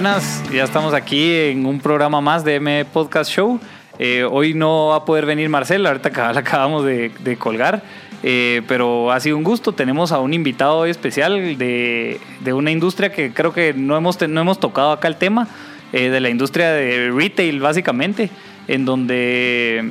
Buenas, 0.00 0.42
ya 0.50 0.64
estamos 0.64 0.94
aquí 0.94 1.30
en 1.30 1.66
un 1.66 1.78
programa 1.78 2.22
más 2.22 2.42
de 2.42 2.54
M 2.54 2.86
Podcast 2.86 3.30
Show. 3.30 3.60
Eh, 3.98 4.24
hoy 4.24 4.54
no 4.54 4.86
va 4.86 4.96
a 4.96 5.04
poder 5.04 5.26
venir 5.26 5.50
Marcel, 5.50 5.84
ahorita 5.84 6.08
la 6.32 6.40
acabamos 6.40 6.86
de, 6.86 7.36
colgar, 7.38 7.82
eh, 8.22 8.62
pero 8.66 9.12
ha 9.12 9.20
sido 9.20 9.36
un 9.36 9.44
gusto. 9.44 9.72
Tenemos 9.72 10.10
a 10.10 10.20
un 10.20 10.32
invitado 10.32 10.86
especial 10.86 11.58
de, 11.58 12.18
una 12.46 12.70
industria 12.70 13.12
que 13.12 13.34
creo 13.34 13.52
que 13.52 13.74
no 13.74 13.94
hemos, 13.94 14.18
no 14.26 14.40
hemos 14.40 14.58
tocado 14.58 14.92
acá 14.92 15.06
el 15.06 15.16
tema, 15.16 15.48
eh, 15.92 16.08
de 16.08 16.18
la 16.18 16.30
industria 16.30 16.70
de 16.70 17.10
retail 17.10 17.60
básicamente, 17.60 18.30
en 18.68 18.86
donde 18.86 19.84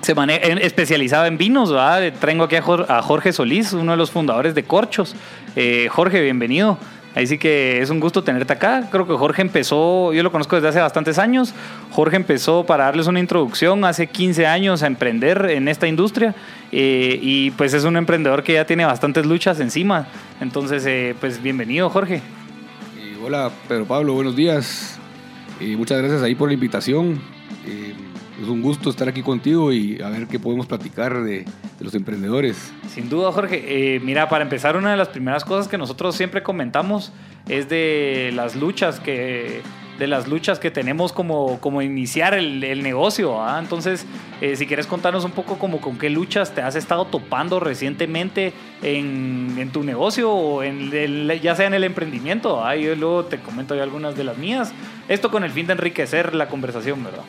se 0.00 0.14
maneja, 0.14 0.46
especializado 0.46 1.26
en 1.26 1.36
vinos. 1.36 1.74
Traigo 2.20 2.44
aquí 2.44 2.56
a 2.56 3.02
Jorge 3.02 3.34
Solís, 3.34 3.74
uno 3.74 3.92
de 3.92 3.98
los 3.98 4.10
fundadores 4.10 4.54
de 4.54 4.62
Corchos. 4.62 5.14
Jorge, 5.90 6.22
bienvenido. 6.22 6.78
Ahí 7.16 7.26
sí 7.26 7.38
que 7.38 7.80
es 7.80 7.88
un 7.88 7.98
gusto 7.98 8.22
tenerte 8.22 8.52
acá. 8.52 8.90
Creo 8.92 9.06
que 9.06 9.14
Jorge 9.14 9.40
empezó, 9.40 10.12
yo 10.12 10.22
lo 10.22 10.30
conozco 10.30 10.54
desde 10.54 10.68
hace 10.68 10.80
bastantes 10.80 11.18
años. 11.18 11.54
Jorge 11.90 12.16
empezó 12.16 12.66
para 12.66 12.84
darles 12.84 13.06
una 13.06 13.20
introducción 13.20 13.86
hace 13.86 14.06
15 14.06 14.46
años 14.46 14.82
a 14.82 14.86
emprender 14.86 15.46
en 15.48 15.66
esta 15.66 15.88
industria 15.88 16.34
eh, 16.72 17.18
y 17.22 17.52
pues 17.52 17.72
es 17.72 17.84
un 17.84 17.96
emprendedor 17.96 18.42
que 18.42 18.52
ya 18.52 18.66
tiene 18.66 18.84
bastantes 18.84 19.24
luchas 19.24 19.60
encima. 19.60 20.06
Entonces, 20.42 20.84
eh, 20.84 21.16
pues 21.18 21.42
bienvenido 21.42 21.88
Jorge. 21.88 22.20
hola 23.24 23.50
Pedro 23.66 23.86
Pablo, 23.86 24.12
buenos 24.12 24.36
días. 24.36 24.98
muchas 25.58 25.96
gracias 25.96 26.22
ahí 26.22 26.34
por 26.34 26.48
la 26.48 26.54
invitación. 26.54 27.18
Es 28.40 28.48
un 28.48 28.60
gusto 28.60 28.90
estar 28.90 29.08
aquí 29.08 29.22
contigo 29.22 29.72
y 29.72 30.00
a 30.02 30.10
ver 30.10 30.26
qué 30.26 30.38
podemos 30.38 30.66
platicar 30.66 31.22
de, 31.22 31.46
los 31.80 31.94
emprendedores. 31.94 32.72
Sin 32.88 33.08
duda, 33.08 33.32
Jorge. 33.32 33.94
Eh, 33.96 34.00
mira, 34.00 34.28
para 34.28 34.44
empezar, 34.44 34.76
una 34.76 34.90
de 34.90 34.96
las 34.96 35.08
primeras 35.08 35.44
cosas 35.44 35.68
que 35.68 35.78
nosotros 35.78 36.14
siempre 36.16 36.42
comentamos 36.42 37.12
es 37.48 37.68
de 37.68 38.30
las 38.34 38.54
luchas 38.56 39.00
que 39.00 39.62
de 39.98 40.06
las 40.06 40.28
luchas 40.28 40.58
que 40.58 40.70
tenemos 40.70 41.12
como, 41.12 41.58
como 41.60 41.80
iniciar 41.82 42.34
el, 42.34 42.82
negocio. 42.82 43.42
¿ah? 43.42 43.58
Entonces, 43.58 44.06
eh, 44.40 44.56
si 44.56 44.66
quieres 44.66 44.86
contarnos 44.86 45.24
un 45.24 45.30
poco 45.30 45.58
como 45.58 45.80
con 45.80 45.98
qué 45.98 46.10
luchas 46.10 46.54
te 46.54 46.60
has 46.60 46.76
estado 46.76 47.06
topando 47.06 47.60
recientemente 47.60 48.52
en, 48.82 49.70
tu 49.72 49.82
negocio 49.82 50.30
o 50.30 50.62
en 50.62 50.90
ya 51.40 51.54
sea 51.56 51.66
en 51.66 51.74
el 51.74 51.84
emprendimiento. 51.84 52.64
¿ah? 52.64 52.76
Yo 52.76 52.94
luego 52.94 53.24
te 53.24 53.38
comento 53.38 53.72
algunas 53.74 54.16
de 54.16 54.24
las 54.24 54.36
mías. 54.36 54.72
Esto 55.08 55.30
con 55.30 55.44
el 55.44 55.50
fin 55.50 55.66
de 55.66 55.74
enriquecer 55.74 56.34
la 56.34 56.48
conversación, 56.48 57.02
¿verdad? 57.02 57.22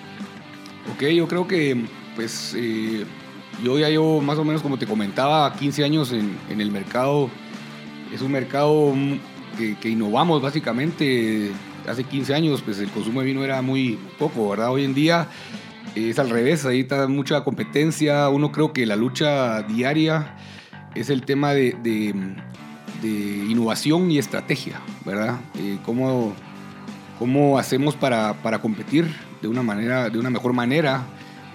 Ok, 0.94 1.04
yo 1.04 1.28
creo 1.28 1.48
que 1.48 1.86
pues 2.16 2.56
eh, 2.58 3.06
yo 3.64 3.78
ya 3.78 3.90
llevo 3.90 4.22
más 4.22 4.38
o 4.38 4.44
menos 4.44 4.62
como 4.62 4.78
te 4.78 4.86
comentaba 4.86 5.54
15 5.54 5.84
años 5.84 6.12
en, 6.12 6.38
el 6.50 6.72
mercado. 6.72 7.30
Es 8.14 8.22
un 8.22 8.32
mercado 8.32 8.94
que, 9.58 9.90
innovamos 9.90 10.42
básicamente. 10.42 11.52
Hace 11.88 12.04
15 12.04 12.34
años 12.36 12.62
pues 12.62 12.80
el 12.80 12.90
consumo 12.90 13.22
de 13.22 13.28
vino 13.28 13.44
era 13.44 13.62
muy 13.62 13.98
poco, 14.20 14.50
¿verdad? 14.50 14.72
Hoy 14.72 14.84
en 14.84 14.94
día 14.94 15.30
es 15.96 16.20
al 16.20 16.30
revés, 16.30 16.66
ahí 16.66 16.82
está 16.82 17.08
mucha 17.08 17.44
competencia. 17.44 18.30
Uno 18.30 18.52
creo 18.52 18.74
que 18.74 18.86
la 18.86 18.96
lucha 18.96 19.64
diaria 19.64 20.36
es 20.96 21.10
el 21.10 21.24
tema 21.24 21.54
de, 21.54 22.14
innovación 23.04 24.12
y 24.12 24.18
estrategia, 24.18 24.82
¿verdad? 25.06 25.40
Eh, 25.60 25.78
¿cómo, 25.86 26.34
¿Cómo 27.20 27.58
hacemos 27.58 27.96
para, 27.96 28.34
para 28.44 28.60
competir? 28.60 29.27
De 29.42 29.48
una 29.48 29.64
manera, 29.64 30.10
de 30.10 30.20
una 30.20 30.30
mejor 30.30 30.54
manera, 30.54 31.04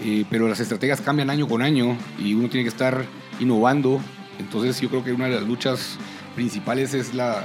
eh, 0.01 0.25
pero 0.31 0.49
las 0.49 0.61
estrategias 0.61 1.01
cambian 1.01 1.31
año 1.31 1.47
con 1.47 1.63
año 1.63 1.97
y 2.19 2.35
uno 2.35 2.49
tiene 2.49 2.65
que 2.65 2.71
estar 2.71 3.05
innovando. 3.41 4.01
Entonces 4.39 4.81
yo 4.81 4.89
creo 4.89 5.05
que 5.05 5.13
una 5.13 5.27
de 5.27 5.37
las 5.37 5.45
luchas 5.45 5.99
principales 6.35 6.95
es 6.95 7.15
la, 7.15 7.45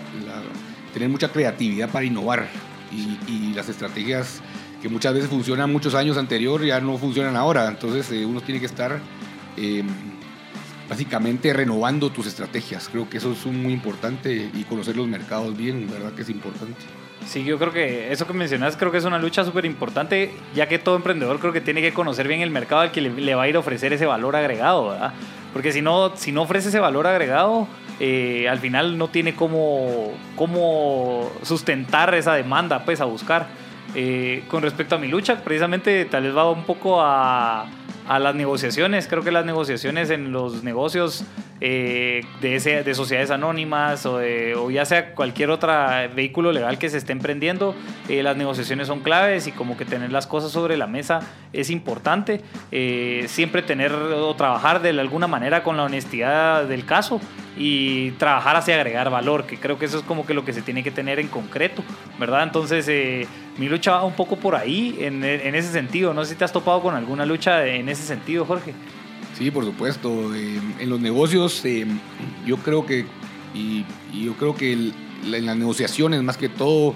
tener 0.94 1.10
mucha 1.10 1.30
creatividad 1.30 1.90
para 1.90 2.06
innovar 2.06 2.48
y, 2.92 3.54
las 3.54 3.70
estrategias 3.70 4.42
que 4.82 4.88
muchas 4.88 5.12
veces 5.12 5.30
funcionan 5.32 5.72
muchos 5.72 5.96
años 5.96 6.16
anterior 6.16 6.64
ya 6.64 6.80
no 6.80 6.98
funcionan 6.98 7.36
ahora. 7.36 7.68
Entonces 7.68 8.12
eh, 8.12 8.24
uno 8.24 8.42
tiene 8.42 8.60
que 8.60 8.68
estar 8.68 9.00
eh, 9.58 9.84
básicamente 10.88 11.52
renovando 11.54 12.12
tus 12.12 12.28
estrategias. 12.28 12.88
Creo 12.90 13.10
que 13.10 13.18
eso 13.18 13.32
es 13.32 13.46
muy 13.48 13.74
importante 13.74 14.52
y 14.54 14.64
conocer 14.64 14.96
los 14.96 15.08
mercados 15.08 15.58
bien, 15.58 15.88
¿verdad? 15.90 16.14
Que 16.14 16.22
es 16.22 16.30
importante. 16.30 16.86
Sí, 17.26 17.44
yo 17.44 17.58
creo 17.58 17.74
que 17.74 18.12
eso 18.12 18.26
que 18.26 18.34
mencionas 18.34 18.78
creo 18.78 18.92
que 18.92 18.98
es 18.98 19.06
una 19.06 19.20
lucha 19.20 19.44
súper 19.44 19.66
importante, 19.66 20.34
ya 20.56 20.68
que 20.68 20.80
todo 20.80 20.96
emprendedor 20.96 21.40
creo 21.40 21.52
que 21.52 21.62
tiene 21.62 21.82
que 21.82 21.94
conocer 21.94 22.28
bien 22.28 22.42
el 22.42 22.52
mercado 22.52 22.82
al 22.82 22.92
que 22.92 23.02
le, 23.02 23.36
va 23.36 23.44
a 23.44 23.48
ir 23.50 23.56
a 23.58 23.60
ofrecer 23.60 23.92
ese 23.92 24.06
valor 24.06 24.36
agregado, 24.36 24.90
¿verdad? 24.90 25.14
Porque 25.52 25.72
si 25.72 25.82
no, 25.82 26.16
si 26.16 26.32
no 26.32 26.44
ofrece 26.44 26.70
ese 26.70 26.80
valor 26.80 27.06
agregado, 27.06 27.68
eh, 28.00 28.48
al 28.48 28.60
final 28.60 28.98
no 28.98 29.10
tiene 29.10 29.36
cómo, 29.36 30.14
cómo 30.36 31.32
sustentar 31.42 32.14
esa 32.16 32.34
demanda 32.34 32.84
pues 32.86 33.02
a 33.02 33.06
buscar. 33.06 33.48
Eh, 33.96 34.44
con 34.48 34.62
respecto 34.62 34.96
a 34.96 34.98
mi 34.98 35.08
lucha, 35.08 35.44
precisamente 35.44 36.06
tal 36.06 36.24
vez 36.24 36.36
va 36.36 36.50
un 36.52 36.66
poco 36.66 37.02
a, 37.02 37.66
a 38.08 38.20
las 38.20 38.36
negociaciones. 38.36 39.08
Creo 39.08 39.24
que 39.24 39.32
las 39.32 39.46
negociaciones 39.46 40.10
en 40.10 40.32
los 40.32 40.64
negocios 40.64 41.24
eh, 41.60 42.24
de, 42.42 42.84
de 42.84 42.96
sociedades 42.96 43.32
anónimas 43.32 44.06
o, 44.06 44.20
o, 44.58 44.72
ya 44.72 44.86
sea 44.86 45.14
cualquier 45.14 45.50
otro 45.50 45.74
vehículo 46.16 46.52
legal 46.52 46.78
que 46.78 46.90
se 46.90 46.98
esté 46.98 47.12
emprendiendo, 47.14 47.76
eh, 48.10 48.24
las 48.24 48.38
negociaciones 48.38 48.88
son 48.88 49.02
claves 49.02 49.48
y 49.48 49.52
como 49.52 49.78
que 49.78 49.86
tener 49.86 50.12
las 50.12 50.28
cosas 50.28 50.52
sobre 50.52 50.78
la 50.78 50.88
mesa 50.88 51.22
es 51.54 51.70
importante. 51.70 52.42
Eh, 52.72 53.26
siempre 53.28 53.62
tener 53.62 53.92
o 53.92 54.36
trabajar 54.36 54.82
de 54.82 54.90
alguna 54.90 55.28
manera 55.28 55.64
con 55.64 55.78
la 55.78 55.84
honestidad 55.84 56.66
del 56.66 56.86
caso 56.86 57.20
y 57.58 58.12
trabajar 58.12 58.56
hacia 58.56 58.76
agregar 58.76 59.10
valor, 59.10 59.46
que 59.46 59.58
creo 59.58 59.80
que 59.80 59.86
eso 59.86 59.98
es 60.00 60.04
como 60.04 60.26
que 60.26 60.34
lo 60.34 60.46
que 60.46 60.54
se 60.54 60.62
tiene 60.62 60.84
que 60.84 60.92
tener 60.92 61.20
en 61.20 61.28
concreto, 61.28 61.84
¿verdad? 62.20 62.44
Entonces, 62.44 62.88
eh, 62.88 63.28
mi 63.58 63.68
lucha 63.68 63.94
va 63.94 64.06
un 64.06 64.14
poco 64.14 64.38
por 64.38 64.56
ahí, 64.56 64.98
en, 65.00 65.24
ese 65.24 65.72
sentido. 65.72 66.14
No 66.14 66.24
sé 66.24 66.32
si 66.32 66.38
te 66.38 66.46
has 66.46 66.54
topado 66.54 66.82
con 66.82 66.96
alguna 66.96 67.26
lucha 67.26 67.66
en 67.66 67.90
ese 67.90 68.04
sentido, 68.04 68.46
Jorge. 68.46 68.74
Sí, 69.38 69.50
por 69.50 69.66
supuesto. 69.66 70.36
Eh, 70.36 70.60
en 70.80 70.90
los 70.90 71.00
negocios, 71.00 71.64
eh, 71.66 71.86
yo 72.46 72.58
creo 72.58 72.86
que, 72.86 73.06
y, 73.54 73.86
yo 74.14 74.34
creo 74.34 74.56
que 74.56 74.74
en 74.74 74.94
las 75.46 75.58
negociaciones, 75.58 76.22
más 76.22 76.38
que 76.38 76.50
todo, 76.50 76.94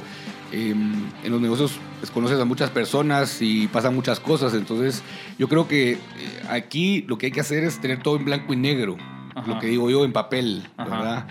en 0.51 1.09
los 1.23 1.39
negocios 1.39 1.79
pues, 1.99 2.11
conoces 2.11 2.37
a 2.37 2.45
muchas 2.45 2.69
personas 2.69 3.41
y 3.41 3.67
pasan 3.67 3.95
muchas 3.95 4.19
cosas. 4.19 4.53
Entonces, 4.53 5.01
yo 5.39 5.47
creo 5.47 5.67
que 5.67 5.97
aquí 6.49 7.03
lo 7.07 7.17
que 7.17 7.27
hay 7.27 7.31
que 7.31 7.41
hacer 7.41 7.63
es 7.63 7.79
tener 7.79 8.03
todo 8.03 8.17
en 8.17 8.25
blanco 8.25 8.53
y 8.53 8.57
negro 8.57 8.97
lo 9.45 9.59
que 9.59 9.67
digo 9.67 9.89
yo 9.89 10.05
en 10.05 10.13
papel, 10.13 10.67
¿verdad? 10.77 11.27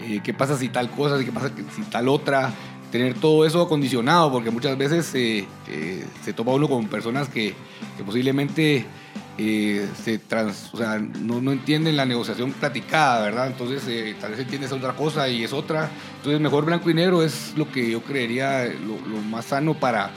Eh, 0.00 0.20
¿Qué 0.22 0.34
pasa 0.34 0.56
si 0.56 0.68
tal 0.68 0.90
cosa, 0.90 1.22
qué 1.24 1.32
pasa 1.32 1.50
si 1.74 1.82
tal 1.82 2.08
otra? 2.08 2.52
Tener 2.90 3.14
todo 3.14 3.46
eso 3.46 3.62
acondicionado, 3.62 4.30
porque 4.30 4.50
muchas 4.50 4.76
veces 4.76 5.14
eh, 5.14 5.46
eh, 5.68 6.04
se 6.22 6.32
topa 6.32 6.52
uno 6.52 6.68
con 6.68 6.88
personas 6.88 7.28
que, 7.28 7.54
posiblemente 8.04 8.86
se 9.36 10.18
trans, 10.18 10.70
o 10.74 10.76
sea, 10.76 10.98
no, 10.98 11.40
no, 11.40 11.52
entienden 11.52 11.96
la 11.96 12.04
negociación 12.04 12.52
platicada, 12.52 13.22
¿verdad? 13.22 13.46
Entonces 13.46 13.82
tal 14.20 14.32
vez 14.32 14.40
entiendes 14.40 14.72
otra 14.72 14.92
cosa 14.92 15.28
y 15.28 15.42
es 15.42 15.52
otra. 15.52 15.88
Entonces 16.16 16.40
mejor 16.40 16.66
blanco 16.66 16.90
y 16.90 16.94
negro 16.94 17.22
es 17.22 17.54
lo 17.56 17.70
que 17.70 17.90
yo 17.90 18.02
creería 18.02 18.64
lo, 18.66 18.98
más 19.22 19.46
sano 19.46 19.74
para, 19.74 20.10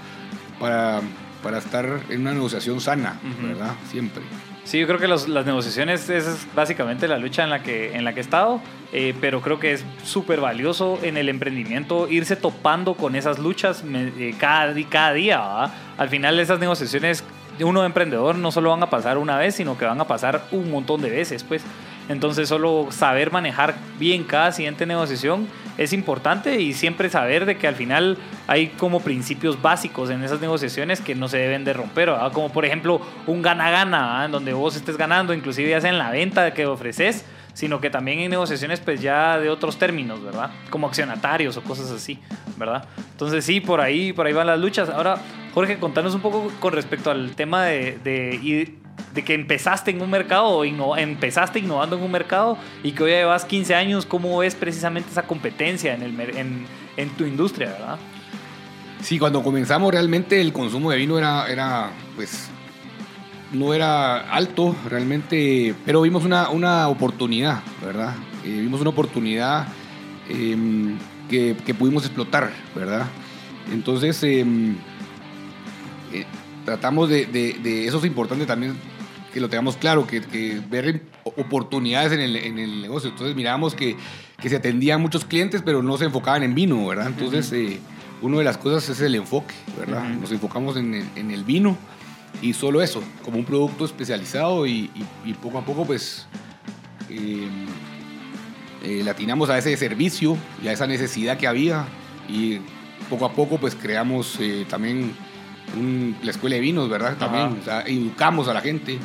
para, 0.59 1.01
para, 1.41 1.59
estar 1.59 2.01
en 2.09 2.21
una 2.21 2.33
negociación 2.33 2.81
sana, 2.81 3.19
¿verdad? 3.41 3.73
Siempre. 3.89 4.21
Sí, 4.65 4.79
yo 4.79 4.87
creo 4.87 4.99
que 4.99 5.07
las 5.07 5.27
negociaciones 5.27 6.09
es 6.09 6.47
básicamente 6.55 7.07
la 7.07 7.19
lucha 7.19 7.43
en 7.43 7.51
la 7.51 7.61
que, 7.61 7.95
en 7.95 8.03
la 8.03 8.13
que 8.13 8.19
he 8.19 8.23
estado, 8.23 8.59
eh, 8.91 9.13
pero 9.21 9.39
creo 9.39 9.59
que 9.59 9.73
es 9.73 9.85
súper 10.03 10.41
valioso 10.41 10.97
en 11.03 11.17
el 11.17 11.29
emprendimiento 11.29 12.07
irse 12.09 12.35
topando 12.35 12.95
con 12.95 13.15
esas 13.15 13.37
luchas 13.37 13.83
eh, 13.85 14.33
cada, 14.39 14.73
cada 14.89 15.13
día. 15.13 15.71
Al 15.97 16.09
final 16.09 16.39
esas 16.39 16.59
negociaciones 16.59 17.23
uno 17.63 17.81
de 17.81 17.85
emprendedor 17.85 18.35
no 18.35 18.51
solo 18.51 18.71
van 18.71 18.83
a 18.83 18.89
pasar 18.89 19.19
una 19.19 19.37
vez, 19.37 19.55
sino 19.55 19.77
que 19.77 19.85
van 19.85 20.01
a 20.01 20.07
pasar 20.07 20.47
un 20.51 20.71
montón 20.71 21.01
de 21.01 21.11
veces. 21.11 21.43
Pues. 21.43 21.61
Entonces 22.09 22.49
solo 22.49 22.87
saber 22.91 23.31
manejar 23.31 23.75
bien 23.99 24.23
cada 24.23 24.51
siguiente 24.51 24.85
negociación 24.85 25.47
es 25.77 25.91
importante 25.91 26.61
y 26.61 26.73
siempre 26.73 27.09
saber 27.09 27.45
de 27.45 27.57
que 27.57 27.67
al 27.67 27.75
final 27.75 28.17
hay 28.47 28.67
como 28.67 29.01
principios 29.01 29.61
básicos 29.61 30.09
en 30.09 30.23
esas 30.23 30.39
negociaciones 30.39 31.01
que 31.01 31.15
no 31.15 31.27
se 31.27 31.37
deben 31.37 31.65
de 31.65 31.73
romper, 31.73 32.13
como 32.33 32.49
por 32.51 32.65
ejemplo 32.65 33.01
un 33.27 33.41
gana-gana, 33.41 34.25
en 34.25 34.31
donde 34.31 34.53
vos 34.53 34.75
estés 34.75 34.97
ganando, 34.97 35.33
inclusive 35.33 35.69
ya 35.69 35.81
sea 35.81 35.89
en 35.89 35.97
la 35.97 36.11
venta 36.11 36.53
que 36.53 36.65
ofreces, 36.65 37.25
sino 37.53 37.79
que 37.81 37.89
también 37.89 38.19
en 38.19 38.29
negociaciones 38.29 38.79
pues 38.79 39.01
ya 39.01 39.39
de 39.39 39.49
otros 39.49 39.77
términos, 39.77 40.23
¿verdad? 40.23 40.51
Como 40.69 40.87
accionatarios 40.87 41.57
o 41.57 41.63
cosas 41.63 41.89
así, 41.89 42.19
¿verdad? 42.57 42.85
Entonces 43.11 43.43
sí, 43.45 43.61
por 43.61 43.81
ahí, 43.81 44.13
por 44.13 44.27
ahí 44.27 44.33
van 44.33 44.47
las 44.47 44.59
luchas. 44.59 44.89
Ahora, 44.89 45.17
Jorge, 45.53 45.77
contanos 45.79 46.13
un 46.13 46.21
poco 46.21 46.51
con 46.59 46.73
respecto 46.73 47.11
al 47.11 47.31
tema 47.35 47.63
de, 47.63 47.97
de, 48.03 48.75
de 49.15 49.23
que 49.23 49.33
empezaste 49.33 49.91
en 49.91 50.01
un 50.01 50.09
mercado, 50.09 50.49
o 50.49 50.97
empezaste 50.97 51.59
innovando 51.59 51.95
en 51.95 52.03
un 52.03 52.11
mercado 52.11 52.57
y 52.83 52.91
que 52.91 53.03
hoy 53.03 53.11
llevas 53.11 53.45
15 53.45 53.73
años, 53.73 54.05
¿cómo 54.05 54.37
ves 54.37 54.55
precisamente 54.55 55.09
esa 55.09 55.23
competencia 55.23 55.93
en, 55.95 56.03
el, 56.03 56.67
en, 56.97 57.09
tu 57.17 57.25
industria, 57.25 57.69
verdad? 57.69 57.97
Sí, 59.01 59.17
cuando 59.17 59.41
comenzamos 59.41 59.91
realmente 59.91 60.41
el 60.41 60.51
consumo 60.51 60.91
de 60.91 60.97
vino 60.97 61.17
era, 61.17 61.91
pues, 62.15 62.49
no 63.53 63.73
era 63.73 64.29
alto 64.29 64.75
realmente, 64.89 65.73
pero 65.85 66.01
vimos 66.01 66.25
una, 66.25 66.49
una 66.49 66.89
oportunidad, 66.89 67.61
¿verdad? 67.81 68.13
Eh, 68.43 68.59
vimos 68.59 68.81
una 68.81 68.89
oportunidad 68.89 69.67
em, 70.27 70.97
que, 71.29 71.55
que, 71.65 71.73
pudimos 71.73 72.03
explotar, 72.03 72.51
¿verdad? 72.75 73.07
Entonces, 73.71 74.21
em, 74.23 74.75
eh, 76.11 76.25
tratamos 76.65 77.07
de, 77.07 77.85
eso 77.87 77.99
es 77.99 78.05
importante 78.05 78.45
también 78.45 78.75
que 79.35 79.41
lo 79.41 79.49
tengamos 79.49 79.75
claro, 79.75 80.07
que, 80.07 80.21
que 80.21 80.61
ver 80.69 81.01
oportunidades 81.25 82.13
en 82.13 82.21
el, 82.21 82.37
en 82.37 82.57
el, 82.57 82.81
negocio. 82.81 83.09
Entonces 83.09 83.35
mirábamos 83.35 83.75
que, 83.75 83.97
que, 84.39 84.47
se 84.47 84.55
atendían 84.55 85.01
muchos 85.01 85.25
clientes, 85.25 85.61
pero 85.61 85.83
no 85.83 85.97
se 85.97 86.05
enfocaban 86.05 86.43
en 86.43 86.55
vino, 86.55 86.87
¿verdad? 86.87 87.07
Entonces, 87.07 87.51
eh, 87.51 87.81
una 88.21 88.37
de 88.37 88.45
las 88.45 88.57
cosas 88.57 88.87
es 88.87 89.01
el 89.01 89.13
enfoque, 89.13 89.53
¿verdad? 89.77 90.05
Nos 90.05 90.31
enfocamos 90.31 90.77
en 90.77 90.93
el, 90.93 91.05
en 91.17 91.31
el, 91.31 91.43
vino 91.43 91.77
y 92.41 92.53
solo 92.53 92.81
eso, 92.81 93.03
como 93.25 93.37
un 93.37 93.43
producto 93.43 93.83
especializado 93.83 94.65
y, 94.65 94.89
y, 95.25 95.33
poco 95.33 95.57
a 95.57 95.65
poco, 95.65 95.85
pues, 95.85 96.27
eh, 97.09 97.49
eh, 98.85 99.01
latinamos 99.03 99.49
a 99.49 99.57
ese 99.57 99.75
servicio 99.75 100.37
y 100.63 100.69
a 100.69 100.71
esa 100.71 100.87
necesidad 100.87 101.37
que 101.37 101.47
había 101.47 101.83
y 102.29 102.59
poco 103.09 103.25
a 103.25 103.33
poco, 103.33 103.57
pues, 103.57 103.75
creamos 103.75 104.39
también 104.69 105.11
la 106.23 106.31
escuela 106.31 106.55
de 106.55 106.61
vinos, 106.61 106.87
¿verdad? 106.87 107.17
También, 107.17 107.59
o 107.59 107.65
sea, 107.65 107.81
educamos 107.81 108.47
a 108.47 108.53
la 108.53 108.61
gente 108.61 108.97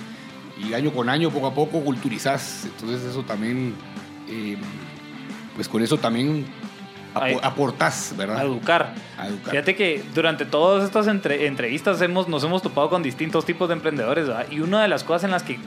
y 0.62 0.74
año 0.74 0.92
con 0.92 1.08
año, 1.08 1.30
poco 1.30 1.46
a 1.46 1.54
poco, 1.54 1.80
culturizás. 1.80 2.64
Entonces 2.64 3.02
eso 3.08 3.22
también, 3.22 3.74
eh, 4.28 4.56
pues 5.54 5.68
con 5.68 5.82
eso 5.82 5.98
también 5.98 6.46
aportás, 7.14 8.14
¿verdad? 8.16 8.38
A 8.38 8.42
educar. 8.42 8.94
Fíjate 9.50 9.74
que 9.74 10.02
durante 10.14 10.44
todas 10.44 10.84
estas 10.84 11.06
entrevistas 11.08 12.00
hemos, 12.02 12.28
nos 12.28 12.44
hemos 12.44 12.62
topado 12.62 12.88
con 12.88 13.02
distintos 13.02 13.44
tipos 13.44 13.68
de 13.68 13.74
emprendedores, 13.74 14.28
¿verdad? 14.28 14.46
Y 14.50 14.60
una 14.60 14.82
de 14.82 14.88
las 14.88 15.04
cosas 15.04 15.24
en 15.24 15.30
las 15.30 15.42
que 15.42 15.58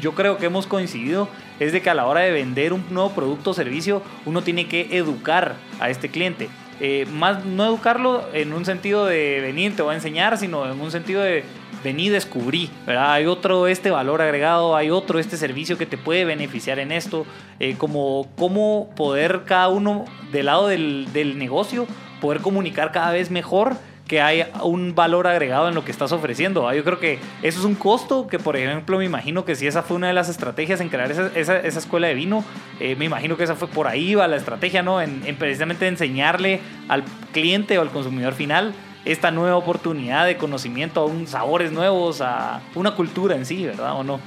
yo 0.00 0.14
creo 0.14 0.36
que 0.36 0.46
hemos 0.46 0.66
coincidido 0.66 1.28
es 1.58 1.72
de 1.72 1.82
que 1.82 1.90
a 1.90 1.94
la 1.94 2.06
hora 2.06 2.20
de 2.20 2.30
vender 2.30 2.72
un 2.72 2.84
nuevo 2.90 3.10
producto 3.10 3.50
o 3.50 3.54
servicio, 3.54 4.02
uno 4.24 4.42
tiene 4.42 4.68
que 4.68 4.96
educar 4.96 5.56
a 5.80 5.90
este 5.90 6.08
cliente. 6.08 6.48
Eh, 6.78 7.06
más 7.10 7.44
no 7.44 7.64
educarlo 7.64 8.28
en 8.34 8.52
un 8.52 8.66
sentido 8.66 9.06
de 9.06 9.40
venir, 9.40 9.74
te 9.74 9.82
voy 9.82 9.92
a 9.92 9.96
enseñar, 9.96 10.36
sino 10.36 10.70
en 10.70 10.78
un 10.78 10.90
sentido 10.90 11.22
de 11.22 11.42
venir, 11.82 12.12
descubrí, 12.12 12.70
¿verdad? 12.86 13.12
Hay 13.12 13.26
otro 13.26 13.66
este 13.66 13.90
valor 13.90 14.22
agregado, 14.22 14.76
hay 14.76 14.90
otro 14.90 15.18
este 15.18 15.36
servicio 15.36 15.78
que 15.78 15.86
te 15.86 15.98
puede 15.98 16.24
beneficiar 16.24 16.78
en 16.78 16.92
esto, 16.92 17.26
eh, 17.60 17.76
como 17.76 18.28
cómo 18.36 18.90
poder 18.96 19.42
cada 19.44 19.68
uno 19.68 20.04
del 20.32 20.46
lado 20.46 20.68
del, 20.68 21.12
del 21.12 21.38
negocio, 21.38 21.86
poder 22.20 22.40
comunicar 22.40 22.92
cada 22.92 23.12
vez 23.12 23.30
mejor 23.30 23.76
que 24.06 24.20
hay 24.20 24.44
un 24.62 24.94
valor 24.94 25.26
agregado 25.26 25.68
en 25.68 25.74
lo 25.74 25.84
que 25.84 25.90
estás 25.90 26.12
ofreciendo. 26.12 26.72
Yo 26.72 26.84
creo 26.84 27.00
que 27.00 27.18
eso 27.42 27.58
es 27.58 27.64
un 27.64 27.74
costo 27.74 28.26
que, 28.28 28.38
por 28.38 28.56
ejemplo, 28.56 28.98
me 28.98 29.04
imagino 29.04 29.44
que 29.44 29.56
si 29.56 29.66
esa 29.66 29.82
fue 29.82 29.96
una 29.96 30.08
de 30.08 30.12
las 30.12 30.28
estrategias 30.28 30.80
en 30.80 30.88
crear 30.88 31.10
esa, 31.10 31.28
esa, 31.34 31.78
escuela 31.78 32.06
de 32.06 32.14
vino, 32.14 32.44
eh, 32.78 32.94
me 32.94 33.04
imagino 33.04 33.36
que 33.36 33.44
esa 33.44 33.56
fue 33.56 33.68
por 33.68 33.88
ahí 33.88 34.14
va 34.14 34.28
la 34.28 34.36
estrategia, 34.36 34.82
¿no? 34.82 35.02
En, 35.02 35.20
precisamente 35.36 35.88
enseñarle 35.88 36.60
al 36.88 37.04
cliente 37.32 37.78
o 37.78 37.82
al 37.82 37.90
consumidor 37.90 38.34
final 38.34 38.74
esta 39.06 39.30
nueva 39.30 39.56
oportunidad 39.56 40.26
de 40.26 40.36
conocimiento 40.36 41.00
a 41.00 41.04
un 41.06 41.26
sabores 41.26 41.72
nuevos, 41.72 42.20
a 42.20 42.60
una 42.74 42.94
cultura 42.94 43.36
en 43.36 43.46
sí, 43.46 43.64
¿verdad? 43.64 43.94
¿O 43.94 44.04
no? 44.04 44.20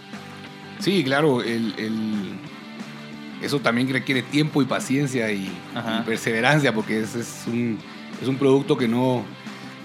Sí, 0.80 1.04
claro, 1.04 1.42
el, 1.42 2.40
eso 3.42 3.60
también 3.60 3.92
requiere 3.92 4.22
tiempo 4.22 4.62
y 4.62 4.66
paciencia 4.66 5.32
y, 5.32 5.52
perseverancia, 6.06 6.74
porque 6.74 7.02
es, 7.02 7.16
es, 7.16 7.44
un, 7.48 7.78
es 8.22 8.28
un 8.28 8.38
producto 8.38 8.78
que 8.78 8.88
no, 8.88 9.24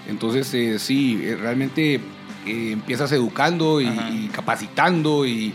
entonces, 0.07 0.53
eh, 0.53 0.79
sí, 0.79 1.21
eh, 1.23 1.35
realmente 1.35 1.95
eh, 1.95 2.71
empiezas 2.71 3.11
educando 3.11 3.81
y, 3.81 4.29
capacitando 4.33 5.25
y, 5.25 5.53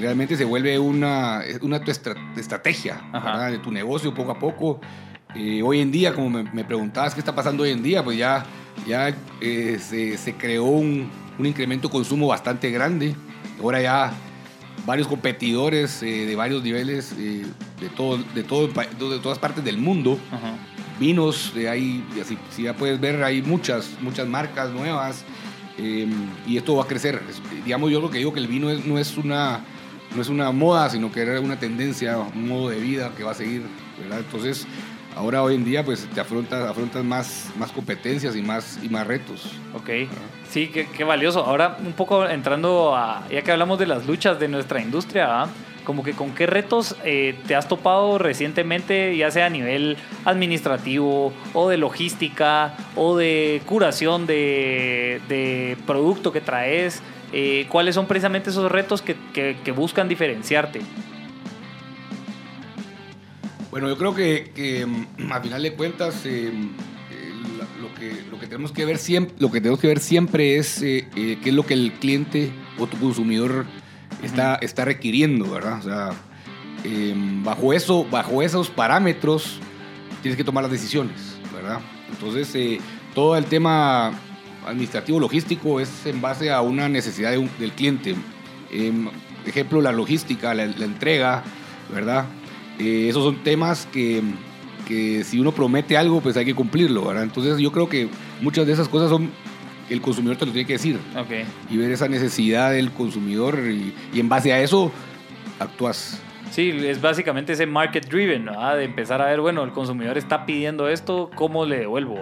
realmente 0.00 0.36
se 0.36 0.44
vuelve 0.44 0.80
una, 0.80 1.42
una 1.60 1.80
tu 1.80 1.92
estrategia 1.92 3.00
de 3.48 3.58
tu 3.58 3.70
negocio 3.70 4.12
poco 4.12 4.32
a 4.32 4.38
poco. 4.40 4.80
hoy 5.62 5.80
en 5.80 5.92
día, 5.92 6.12
como 6.12 6.28
me, 6.28 6.64
preguntabas 6.64 7.14
qué 7.14 7.20
está 7.20 7.36
pasando 7.36 7.62
hoy 7.62 7.70
en 7.70 7.84
día, 7.84 8.02
pues 8.02 8.18
ya, 8.18 8.44
ya 8.86 9.16
se, 9.40 10.18
se, 10.18 10.34
creó 10.34 10.64
un, 10.64 11.10
un, 11.38 11.46
incremento 11.46 11.88
de 11.88 11.92
consumo 11.92 12.28
bastante 12.28 12.70
grande. 12.70 13.14
Ahora 13.60 13.80
ya 13.80 14.12
varios 14.84 15.08
competidores 15.08 16.00
de 16.00 16.36
varios 16.36 16.62
niveles 16.62 17.16
de, 17.16 17.44
todo, 17.96 18.18
de, 18.34 18.42
todo, 18.42 18.68
de 18.68 19.18
todas 19.18 19.38
partes 19.38 19.64
del 19.64 19.78
mundo 19.78 20.18
vinos, 20.98 21.52
ahí, 21.68 22.04
así, 22.20 22.38
si 22.50 22.62
ya 22.62 22.74
puedes 22.74 23.00
ver, 23.00 23.22
hay 23.22 23.42
muchas, 23.42 23.90
muchas 24.00 24.26
marcas 24.26 24.70
nuevas 24.70 25.24
em, 25.78 26.10
y 26.46 26.56
esto 26.56 26.76
va 26.76 26.84
a 26.84 26.86
crecer. 26.86 27.20
digamos, 27.64 27.90
yo 27.90 28.00
lo 28.00 28.10
que 28.10 28.18
digo 28.18 28.32
que 28.32 28.40
el 28.40 28.48
vino 28.48 28.68
no, 28.72 28.98
es 28.98 29.16
una, 29.16 29.60
no 30.14 30.22
es 30.22 30.28
una 30.28 30.50
moda, 30.52 30.88
sino 30.90 31.12
que 31.12 31.20
era 31.20 31.40
una 31.40 31.58
tendencia, 31.58 32.18
un 32.18 32.48
modo 32.48 32.70
de 32.70 32.80
vida 32.80 33.12
que 33.16 33.24
va 33.24 33.32
a 33.32 33.34
seguir, 33.34 33.62
¿verdad? 34.00 34.20
Entonces, 34.20 34.66
ahora 35.16 35.42
hoy 35.42 35.56
en 35.56 35.64
día 35.64 35.84
pues 35.84 36.06
te 36.14 36.20
afrontas, 36.20 36.68
afrontas 36.68 37.02
más, 37.04 37.50
más 37.58 37.72
competencias 37.72 38.36
y 38.36 38.42
más, 38.42 38.78
y 38.82 38.88
más 38.88 39.06
retos. 39.06 39.50
Ok, 39.74 39.90
sí, 40.48 40.68
qué, 40.68 40.86
qué 40.88 41.02
valioso. 41.02 41.44
Ahora 41.44 41.76
un 41.84 41.94
poco 41.94 42.28
entrando 42.28 42.94
a, 42.94 43.26
ya 43.30 43.42
que 43.42 43.50
hablamos 43.50 43.78
de 43.78 43.86
las 43.86 44.06
luchas 44.06 44.38
de 44.38 44.46
nuestra 44.46 44.80
industria, 44.80 45.48
como 45.86 46.02
que 46.02 46.12
con 46.12 46.32
qué 46.34 46.46
retos 46.46 46.96
eh, 47.04 47.38
te 47.46 47.54
has 47.54 47.68
topado 47.68 48.18
recientemente, 48.18 49.16
ya 49.16 49.30
sea 49.30 49.46
a 49.46 49.50
nivel 49.50 49.96
administrativo 50.24 51.32
o 51.54 51.68
de 51.68 51.78
logística 51.78 52.74
o 52.96 53.16
de 53.16 53.62
curación 53.64 54.26
de, 54.26 55.78
producto 55.86 56.32
que 56.32 56.42
traes. 56.42 57.02
Eh, 57.32 57.66
¿Cuáles 57.70 57.94
son 57.94 58.06
precisamente 58.06 58.50
esos 58.50 58.70
retos 58.70 59.00
que, 59.00 59.72
buscan 59.74 60.08
diferenciarte? 60.08 60.80
Bueno, 63.76 63.90
yo 63.90 63.98
creo 63.98 64.14
que, 64.14 64.52
que 64.54 64.86
mm, 64.86 65.30
a 65.30 65.40
final 65.42 65.62
de 65.62 65.74
cuentas 65.74 66.22
eh, 66.24 66.50
lo, 67.78 67.94
que, 67.94 68.22
lo, 68.30 68.40
que, 68.40 68.46
tenemos 68.46 68.72
que 68.72 68.86
ver 68.86 68.96
siempre, 68.96 69.34
lo 69.38 69.50
que 69.50 69.60
tenemos 69.60 69.78
que 69.78 69.86
ver 69.86 70.00
siempre 70.00 70.56
es 70.56 70.78
qué 70.78 71.38
es 71.44 71.52
lo 71.52 71.66
que 71.66 71.74
el 71.74 71.92
cliente 71.92 72.50
o 72.78 72.86
tu 72.86 72.96
consumidor 72.96 73.66
está, 74.22 74.54
está 74.62 74.86
requiriendo, 74.86 75.50
¿verdad? 75.50 75.78
O 75.80 75.82
sea, 75.82 76.10
em, 76.84 77.44
bajo, 77.44 77.74
eso, 77.74 78.06
bajo 78.10 78.40
esos 78.40 78.70
parámetros 78.70 79.58
tienes 80.22 80.38
que 80.38 80.44
tomar 80.44 80.64
las 80.64 80.72
decisiones, 80.72 81.36
¿verdad? 81.54 81.80
Entonces, 82.08 82.54
eh, 82.54 82.80
todo 83.14 83.36
el 83.36 83.44
tema 83.44 84.18
administrativo 84.66 85.20
logístico 85.20 85.80
es 85.80 86.06
en 86.06 86.22
base 86.22 86.50
a 86.50 86.62
una 86.62 86.88
necesidad 86.88 87.32
del 87.32 87.72
cliente. 87.72 88.14
Eh, 88.72 88.90
ejemplo, 89.44 89.82
la 89.82 89.92
logística, 89.92 90.54
la, 90.54 90.64
entrega, 90.64 91.44
¿verdad? 91.92 92.24
Eh, 92.78 93.08
esos 93.08 93.24
son 93.24 93.42
temas 93.42 93.86
que, 93.92 94.22
que, 94.86 95.24
si 95.24 95.38
uno 95.38 95.52
promete 95.52 95.96
algo, 95.96 96.20
pues 96.20 96.36
hay 96.36 96.44
que 96.44 96.54
cumplirlo, 96.54 97.06
¿verdad? 97.06 97.24
Entonces 97.24 97.58
yo 97.58 97.72
creo 97.72 97.88
que 97.88 98.08
muchas 98.40 98.66
de 98.66 98.72
esas 98.72 98.88
cosas 98.88 99.10
son 99.10 99.30
el 99.90 100.00
consumidor 100.00 100.36
te 100.36 100.46
lo 100.46 100.52
tiene 100.52 100.66
que 100.66 100.74
decir. 100.74 100.98
Y 101.70 101.76
ver 101.76 101.90
esa 101.90 102.08
necesidad 102.08 102.72
del 102.72 102.90
consumidor 102.92 103.58
y, 103.58 103.94
en 104.14 104.28
base 104.28 104.52
a 104.52 104.60
eso 104.60 104.90
actúas. 105.58 106.20
Sí, 106.50 106.70
es 106.70 107.00
básicamente 107.00 107.52
ese 107.52 107.66
market 107.66 108.08
driven, 108.08 108.46
de 108.46 108.84
empezar 108.84 109.20
a 109.20 109.26
ver, 109.26 109.40
bueno, 109.40 109.64
el 109.64 109.72
consumidor 109.72 110.16
está 110.16 110.46
pidiendo 110.46 110.88
esto, 110.88 111.30
¿cómo 111.34 111.64
le 111.64 111.80
devuelvo? 111.80 112.18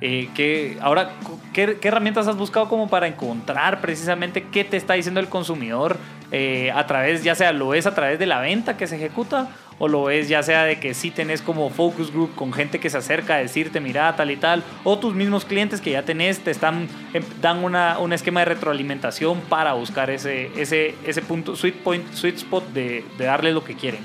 Eh, 0.00 0.76
ahora, 0.82 1.12
¿qué, 1.52 1.78
herramientas 1.82 2.26
has 2.26 2.36
buscado 2.36 2.68
como 2.68 2.88
para 2.88 3.06
encontrar 3.06 3.80
precisamente 3.80 4.48
qué 4.50 4.64
te 4.64 4.76
está 4.76 4.94
diciendo 4.94 5.20
el 5.20 5.28
consumidor 5.28 5.96
eh, 6.30 6.70
a 6.72 6.86
través, 6.86 7.22
ya 7.22 7.34
sea 7.34 7.52
lo 7.52 7.74
es 7.74 7.86
a 7.86 7.94
través 7.94 8.18
de 8.18 8.26
la 8.26 8.40
venta 8.40 8.76
que 8.76 8.86
se 8.86 8.96
ejecuta 8.96 9.48
o 9.78 9.88
lo 9.88 10.04
ves 10.04 10.28
ya 10.28 10.42
sea 10.42 10.64
de 10.64 10.78
que 10.78 10.94
sí 10.94 11.10
tenés 11.10 11.42
como 11.42 11.70
focus 11.70 12.12
group 12.12 12.34
con 12.34 12.52
gente 12.52 12.78
que 12.78 12.90
se 12.90 12.98
acerca 12.98 13.34
a 13.34 13.38
decirte, 13.38 13.80
mira, 13.80 14.14
tal 14.16 14.30
y 14.30 14.36
tal, 14.36 14.62
o 14.84 14.98
tus 14.98 15.14
mismos 15.14 15.44
clientes 15.44 15.80
que 15.80 15.92
ya 15.92 16.04
tenés 16.04 16.40
te 16.40 16.50
están, 16.50 16.88
em, 17.12 17.22
dan 17.40 17.64
una, 17.64 17.98
un 17.98 18.12
esquema 18.12 18.40
de 18.40 18.46
retroalimentación 18.46 19.40
para 19.48 19.74
buscar 19.74 20.10
ese, 20.10 20.50
ese, 20.56 20.94
ese 21.06 21.22
punto, 21.22 21.56
sweet 21.56 21.76
point, 21.76 22.04
sweet 22.12 22.36
spot 22.36 22.68
de, 22.72 23.04
de 23.18 23.24
darle 23.24 23.52
lo 23.52 23.64
que 23.64 23.74
quieren. 23.74 24.00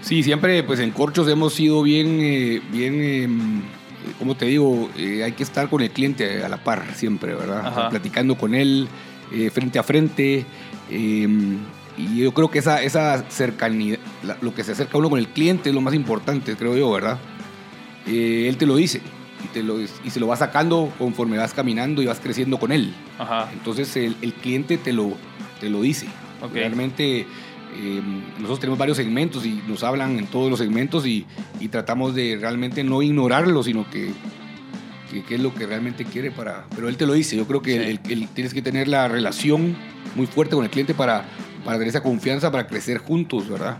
Sí, 0.00 0.22
siempre 0.22 0.62
pues 0.62 0.80
en 0.80 0.90
Corchos 0.90 1.28
hemos 1.28 1.54
sido 1.54 1.82
bien, 1.82 2.20
eh, 2.22 2.62
bien 2.70 3.02
em, 3.02 3.62
como 4.18 4.36
te 4.36 4.46
digo, 4.46 4.88
eh, 4.96 5.22
hay 5.24 5.32
que 5.32 5.42
estar 5.42 5.68
con 5.68 5.82
el 5.82 5.90
cliente 5.90 6.44
a 6.44 6.48
la 6.48 6.56
par 6.58 6.94
siempre, 6.94 7.34
¿verdad? 7.34 7.90
platicando 7.90 8.36
con 8.36 8.54
él 8.54 8.88
eh, 9.32 9.50
frente 9.50 9.78
a 9.78 9.82
frente. 9.82 10.46
Y 11.98 12.18
yo 12.18 12.32
creo 12.32 12.50
que 12.50 12.60
esa, 12.60 12.82
esa 12.82 13.28
cercanía, 13.28 13.98
lo 14.40 14.54
que 14.54 14.62
se 14.62 14.72
acerca 14.72 14.96
uno 14.98 15.10
con 15.10 15.18
el 15.18 15.28
cliente 15.28 15.68
es 15.68 15.74
lo 15.74 15.80
más 15.80 15.94
importante, 15.94 16.56
creo 16.56 16.76
yo, 16.76 16.90
¿verdad? 16.92 17.18
él 18.06 18.56
te 18.56 18.64
lo 18.64 18.76
dice 18.76 19.02
y, 19.44 19.48
te 19.48 19.62
lo, 19.62 19.80
y 19.80 20.10
se 20.10 20.18
lo 20.18 20.26
va 20.26 20.36
sacando 20.36 20.90
conforme 20.98 21.36
vas 21.36 21.52
caminando 21.52 22.00
y 22.00 22.06
vas 22.06 22.20
creciendo 22.20 22.58
con 22.58 22.72
él. 22.72 22.94
Entonces 23.52 23.94
el, 23.96 24.16
el, 24.22 24.32
cliente 24.32 24.78
te 24.78 24.92
lo, 24.92 25.12
te 25.60 25.68
lo 25.68 25.82
dice. 25.82 26.06
Realmente 26.52 27.26
eh, 27.76 28.02
nosotros 28.36 28.60
tenemos 28.60 28.78
varios 28.78 28.96
segmentos 28.96 29.44
y 29.44 29.62
nos 29.66 29.82
hablan 29.82 30.18
en 30.18 30.26
todos 30.26 30.50
los 30.50 30.58
segmentos 30.58 31.06
y, 31.06 31.26
tratamos 31.70 32.14
de 32.14 32.38
realmente 32.40 32.82
no 32.82 33.02
ignorarlo, 33.02 33.62
sino 33.62 33.88
que, 33.90 34.12
que, 35.10 35.34
es 35.34 35.40
lo 35.40 35.54
que 35.54 35.66
realmente 35.66 36.04
quiere 36.04 36.30
para... 36.30 36.66
Pero 36.74 36.88
él 36.88 36.96
te 36.96 37.06
lo 37.06 37.12
dice, 37.12 37.36
yo 37.36 37.46
creo 37.46 37.60
que 37.60 37.98
tienes 38.34 38.54
que 38.54 38.62
tener 38.62 38.88
la 38.88 39.08
relación 39.08 39.76
muy 40.14 40.26
fuerte 40.26 40.54
con 40.54 40.64
el 40.64 40.70
cliente 40.70 40.94
para, 40.94 41.26
para 41.64 41.78
tener 41.78 41.88
esa 41.88 42.02
confianza, 42.02 42.50
para 42.50 42.66
crecer 42.66 42.98
juntos, 42.98 43.48
¿verdad? 43.48 43.78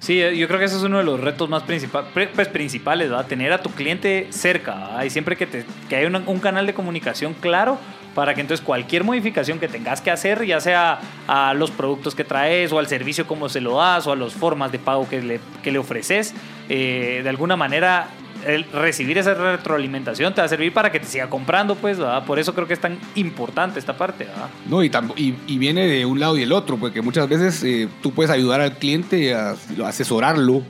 Sí, 0.00 0.18
yo 0.18 0.48
creo 0.48 0.58
que 0.58 0.64
ese 0.64 0.76
es 0.76 0.82
uno 0.82 0.98
de 0.98 1.04
los 1.04 1.20
retos 1.20 1.48
más 1.50 1.62
pues, 1.64 2.48
principales, 2.48 3.10
¿verdad? 3.10 3.26
Tener 3.26 3.52
a 3.52 3.62
tu 3.62 3.70
cliente 3.70 4.28
cerca, 4.30 5.04
Y 5.04 5.10
siempre 5.10 5.36
que, 5.36 5.46
te, 5.46 5.64
que 5.90 5.96
hay 5.96 6.06
un 6.06 6.38
canal 6.38 6.66
de 6.66 6.72
comunicación 6.72 7.34
claro 7.34 7.78
para 8.14 8.34
que 8.34 8.40
entonces 8.40 8.64
cualquier 8.64 9.04
modificación 9.04 9.58
que 9.58 9.68
tengas 9.68 10.00
que 10.00 10.10
hacer, 10.10 10.44
ya 10.44 10.60
sea 10.60 11.00
a 11.28 11.54
los 11.54 11.70
productos 11.70 12.14
que 12.14 12.24
traes 12.24 12.72
o 12.72 12.78
al 12.78 12.86
servicio 12.88 13.26
como 13.26 13.48
se 13.48 13.60
lo 13.60 13.76
das 13.76 14.06
o 14.06 14.12
a 14.12 14.16
las 14.16 14.32
formas 14.32 14.72
de 14.72 14.78
pago 14.78 15.08
que 15.08 15.22
le, 15.22 15.40
que 15.62 15.70
le 15.70 15.78
ofreces, 15.78 16.34
eh, 16.68 17.20
de 17.22 17.28
alguna 17.28 17.56
manera 17.56 18.08
el 18.46 18.64
recibir 18.72 19.18
esa 19.18 19.34
retroalimentación 19.34 20.34
te 20.34 20.40
va 20.40 20.46
a 20.46 20.48
servir 20.48 20.72
para 20.72 20.90
que 20.90 21.00
te 21.00 21.06
siga 21.06 21.28
comprando, 21.28 21.74
pues, 21.74 21.98
Por 22.26 22.38
eso 22.38 22.54
creo 22.54 22.66
que 22.66 22.74
es 22.74 22.80
tan 22.80 22.98
importante 23.14 23.78
esta 23.78 23.96
parte, 23.96 24.26
No, 24.68 24.82
y, 24.82 24.90
y, 25.16 25.58
viene 25.58 25.86
de 25.86 26.06
un 26.06 26.20
lado 26.20 26.36
y 26.36 26.40
del 26.40 26.52
otro, 26.52 26.76
porque 26.76 27.02
muchas 27.02 27.28
veces 27.28 27.62
eh, 27.64 27.88
tú 28.02 28.12
puedes 28.12 28.30
ayudar 28.30 28.60
al 28.60 28.78
cliente 28.78 29.34
a, 29.34 29.54
asesorarlo, 29.84 30.62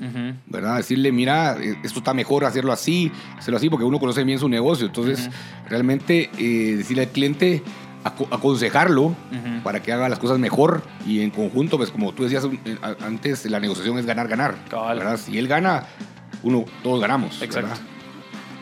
¿verdad? 0.46 0.76
Decirle, 0.76 1.12
mira, 1.12 1.56
eh, 1.60 1.76
esto 1.82 2.00
está 2.00 2.14
mejor 2.14 2.44
hacerlo 2.44 2.72
así, 2.72 3.10
hacerlo 3.38 3.58
así, 3.58 3.68
porque 3.68 3.84
uno 3.84 3.98
conoce 3.98 4.24
bien 4.24 4.38
su 4.38 4.48
negocio. 4.48 4.86
Entonces, 4.86 5.30
realmente 5.68 6.30
eh, 6.38 6.76
decirle 6.76 7.04
al 7.04 7.08
cliente, 7.08 7.62
aconsejarlo 8.04 9.14
para 9.62 9.82
que 9.82 9.92
haga 9.92 10.08
las 10.08 10.18
cosas 10.18 10.38
mejor 10.38 10.82
y 11.06 11.20
en 11.20 11.30
conjunto, 11.30 11.76
pues 11.76 11.90
como 11.90 12.12
tú 12.12 12.24
decías 12.24 12.46
antes, 13.04 13.44
la 13.46 13.60
negociación 13.60 13.98
es 13.98 14.06
ganar, 14.06 14.28
ganar. 14.28 14.54
¿verdad? 14.70 15.18
Si 15.18 15.38
él 15.38 15.48
gana, 15.48 15.84
uno, 16.42 16.64
todos 16.82 17.00
ganamos. 17.00 17.40
Exacto. 17.42 17.80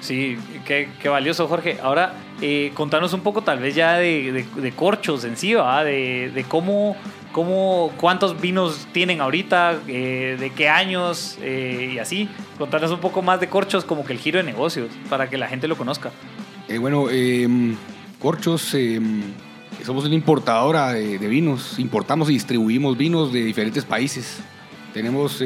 Sí, 0.00 0.37
qué, 0.64 1.08
valioso, 1.08 1.49
Jorge. 1.49 1.78
Ahora, 1.82 2.14
eh, 2.40 2.70
contanos 2.75 3.12
un 3.12 3.20
poco 3.20 3.42
tal 3.42 3.58
vez 3.58 3.75
ya 3.75 3.97
de, 3.97 4.44
corchos 4.76 5.25
en 5.25 5.37
sí, 5.37 5.54
de, 5.54 6.44
cómo, 6.49 6.97
cómo, 7.32 7.92
cuántos 7.97 8.40
vinos 8.40 8.87
tienen 8.92 9.20
ahorita, 9.20 9.80
eh, 9.88 10.37
de 10.38 10.50
qué 10.50 10.68
años 10.68 11.37
eh, 11.40 11.92
y 11.94 11.99
así. 11.99 12.28
Contanos 12.58 12.90
un 12.92 13.00
poco 13.00 13.23
más 13.23 13.40
de 13.40 13.49
corchos, 13.49 13.85
como 13.85 14.04
que 14.04 14.12
el 14.12 14.18
giro 14.20 14.38
de 14.38 14.44
negocios, 14.44 14.88
para 15.08 15.28
que 15.28 15.37
la 15.37 15.49
gente 15.49 15.66
lo 15.66 15.76
conozca. 15.76 16.12
bueno, 16.80 17.11
em, 17.11 17.76
corchos, 18.20 18.73
em, 18.75 19.23
somos 19.85 20.04
una 20.04 20.14
importadora 20.14 20.92
de, 20.92 21.18
de, 21.18 21.28
vinos, 21.28 21.78
importamos 21.78 22.30
y 22.30 22.35
distribuimos 22.35 22.97
vinos 22.97 23.32
de 23.32 23.42
diferentes 23.42 23.85
países. 23.85 24.38
Tenemos 24.94 25.42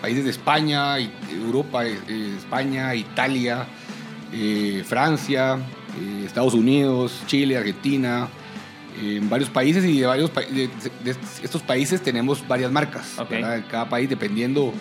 países 0.00 0.24
de 0.24 0.30
España, 0.30 0.98
Europa, 0.98 1.86
eh, 1.86 2.34
España, 2.36 2.94
Italia, 2.94 3.66
eh, 4.32 4.82
Francia, 4.86 5.58
eh, 6.00 6.24
Estados 6.24 6.54
Unidos, 6.54 7.22
Chile, 7.26 7.56
Argentina, 7.56 8.28
en 9.00 9.30
varios 9.30 9.48
países 9.48 9.84
y 9.84 10.00
de 10.00 10.06
varios 10.06 10.32
de, 10.34 10.68
estos 11.42 11.62
países 11.62 12.02
tenemos 12.02 12.46
varias 12.48 12.72
marcas. 12.72 13.16
Cada 13.70 13.88
país 13.88 14.08
dependiendo. 14.08 14.72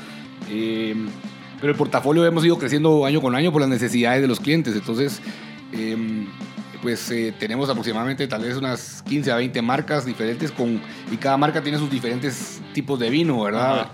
pero 0.47 1.71
el 1.71 1.77
portafolio 1.77 2.25
hemos 2.25 2.43
ido 2.43 2.57
creciendo 2.57 3.05
año 3.05 3.21
con 3.21 3.35
año 3.35 3.51
por 3.51 3.61
las 3.61 3.69
necesidades 3.69 4.23
de 4.23 4.27
los 4.27 4.39
clientes. 4.39 4.73
Entonces, 4.73 5.21
pues 6.81 7.13
tenemos 7.37 7.69
aproximadamente 7.69 8.27
tal 8.27 8.41
vez 8.41 8.57
unas 8.57 9.03
15 9.03 9.31
a 9.31 9.35
20 9.35 9.61
marcas 9.61 10.03
diferentes 10.03 10.51
con, 10.51 10.81
y 11.11 11.17
cada 11.17 11.37
marca 11.37 11.61
tiene 11.61 11.77
sus 11.77 11.91
diferentes 11.91 12.59
tipos 12.73 12.99
de 12.99 13.11
vino, 13.11 13.43
¿verdad? 13.43 13.91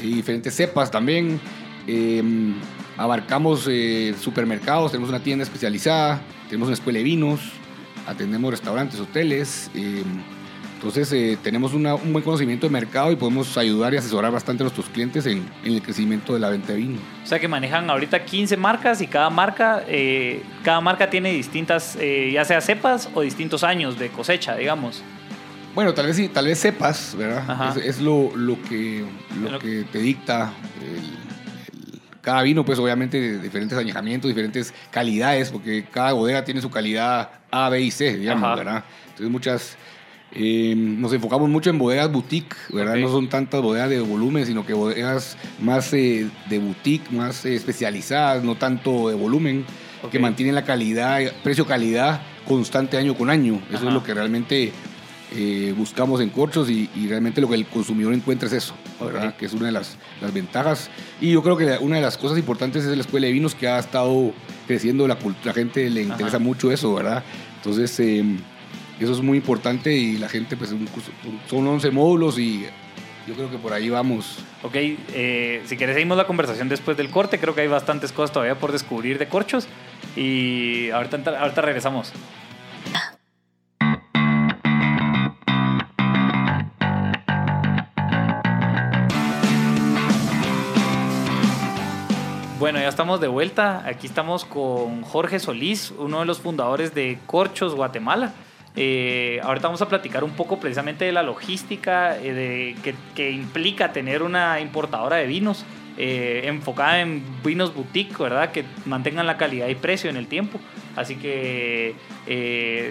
Diferentes 0.00 0.54
cepas 0.54 0.90
también. 0.90 1.40
Em, 1.86 2.54
abarcamos 2.96 3.66
eh, 3.68 4.14
supermercados, 4.20 4.92
tenemos 4.92 5.10
una 5.10 5.20
tienda 5.20 5.42
especializada, 5.42 6.20
tenemos 6.48 6.68
una 6.68 6.74
escuela 6.74 6.98
de 6.98 7.04
vinos, 7.04 7.40
atendemos 8.06 8.50
restaurantes, 8.50 9.00
hoteles. 9.00 9.70
Em, 9.74 10.04
entonces 10.74 11.12
eh, 11.12 11.38
tenemos 11.40 11.74
un 11.74 11.84
buen 12.12 12.24
conocimiento 12.24 12.66
de 12.66 12.72
mercado 12.72 13.12
y 13.12 13.16
podemos 13.16 13.56
ayudar 13.56 13.94
y 13.94 13.98
asesorar 13.98 14.32
bastante 14.32 14.62
a 14.62 14.64
nuestros 14.64 14.88
clientes 14.88 15.26
en, 15.26 15.48
el 15.64 15.80
crecimiento 15.80 16.34
de 16.34 16.40
la 16.40 16.48
venta 16.48 16.72
de 16.72 16.78
vino. 16.78 16.98
O 17.22 17.26
sea 17.26 17.38
que 17.38 17.46
manejan 17.46 17.88
ahorita 17.88 18.24
15 18.24 18.56
marcas 18.56 19.00
y 19.00 19.06
cada 19.06 19.30
marca, 19.30 19.84
eh, 19.86 20.42
cada 20.64 20.80
marca 20.80 21.08
tiene 21.08 21.32
distintas, 21.32 21.96
ya 22.32 22.44
sea 22.44 22.60
cepas 22.60 23.08
o 23.14 23.20
distintos 23.20 23.62
años 23.62 23.96
de 23.96 24.08
cosecha, 24.08 24.56
digamos. 24.56 25.04
Bueno, 25.74 25.94
tal 25.94 26.06
vez 26.06 26.16
sí, 26.16 26.28
tal 26.28 26.46
vez 26.46 26.58
sepas, 26.58 27.14
¿verdad? 27.16 27.76
Es, 27.78 28.00
lo, 28.00 28.30
que, 28.68 29.04
lo 29.40 29.58
que 29.58 29.84
te 29.90 29.98
dicta 29.98 30.52
cada 32.22 32.42
vino, 32.42 32.64
pues 32.64 32.78
obviamente 32.78 33.38
diferentes 33.38 33.76
añejamientos, 33.76 34.28
diferentes 34.28 34.72
calidades, 34.90 35.50
porque 35.50 35.84
cada 35.90 36.12
bodega 36.12 36.44
tiene 36.44 36.60
su 36.60 36.70
calidad 36.70 37.30
A, 37.50 37.68
B 37.68 37.80
y 37.80 37.90
C, 37.90 38.16
digamos, 38.16 38.56
¿verdad? 38.56 38.84
Entonces 39.04 39.30
muchas... 39.30 39.76
Eh, 40.34 40.74
nos 40.74 41.12
enfocamos 41.12 41.50
mucho 41.50 41.68
en 41.68 41.78
bodegas 41.78 42.10
boutique, 42.10 42.56
¿verdad? 42.70 42.96
No 42.96 43.08
son 43.08 43.28
tantas 43.28 43.60
bodegas 43.60 43.90
de 43.90 44.00
volumen, 44.00 44.46
sino 44.46 44.64
que 44.64 44.72
bodegas 44.72 45.36
más 45.60 45.92
eh, 45.92 46.26
de 46.48 46.58
boutique, 46.58 47.10
más 47.10 47.44
eh, 47.44 47.54
especializadas, 47.54 48.42
no 48.42 48.54
tanto 48.54 49.10
de 49.10 49.14
volumen, 49.14 49.66
que 50.10 50.18
mantienen 50.18 50.54
la 50.54 50.64
calidad, 50.64 51.20
precio-calidad 51.42 52.22
constante 52.48 52.96
año 52.96 53.14
con 53.14 53.28
año. 53.28 53.60
Eso 53.70 53.88
es 53.88 53.92
lo 53.92 54.02
que 54.02 54.14
realmente 54.14 54.72
eh, 55.34 55.74
buscamos 55.76 56.20
en 56.20 56.30
corchos 56.30 56.68
y, 56.68 56.88
realmente 57.08 57.40
lo 57.40 57.48
que 57.48 57.54
el 57.54 57.66
consumidor 57.66 58.12
encuentra 58.12 58.48
es 58.48 58.54
eso, 58.54 58.74
¿verdad? 59.00 59.34
que 59.36 59.46
es 59.46 59.52
una 59.52 59.66
de 59.66 59.72
las, 59.72 59.96
las, 60.20 60.32
ventajas. 60.32 60.90
Y 61.20 61.32
yo 61.32 61.42
creo 61.42 61.56
que 61.56 61.78
una 61.80 61.96
de 61.96 62.02
las 62.02 62.18
cosas 62.18 62.38
importantes 62.38 62.84
es 62.84 62.94
la 62.94 63.02
escuela 63.02 63.26
de 63.26 63.32
vinos 63.32 63.54
que 63.54 63.68
ha 63.68 63.78
estado 63.78 64.32
creciendo, 64.66 65.08
la, 65.08 65.16
la 65.44 65.52
gente 65.52 65.88
le 65.88 66.02
interesa 66.02 66.38
mucho 66.38 66.70
eso, 66.70 66.94
¿verdad? 66.94 67.24
Entonces, 67.56 67.98
em, 68.00 68.38
eso 69.00 69.12
es 69.12 69.20
muy 69.20 69.38
importante 69.38 69.92
y 69.94 70.18
la 70.18 70.28
gente, 70.28 70.56
pues 70.56 70.74
son 71.48 71.66
11 71.66 71.90
módulos 71.90 72.38
y 72.38 72.66
yo 73.26 73.34
creo 73.34 73.50
que 73.50 73.58
por 73.58 73.72
ahí 73.72 73.88
vamos. 73.88 74.38
Ok, 74.62 74.74
eh, 74.74 75.62
si 75.66 75.76
quieres 75.76 75.94
seguimos 75.94 76.16
la 76.16 76.26
conversación 76.26 76.68
después 76.68 76.96
del 76.96 77.08
corte, 77.10 77.38
creo 77.38 77.54
que 77.54 77.62
hay 77.62 77.68
bastantes 77.68 78.12
cosas 78.12 78.32
todavía 78.32 78.56
por 78.56 78.72
descubrir 78.72 79.18
de 79.18 79.28
corchos 79.28 79.66
y 80.16 80.90
ahorita, 80.90 81.38
ahorita 81.40 81.62
regresamos. 81.62 82.12
Bueno, 92.62 92.78
ya 92.78 92.86
estamos 92.86 93.20
de 93.20 93.26
vuelta. 93.26 93.82
Aquí 93.88 94.06
estamos 94.06 94.44
con 94.44 95.02
Jorge 95.02 95.40
Solís, 95.40 95.92
uno 95.98 96.20
de 96.20 96.26
los 96.26 96.38
fundadores 96.38 96.94
de 96.94 97.18
Corchos 97.26 97.74
Guatemala. 97.74 98.34
Eh, 98.76 99.40
ahorita 99.42 99.66
vamos 99.66 99.82
a 99.82 99.88
platicar 99.88 100.22
un 100.22 100.30
poco 100.30 100.60
precisamente 100.60 101.04
de 101.04 101.10
la 101.10 101.24
logística 101.24 102.16
eh, 102.16 102.32
de, 102.32 102.94
que, 103.16 103.30
implica 103.32 103.92
tener 103.92 104.22
una 104.22 104.60
importadora 104.60 105.16
de 105.16 105.26
vinos 105.26 105.64
eh, 105.98 106.42
enfocada 106.44 107.00
en 107.00 107.24
vinos 107.42 107.74
boutique, 107.74 108.16
¿verdad? 108.16 108.52
Que 108.52 108.64
mantengan 108.84 109.26
la 109.26 109.36
calidad 109.36 109.66
y 109.66 109.74
precio 109.74 110.08
en 110.08 110.16
el 110.16 110.28
tiempo. 110.28 110.60
Así 110.94 111.16
que 111.16 111.96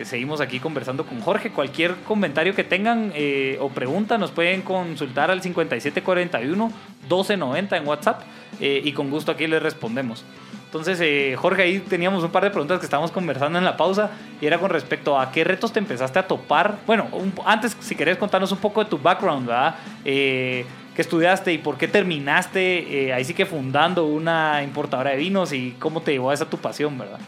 seguimos 0.03 0.41
aquí 0.41 0.59
conversando 0.59 1.05
con 1.05 1.21
Jorge. 1.21 1.51
Cualquier 1.51 1.95
comentario 2.05 2.53
que 2.55 2.65
tengan 2.65 3.13
o 3.61 3.69
pregunta 3.69 4.17
nos 4.17 4.31
pueden 4.31 4.63
consultar 4.63 5.31
al 5.31 5.41
5741 5.41 6.67
1290 7.07 7.77
en 7.77 7.87
WhatsApp. 7.87 8.23
Eh, 8.59 8.81
y 8.83 8.91
con 8.91 9.09
gusto 9.09 9.31
aquí 9.31 9.47
les 9.47 9.61
respondemos. 9.61 10.23
Entonces, 10.65 10.99
eh, 11.01 11.35
Jorge, 11.37 11.63
ahí 11.63 11.79
teníamos 11.79 12.23
un 12.23 12.31
par 12.31 12.43
de 12.43 12.49
preguntas 12.49 12.79
que 12.79 12.85
estábamos 12.85 13.11
conversando 13.11 13.59
en 13.59 13.65
la 13.65 13.75
pausa 13.75 14.11
y 14.39 14.45
era 14.45 14.57
con 14.57 14.69
respecto 14.69 15.19
a 15.19 15.31
qué 15.31 15.43
retos 15.43 15.73
te 15.73 15.79
empezaste 15.79 16.17
a 16.17 16.27
topar. 16.27 16.79
Bueno, 16.87 17.09
antes, 17.45 17.75
si 17.81 17.93
querés 17.93 18.17
contarnos 18.17 18.51
un 18.53 18.59
poco 18.59 18.81
de 18.81 18.89
tu 18.89 18.97
background, 18.97 19.47
¿verdad? 19.47 19.75
Eh, 20.05 20.65
qué 20.95 21.01
estudiaste 21.01 21.53
y 21.53 21.57
por 21.57 21.77
qué 21.77 21.87
terminaste 21.87 23.07
eh, 23.07 23.13
ahí 23.13 23.23
sí 23.23 23.33
que 23.33 23.45
fundando 23.45 24.05
una 24.05 24.63
importadora 24.63 25.11
de 25.11 25.17
vinos 25.17 25.53
y 25.53 25.75
cómo 25.79 26.01
te 26.01 26.11
llevó 26.11 26.31
a 26.31 26.33
esa 26.33 26.49
tu 26.49 26.57
pasión, 26.57 26.97
¿verdad? 26.97 27.19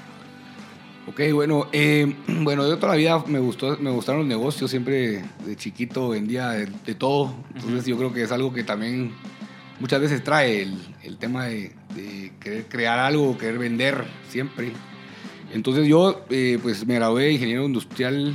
Ok, 1.07 1.19
bueno, 1.33 1.67
eh, 1.71 2.15
bueno, 2.27 2.67
yo 2.67 2.77
toda 2.77 2.93
la 2.93 2.97
vida 2.97 3.23
me, 3.27 3.39
gustó, 3.39 3.77
me 3.77 3.91
gustaron 3.91 4.21
los 4.21 4.27
negocios, 4.27 4.69
siempre 4.71 5.23
de 5.45 5.55
chiquito 5.55 6.09
vendía 6.09 6.49
de, 6.51 6.95
todo, 6.95 7.33
entonces 7.55 7.85
yo 7.85 7.97
creo 7.97 8.13
que 8.13 8.23
es 8.23 8.31
algo 8.31 8.53
que 8.53 8.63
también 8.63 9.11
muchas 9.83 9.99
veces 9.99 10.23
trae 10.23 10.61
el, 10.61 10.77
el 11.03 11.17
tema 11.17 11.47
de, 11.47 11.73
de, 11.93 12.31
querer 12.39 12.67
crear 12.69 12.99
algo, 12.99 13.37
querer 13.37 13.59
vender 13.59 14.05
siempre. 14.29 14.71
Entonces 15.53 15.85
yo 15.85 16.23
eh, 16.29 16.57
pues 16.63 16.87
me 16.87 16.95
gradué 16.95 17.25
de 17.25 17.33
ingeniero 17.33 17.65
industrial 17.65 18.33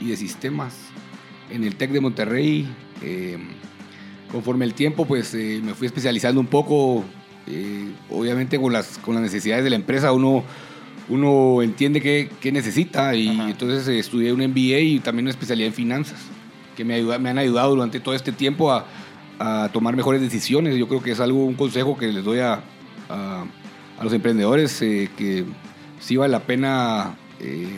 y 0.00 0.08
de 0.08 0.16
sistemas 0.16 0.74
en 1.50 1.64
el 1.64 1.76
TEC 1.76 1.90
de 1.90 2.00
Monterrey. 2.00 2.66
Eh, 3.02 3.36
conforme 4.32 4.64
el 4.64 4.72
tiempo 4.72 5.04
pues 5.04 5.34
me 5.34 5.74
fui 5.74 5.86
especializando 5.86 6.40
un 6.40 6.46
poco, 6.46 7.04
obviamente 8.08 8.58
con 8.58 8.72
las, 8.72 8.96
con 8.96 9.12
las 9.12 9.22
necesidades 9.22 9.64
de 9.64 9.70
la 9.70 9.76
empresa 9.76 10.12
uno 10.12 10.42
uno 11.10 11.62
entiende 11.62 12.00
qué, 12.00 12.30
qué 12.40 12.50
necesita 12.50 13.14
y 13.14 13.28
entonces 13.28 13.86
eh, 13.88 13.98
estudié 13.98 14.32
un 14.32 14.40
MBA 14.40 14.80
y 14.80 15.00
también 15.00 15.24
una 15.24 15.30
especialidad 15.30 15.68
en 15.68 15.74
finanzas 15.74 16.18
que 16.76 16.84
me, 16.84 16.94
ayuda, 16.94 17.18
me 17.18 17.30
han 17.30 17.38
ayudado 17.38 17.70
durante 17.70 18.00
todo 18.00 18.14
este 18.14 18.32
tiempo 18.32 18.72
a, 18.72 18.86
a, 19.38 19.70
tomar 19.72 19.96
mejores 19.96 20.20
decisiones. 20.20 20.76
Yo 20.76 20.88
creo 20.88 21.02
que 21.02 21.12
es 21.12 21.20
algo, 21.20 21.44
un 21.44 21.54
consejo 21.54 21.96
que 21.96 22.08
les 22.08 22.24
doy 22.24 22.40
a, 22.40 22.62
a, 23.08 23.44
los 24.02 24.12
emprendedores, 24.12 24.80
eh, 24.82 25.10
que 25.16 25.44
sí 26.00 26.16
vale 26.16 26.32
la 26.32 26.40
pena 26.40 27.16
eh, 27.40 27.68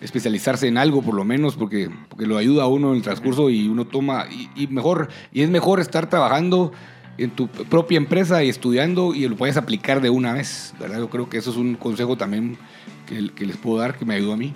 especializarse 0.00 0.66
en 0.66 0.78
algo 0.78 1.02
por 1.02 1.14
lo 1.14 1.24
menos, 1.24 1.56
porque, 1.56 1.90
porque 2.08 2.26
lo 2.26 2.38
ayuda 2.38 2.64
a 2.64 2.66
uno 2.66 2.90
en 2.90 2.96
el 2.96 3.02
transcurso 3.02 3.50
y 3.50 3.68
uno 3.68 3.86
toma, 3.86 4.26
y, 4.56 4.66
mejor, 4.68 5.08
y 5.32 5.42
es 5.42 5.50
mejor 5.50 5.80
estar 5.80 6.08
trabajando 6.08 6.72
en 7.18 7.30
tu 7.30 7.48
propia 7.48 7.98
empresa 7.98 8.42
y 8.42 8.48
estudiando 8.48 9.14
y 9.14 9.28
lo 9.28 9.36
puedes 9.36 9.56
aplicar 9.56 10.00
de 10.00 10.08
una 10.08 10.32
vez, 10.32 10.74
¿verdad? 10.80 10.98
Yo 10.98 11.10
creo 11.10 11.28
que 11.28 11.38
eso 11.38 11.50
es 11.50 11.56
un 11.56 11.74
consejo 11.74 12.16
también 12.16 12.56
que, 13.06 13.44
les 13.44 13.56
puedo 13.56 13.78
dar 13.78 13.98
que 13.98 14.04
me 14.04 14.14
ayudó 14.14 14.32
a 14.32 14.36
mí. 14.36 14.54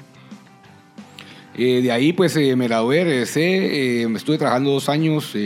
Eh, 1.57 1.83
de 1.83 1.93
ahí 1.93 2.13
pues 2.13 2.35
eh, 2.37 2.57
me 2.57 2.67
gradué, 2.67 3.05
regresé, 3.05 4.03
eh, 4.03 4.09
estuve 4.17 4.39
trabajando 4.39 4.71
dos 4.71 4.89
años 4.89 5.37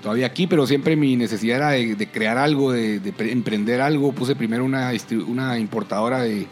todavía 0.00 0.26
aquí, 0.26 0.46
pero 0.46 0.66
siempre 0.66 0.96
mi 0.96 1.16
necesidad 1.16 1.56
era 1.56 1.70
de, 1.70 2.08
crear 2.08 2.38
algo, 2.38 2.72
de, 2.72 3.00
emprender 3.18 3.80
algo. 3.80 4.12
Puse 4.12 4.36
primero 4.36 4.64
una, 4.64 4.92
una 5.26 5.58
importadora 5.58 6.22
de, 6.22 6.46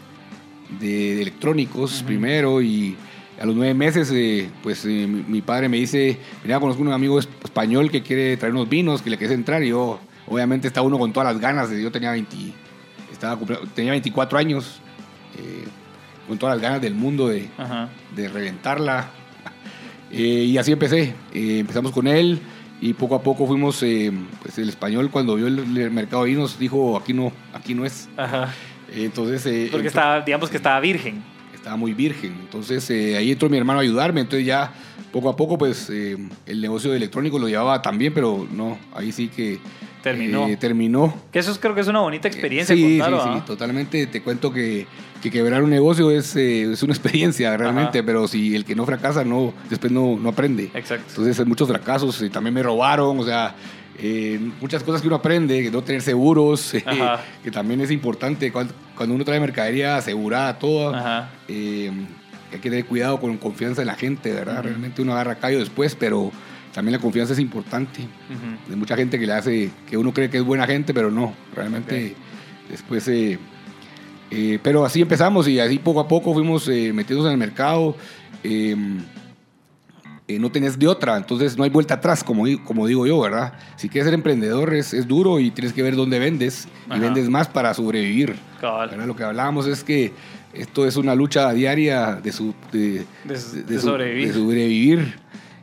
electrónicos 0.81 2.03
primero 2.03 2.61
y 2.61 2.95
a 3.41 3.45
los 3.45 3.55
nueve 3.55 3.73
meses, 3.73 4.11
eh, 4.13 4.49
pues 4.61 4.85
eh, 4.85 5.07
mi, 5.07 5.41
padre 5.41 5.67
me 5.67 5.77
dice, 5.77 6.19
mira, 6.43 6.59
conozco 6.59 6.81
un 6.83 6.91
amigo 6.91 7.19
español 7.19 7.89
que 7.89 8.03
quiere 8.03 8.37
traer 8.37 8.53
unos 8.53 8.69
vinos, 8.69 9.01
que 9.01 9.09
le 9.09 9.17
quiere 9.17 9.33
entrar. 9.33 9.63
Y 9.63 9.69
yo, 9.69 9.99
obviamente, 10.27 10.67
está 10.67 10.83
uno 10.83 10.99
con 10.99 11.11
todas 11.11 11.33
las 11.33 11.41
ganas. 11.41 11.71
Yo 11.71 11.91
tenía, 11.91 12.11
20, 12.11 12.35
estaba, 13.11 13.39
tenía 13.73 13.91
24 13.91 14.37
años, 14.37 14.79
eh, 15.39 15.65
con 16.27 16.37
todas 16.37 16.55
las 16.55 16.61
ganas 16.61 16.81
del 16.81 16.93
mundo 16.93 17.29
de, 17.29 17.49
de 18.15 18.29
reventarla. 18.29 19.09
y 20.11 20.55
así 20.57 20.71
empecé. 20.71 21.15
empezamos 21.33 21.91
con 21.91 22.07
él 22.07 22.39
y 22.81 22.93
poco 22.93 23.15
a 23.15 23.21
poco 23.21 23.45
fuimos, 23.45 23.77
pues 24.41 24.57
el 24.57 24.67
español 24.67 25.11
cuando 25.11 25.35
vio 25.35 25.47
el, 25.47 25.91
mercado 25.91 26.23
de 26.23 26.31
vinos 26.31 26.57
dijo, 26.57 26.97
aquí 26.97 27.13
no, 27.13 27.31
aquí 27.53 27.75
no 27.75 27.85
es. 27.85 28.09
Entonces... 28.93 29.69
Porque 29.71 29.87
estaba, 29.87 30.21
digamos 30.21 30.49
que 30.49 30.57
estaba 30.57 30.79
virgen 30.79 31.23
estaba 31.61 31.77
muy 31.77 31.93
virgen. 31.93 32.35
Entonces 32.41 32.89
eh, 32.89 33.15
ahí 33.15 33.31
entró 33.31 33.47
mi 33.47 33.57
hermano 33.57 33.79
a 33.79 33.83
ayudarme, 33.83 34.21
entonces 34.21 34.45
ya 34.45 34.73
poco 35.11 35.29
a 35.29 35.35
poco 35.35 35.59
pues 35.59 35.89
eh, 35.91 36.17
el 36.47 36.59
negocio 36.59 36.89
de 36.89 36.97
electrónico 36.97 37.37
lo 37.37 37.47
llevaba 37.47 37.81
también, 37.83 38.13
pero 38.13 38.47
no, 38.51 38.79
ahí 38.93 39.11
sí 39.11 39.27
que 39.27 39.59
terminó. 40.01 40.47
Eh, 40.47 40.57
terminó. 40.57 41.13
Que 41.31 41.37
eso 41.37 41.55
creo 41.59 41.75
que 41.75 41.81
es 41.81 41.87
una 41.87 41.99
bonita 41.99 42.27
experiencia. 42.27 42.75
sí, 42.75 42.99
sí, 42.99 43.01
sí, 43.01 43.41
totalmente. 43.45 44.07
Te 44.07 44.23
cuento 44.23 44.51
que, 44.51 44.87
que 45.21 45.29
quebrar 45.29 45.61
un 45.61 45.69
negocio 45.69 46.09
es, 46.09 46.35
es 46.35 46.81
una 46.81 46.93
experiencia 46.95 47.55
realmente, 47.55 48.01
pero 48.01 48.27
si 48.27 48.55
el 48.55 48.65
que 48.65 48.73
no 48.73 48.83
fracasa, 48.87 49.23
no, 49.23 49.53
después 49.69 49.91
no, 49.91 50.17
no 50.17 50.29
aprende. 50.29 50.71
Exacto. 50.73 51.05
Entonces 51.09 51.39
hay 51.39 51.45
muchos 51.45 51.67
fracasos, 51.67 52.19
y 52.23 52.29
también 52.31 52.55
me 52.55 52.63
robaron, 52.63 53.19
o 53.19 53.23
sea, 53.23 53.53
eh, 54.03 54.39
muchas 54.59 54.81
cosas 54.83 54.99
que 54.99 55.07
uno 55.07 55.17
aprende, 55.17 55.69
no 55.69 55.83
tener 55.83 56.01
seguros, 56.01 56.73
eh, 56.73 56.83
que 57.43 57.51
también 57.51 57.81
es 57.81 57.91
importante 57.91 58.51
cuando, 58.51 58.73
uno 58.97 59.23
trae 59.23 59.39
mercadería 59.39 59.97
asegurada 59.97 60.57
toda. 60.57 61.29
Eh, 61.47 61.91
hay 62.51 62.59
que 62.59 62.69
tener 62.69 62.85
cuidado 62.85 63.19
con 63.19 63.37
confianza 63.37 63.81
en 63.81 63.87
la 63.87 63.95
gente, 63.95 64.31
¿verdad? 64.33 64.63
Realmente 64.63 65.03
uno 65.03 65.13
agarra 65.13 65.35
callo 65.35 65.59
después, 65.59 65.95
pero 65.95 66.31
también 66.73 66.93
la 66.93 66.99
confianza 66.99 67.33
es 67.33 67.39
importante. 67.39 68.01
Hay 68.69 68.75
mucha 68.75 68.95
gente 68.95 69.19
que 69.19 69.27
le 69.27 69.33
hace, 69.33 69.69
que 69.87 69.97
uno 69.97 70.11
cree 70.13 70.29
que 70.29 70.37
es 70.37 70.43
buena 70.43 70.65
gente, 70.65 70.93
pero 70.93 71.11
no, 71.11 71.33
realmente 71.55 72.15
después... 72.69 73.09
pero 74.63 74.83
así 74.83 75.01
empezamos 75.01 75.47
y 75.47 75.59
así 75.59 75.77
poco 75.77 75.99
a 75.99 76.07
poco 76.07 76.33
fuimos 76.33 76.67
metidos 76.67 77.25
en 77.27 77.33
el 77.33 77.37
mercado. 77.37 77.95
Eh, 80.31 80.39
no 80.39 80.49
tenés 80.49 80.79
de 80.79 80.87
otra, 80.87 81.17
entonces 81.17 81.57
no 81.57 81.63
hay 81.63 81.69
vuelta 81.69 81.95
atrás, 81.95 82.23
como, 82.23 82.45
como 82.63 82.87
digo 82.87 83.05
yo, 83.05 83.19
¿verdad? 83.19 83.53
Si 83.75 83.89
quieres 83.89 84.05
ser 84.05 84.13
emprendedor 84.13 84.73
es, 84.73 84.93
es 84.93 85.05
duro 85.05 85.39
y 85.39 85.51
tienes 85.51 85.73
que 85.73 85.83
ver 85.83 85.95
dónde 85.95 86.19
vendes 86.19 86.69
y 86.95 86.99
vendes 86.99 87.29
más 87.29 87.49
para 87.49 87.73
sobrevivir. 87.73 88.37
Lo 89.05 89.15
que 89.15 89.23
hablábamos 89.23 89.67
es 89.67 89.83
que 89.83 90.13
esto 90.53 90.85
es 90.85 90.95
una 90.95 91.15
lucha 91.15 91.51
diaria 91.51 92.15
de, 92.15 92.31
su, 92.31 92.53
de, 92.71 93.05
sobrevivir. 93.79 95.15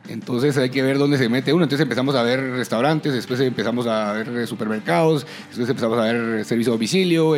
Entonces 0.07 0.57
hay 0.57 0.69
que 0.69 0.81
ver 0.83 0.97
dónde 0.97 1.17
se 1.17 1.29
mete 1.29 1.51
uno. 1.51 1.63
Entonces 1.63 1.83
empezamos 1.83 2.15
a 2.15 2.21
ver 2.21 2.39
restaurantes, 2.39 3.13
después 3.13 3.39
empezamos 3.39 3.87
a 3.87 4.13
ver 4.13 4.45
supermercados, 4.47 5.25
después 5.47 5.69
empezamos 5.69 5.97
a 5.97 6.03
ver 6.03 6.45
servicio 6.45 6.73
a 6.73 6.75
domicilio, 6.75 7.35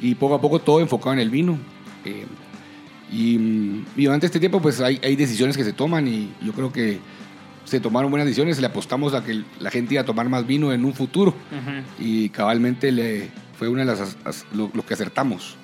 y 0.00 0.14
poco 0.16 0.34
a 0.34 0.40
poco 0.40 0.58
todo 0.58 0.80
enfocado 0.80 1.12
en 1.12 1.20
el 1.20 1.30
vino. 1.30 1.58
Eh, 2.04 2.26
y, 3.12 3.84
durante 3.96 4.26
este 4.26 4.40
tiempo, 4.40 4.60
pues 4.60 4.80
hay, 4.80 5.00
hay, 5.02 5.16
decisiones 5.16 5.56
que 5.56 5.64
se 5.64 5.72
toman 5.72 6.06
y 6.06 6.32
yo 6.42 6.52
creo 6.52 6.72
que 6.72 7.00
se 7.64 7.80
tomaron 7.80 8.10
buenas 8.10 8.26
decisiones. 8.26 8.60
Le 8.60 8.66
apostamos 8.66 9.14
a 9.14 9.24
que 9.24 9.42
la 9.58 9.70
gente 9.70 9.94
iba 9.94 10.02
a 10.02 10.06
tomar 10.06 10.28
más 10.28 10.46
vino 10.46 10.72
en 10.72 10.84
un 10.84 10.94
futuro. 10.94 11.34
Y 11.98 12.28
cabalmente 12.30 12.92
le, 12.92 13.30
fue 13.58 13.68
una 13.68 13.84
de 13.84 13.86
las 13.86 14.16
lo 14.52 14.86
que 14.86 14.94
acertamos. 14.94 15.56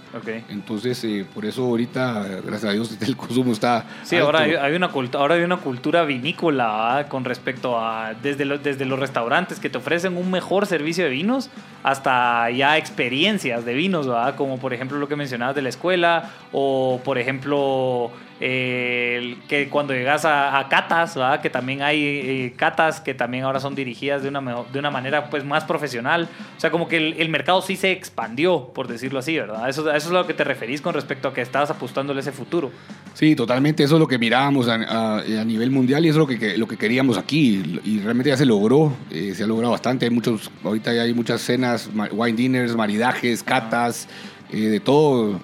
Entonces, 0.48 1.02
eh, 1.04 1.24
por 1.32 1.44
eso 1.44 1.64
ahorita, 1.64 2.40
gracias 2.44 2.64
a 2.64 2.72
Dios, 2.72 2.96
el 3.06 3.16
consumo 3.16 3.52
está. 3.52 3.84
Sí, 4.04 4.16
ahora 4.16 4.40
hay, 4.40 4.74
una 4.74 4.90
ahora 5.14 5.34
hay 5.34 5.42
una 5.42 5.58
cultura 5.58 6.04
vinícola 6.04 7.06
con 7.08 7.24
respecto 7.24 7.78
a 7.78 8.14
desde, 8.22 8.44
desde 8.58 8.84
los 8.84 8.98
restaurantes 8.98 9.60
que 9.60 9.70
te 9.70 9.78
ofrecen 9.78 10.16
un 10.16 10.30
mejor 10.30 10.66
servicio 10.66 11.04
de 11.04 11.10
vinos 11.10 11.50
hasta 11.82 12.50
ya 12.50 12.76
experiencias 12.78 13.64
de 13.64 13.74
vinos, 13.74 14.06
¿verdad? 14.06 14.34
como 14.36 14.58
por 14.58 14.72
ejemplo 14.72 14.98
lo 14.98 15.08
que 15.08 15.16
mencionabas 15.16 15.54
de 15.54 15.62
la 15.62 15.68
escuela 15.68 16.30
o 16.52 17.00
por 17.04 17.18
ejemplo 17.18 18.10
que 18.38 19.68
cuando 19.70 19.94
llegas 19.94 20.24
a, 20.24 20.66
catas, 20.68 21.18
que 21.42 21.50
también 21.50 21.82
hay 21.82 22.02
eh, 22.02 22.54
catas 22.56 23.00
que 23.00 23.14
también 23.14 23.44
ahora 23.44 23.60
son 23.60 23.74
dirigidas 23.74 24.22
de 24.22 24.28
una, 24.28 24.64
de 24.72 24.78
una 24.78 24.90
manera 24.90 25.30
pues 25.30 25.44
más 25.44 25.64
profesional. 25.64 26.28
O 26.56 26.60
sea, 26.60 26.70
como 26.70 26.88
que 26.88 26.96
el, 26.96 27.28
mercado 27.28 27.62
sí 27.62 27.76
se 27.76 27.92
expandió, 27.92 28.70
por 28.74 28.88
decirlo 28.88 29.18
así, 29.18 29.36
¿verdad? 29.36 29.68
Eso, 29.68 29.82
eso 29.90 29.96
es 29.96 30.06
a 30.06 30.12
lo 30.12 30.26
que 30.26 30.34
te 30.34 30.44
referís 30.44 30.80
con 30.80 30.94
respecto 30.94 31.28
a 31.28 31.34
que 31.34 31.40
estabas 31.40 31.70
apostándole 31.70 32.20
ese 32.20 32.32
futuro. 32.32 32.70
Sí, 33.14 33.34
totalmente. 33.34 33.82
Eso 33.82 33.94
es 33.94 34.00
lo 34.00 34.08
que 34.08 34.18
mirábamos 34.18 34.68
a, 34.68 35.22
nivel 35.46 35.70
mundial 35.70 36.04
y 36.04 36.08
eso 36.08 36.22
es 36.22 36.28
lo 36.28 36.38
que, 36.38 36.58
lo 36.58 36.68
que 36.68 36.76
queríamos 36.76 37.16
aquí. 37.16 37.80
Y 37.84 38.00
realmente 38.00 38.30
ya 38.30 38.36
se 38.36 38.46
logró, 38.46 38.92
eh, 39.10 39.32
se 39.34 39.44
ha 39.44 39.46
logrado 39.46 39.72
bastante. 39.72 40.04
Hay 40.04 40.10
muchos, 40.10 40.50
ahorita 40.62 40.92
ya 40.92 41.02
hay 41.02 41.14
muchas 41.14 41.40
cenas, 41.40 41.88
wine 42.12 42.36
dinners, 42.36 42.76
maridajes, 42.76 43.42
catas, 43.42 44.08
eh, 44.50 44.58
de 44.58 44.80
todo. 44.80 45.40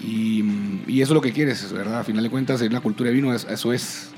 Y, 0.00 0.42
eso 0.88 1.12
es 1.12 1.14
lo 1.14 1.20
que 1.20 1.32
quieres, 1.32 1.72
¿verdad? 1.72 2.00
A 2.00 2.04
final 2.04 2.22
de 2.22 2.30
cuentas, 2.30 2.60
en 2.62 2.72
la 2.72 2.80
cultura 2.80 3.10
de 3.10 3.14
vino 3.14 3.34
eso 3.34 3.72
es. 3.72 4.12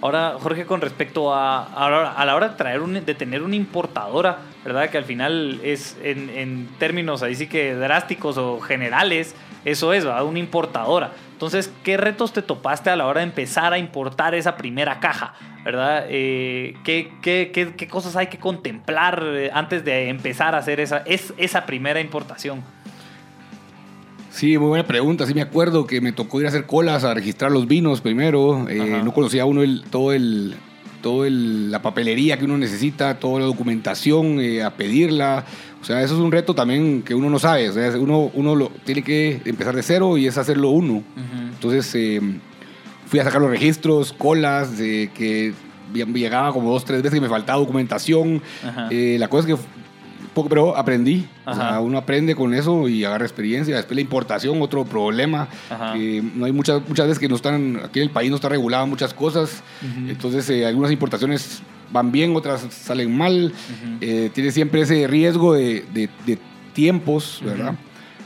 Ahora, 0.00 0.36
Jorge, 0.40 0.66
con 0.66 0.80
respecto 0.80 1.32
a, 1.32 1.64
a, 1.64 2.24
la 2.24 2.34
hora 2.34 2.48
de, 2.48 2.56
traer 2.56 2.80
un, 2.80 2.94
de 3.04 3.14
tener 3.14 3.42
una 3.42 3.54
importadora, 3.54 4.38
¿verdad? 4.64 4.90
Que 4.90 4.98
al 4.98 5.04
final 5.04 5.60
es, 5.62 5.96
en, 6.02 6.30
en 6.30 6.68
términos 6.78 7.22
ahí 7.22 7.36
sí 7.36 7.46
que 7.46 7.74
drásticos 7.74 8.38
o 8.38 8.60
generales, 8.60 9.36
eso 9.64 9.92
es, 9.92 10.04
¿verdad? 10.04 10.24
Una 10.24 10.38
importadora. 10.40 11.12
Entonces, 11.32 11.72
¿qué 11.84 11.96
retos 11.96 12.32
te 12.32 12.42
topaste 12.42 12.90
a 12.90 12.96
la 12.96 13.06
hora 13.06 13.20
de 13.20 13.26
empezar 13.26 13.72
a 13.72 13.78
importar 13.78 14.34
esa 14.34 14.56
primera 14.56 15.00
caja? 15.00 15.34
¿Verdad? 15.64 16.06
Eh, 16.08 16.76
¿qué, 16.84 17.12
qué, 17.22 17.50
qué, 17.52 17.74
qué, 17.74 17.88
cosas 17.88 18.16
hay 18.16 18.26
que 18.26 18.38
contemplar 18.38 19.22
eh, 19.24 19.50
antes 19.52 19.84
de 19.84 20.08
empezar 20.08 20.54
a 20.54 20.58
hacer 20.58 20.80
esa, 20.80 20.98
es, 21.06 21.32
esa 21.36 21.66
primera 21.66 22.00
importación? 22.00 22.62
Sí, 24.30 24.56
muy 24.58 24.68
buena 24.68 24.86
pregunta. 24.86 25.26
Sí 25.26 25.34
me 25.34 25.42
acuerdo 25.42 25.86
que 25.86 26.00
me 26.00 26.12
tocó 26.12 26.40
ir 26.40 26.46
a 26.46 26.50
hacer 26.50 26.66
colas 26.66 27.04
a 27.04 27.14
registrar 27.14 27.50
los 27.50 27.66
vinos 27.66 28.00
primero. 28.00 28.68
Eh, 28.68 29.00
no 29.04 29.12
conocía 29.12 29.44
uno 29.44 29.62
el, 29.62 29.82
todo 29.90 30.12
el 30.12 30.54
todo 31.00 31.24
la 31.28 31.82
papelería 31.82 32.38
que 32.38 32.44
uno 32.44 32.58
necesita, 32.58 33.18
toda 33.18 33.40
la 33.40 33.46
documentación, 33.46 34.40
eh, 34.40 34.62
a 34.62 34.70
pedirla. 34.70 35.44
O 35.80 35.84
sea, 35.84 36.02
eso 36.02 36.14
es 36.14 36.20
un 36.20 36.30
reto 36.30 36.54
también 36.54 37.02
que 37.02 37.14
uno 37.14 37.30
no 37.30 37.38
sabe. 37.38 37.68
O 37.70 37.72
sea, 37.72 37.90
uno, 37.98 38.30
uno 38.34 38.54
lo, 38.54 38.68
tiene 38.84 39.02
que 39.02 39.40
empezar 39.44 39.74
de 39.74 39.82
cero 39.82 40.16
y 40.18 40.26
es 40.26 40.38
hacerlo 40.38 40.70
uno. 40.70 41.02
Entonces, 41.54 41.94
eh, 41.94 42.20
fui 43.06 43.18
a 43.18 43.24
sacar 43.24 43.40
los 43.40 43.50
registros, 43.50 44.12
colas, 44.12 44.78
de 44.78 45.10
que 45.14 45.52
llegaba 45.92 46.52
como 46.52 46.70
dos, 46.70 46.84
tres 46.84 47.02
veces 47.02 47.18
y 47.18 47.20
me 47.20 47.28
faltaba 47.28 47.58
documentación. 47.58 48.42
Eh, 48.90 49.16
la 49.18 49.28
cosa 49.28 49.48
es 49.48 49.54
que 49.54 49.62
poco, 50.34 50.48
pero 50.48 50.76
aprendí. 50.76 51.26
O 51.44 51.54
sea, 51.54 51.80
uno 51.80 51.98
aprende 51.98 52.34
con 52.34 52.54
eso 52.54 52.88
y 52.88 53.04
agarra 53.04 53.24
experiencia. 53.24 53.76
Después 53.76 53.96
la 53.96 54.02
importación, 54.02 54.60
otro 54.62 54.84
problema. 54.84 55.48
no 55.70 56.44
hay 56.44 56.52
muchas, 56.52 56.82
muchas 56.88 57.06
veces 57.06 57.18
que 57.18 57.28
no 57.28 57.36
están, 57.36 57.80
aquí 57.84 58.00
en 58.00 58.04
el 58.04 58.10
país 58.10 58.30
no 58.30 58.36
está 58.36 58.48
regulado 58.48 58.86
muchas 58.86 59.14
cosas. 59.14 59.62
Entonces, 60.08 60.48
eh, 60.50 60.66
algunas 60.66 60.90
importaciones 60.92 61.62
van 61.92 62.12
bien, 62.12 62.34
otras 62.36 62.66
salen 62.70 63.16
mal. 63.16 63.52
Eh, 64.00 64.30
tiene 64.32 64.50
siempre 64.50 64.82
ese 64.82 65.06
riesgo 65.06 65.54
de, 65.54 65.84
de, 65.92 66.38
tiempos, 66.72 67.40
¿verdad? 67.44 67.74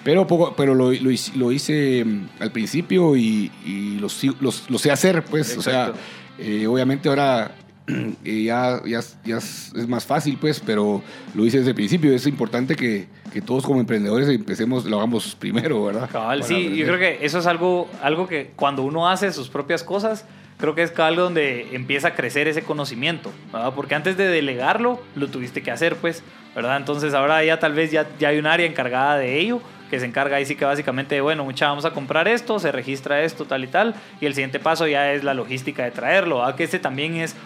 Pero, 0.05 0.27
poco, 0.27 0.55
pero 0.55 0.75
lo, 0.75 0.93
lo, 0.93 1.11
lo 1.35 1.53
hice 1.53 2.05
mm, 2.05 2.29
al 2.41 2.53
principio 2.53 3.17
y, 3.17 3.51
y 3.65 3.99
lo, 3.99 4.09
lo, 4.41 4.79
sé 4.79 4.91
hacer, 4.91 5.25
pues. 5.25 5.57
O 5.57 5.63
sea, 5.63 5.93
eh, 6.39 6.67
obviamente 6.67 7.09
ahora 7.09 7.55
ya, 8.25 8.81
ya, 8.85 9.01
ya, 9.25 9.37
es 9.37 9.89
más 9.89 10.07
fácil, 10.07 10.39
pues, 10.41 10.61
pero 10.61 11.03
lo 11.35 11.45
hice 11.45 11.59
desde 11.59 11.71
el 11.71 11.77
principio. 11.77 12.15
Es 12.15 12.27
importante 12.27 12.77
que, 12.77 13.07
que 13.33 13.41
todos 13.41 13.65
como 13.65 13.81
emprendedores 13.81 14.29
empecemos, 14.29 14.85
lo 14.85 14.97
hagamos 14.97 15.35
primero, 15.35 15.85
¿verdad? 15.85 16.09
sí, 16.43 16.77
yo 16.77 16.87
creo 16.87 16.99
que 16.99 17.19
eso 17.25 17.39
es 17.39 17.47
algo, 17.47 17.89
algo 18.03 18.27
que 18.27 18.53
cuando 18.57 18.83
uno 18.83 19.09
hace 19.09 19.33
sus 19.33 19.49
propias 19.49 19.83
cosas, 19.83 20.25
creo 20.59 20.75
que 20.75 20.83
es 20.83 20.99
algo 20.99 21.23
donde 21.23 21.75
empieza 21.75 22.09
a 22.09 22.15
crecer 22.15 22.49
ese 22.49 22.63
conocimiento, 22.63 23.33
¿verdad? 23.53 23.73
Porque 23.75 23.95
antes 23.95 24.17
de 24.17 24.29
delegarlo, 24.29 25.01
lo 25.15 25.29
tuviste 25.29 25.63
que 25.63 25.71
hacer, 25.71 25.97
pues, 25.97 26.23
¿verdad? 26.55 26.77
Entonces 26.77 27.13
ahora 27.13 27.45
ya 27.45 27.59
tal 27.59 27.75
vez 27.75 27.91
ya, 27.91 28.09
ya 28.19 28.29
hay 28.29 28.39
un 28.39 28.47
área 28.47 28.67
encargada 28.67 29.19
de 29.19 29.39
ello 29.41 29.61
que 29.91 30.01
se 30.01 30.07
encarga 30.07 30.39
ahí 30.39 30.47
sí 30.47 30.57
que 30.57 30.65
básicamente, 30.65 31.21
bueno, 31.21 31.45
mucha, 31.45 31.69
vamos 31.69 31.85
a 31.85 31.93
comprar 31.93 32.27
esto, 32.27 32.59
se 32.59 32.73
registra 32.73 33.23
esto, 33.23 33.45
tal 33.45 33.65
y 33.65 33.69
tal, 33.69 33.95
y 34.21 34.27
el 34.27 34.35
siguiente 34.35 34.59
paso 34.59 34.87
ya 34.87 35.13
es 35.13 35.23
la 35.23 35.35
logística 35.35 35.85
de 35.85 35.91
traerlo, 35.91 36.39
¿verdad? 36.39 36.55
que 36.57 36.65
ese 36.65 36.79
también 36.79 37.15
es 37.15 37.37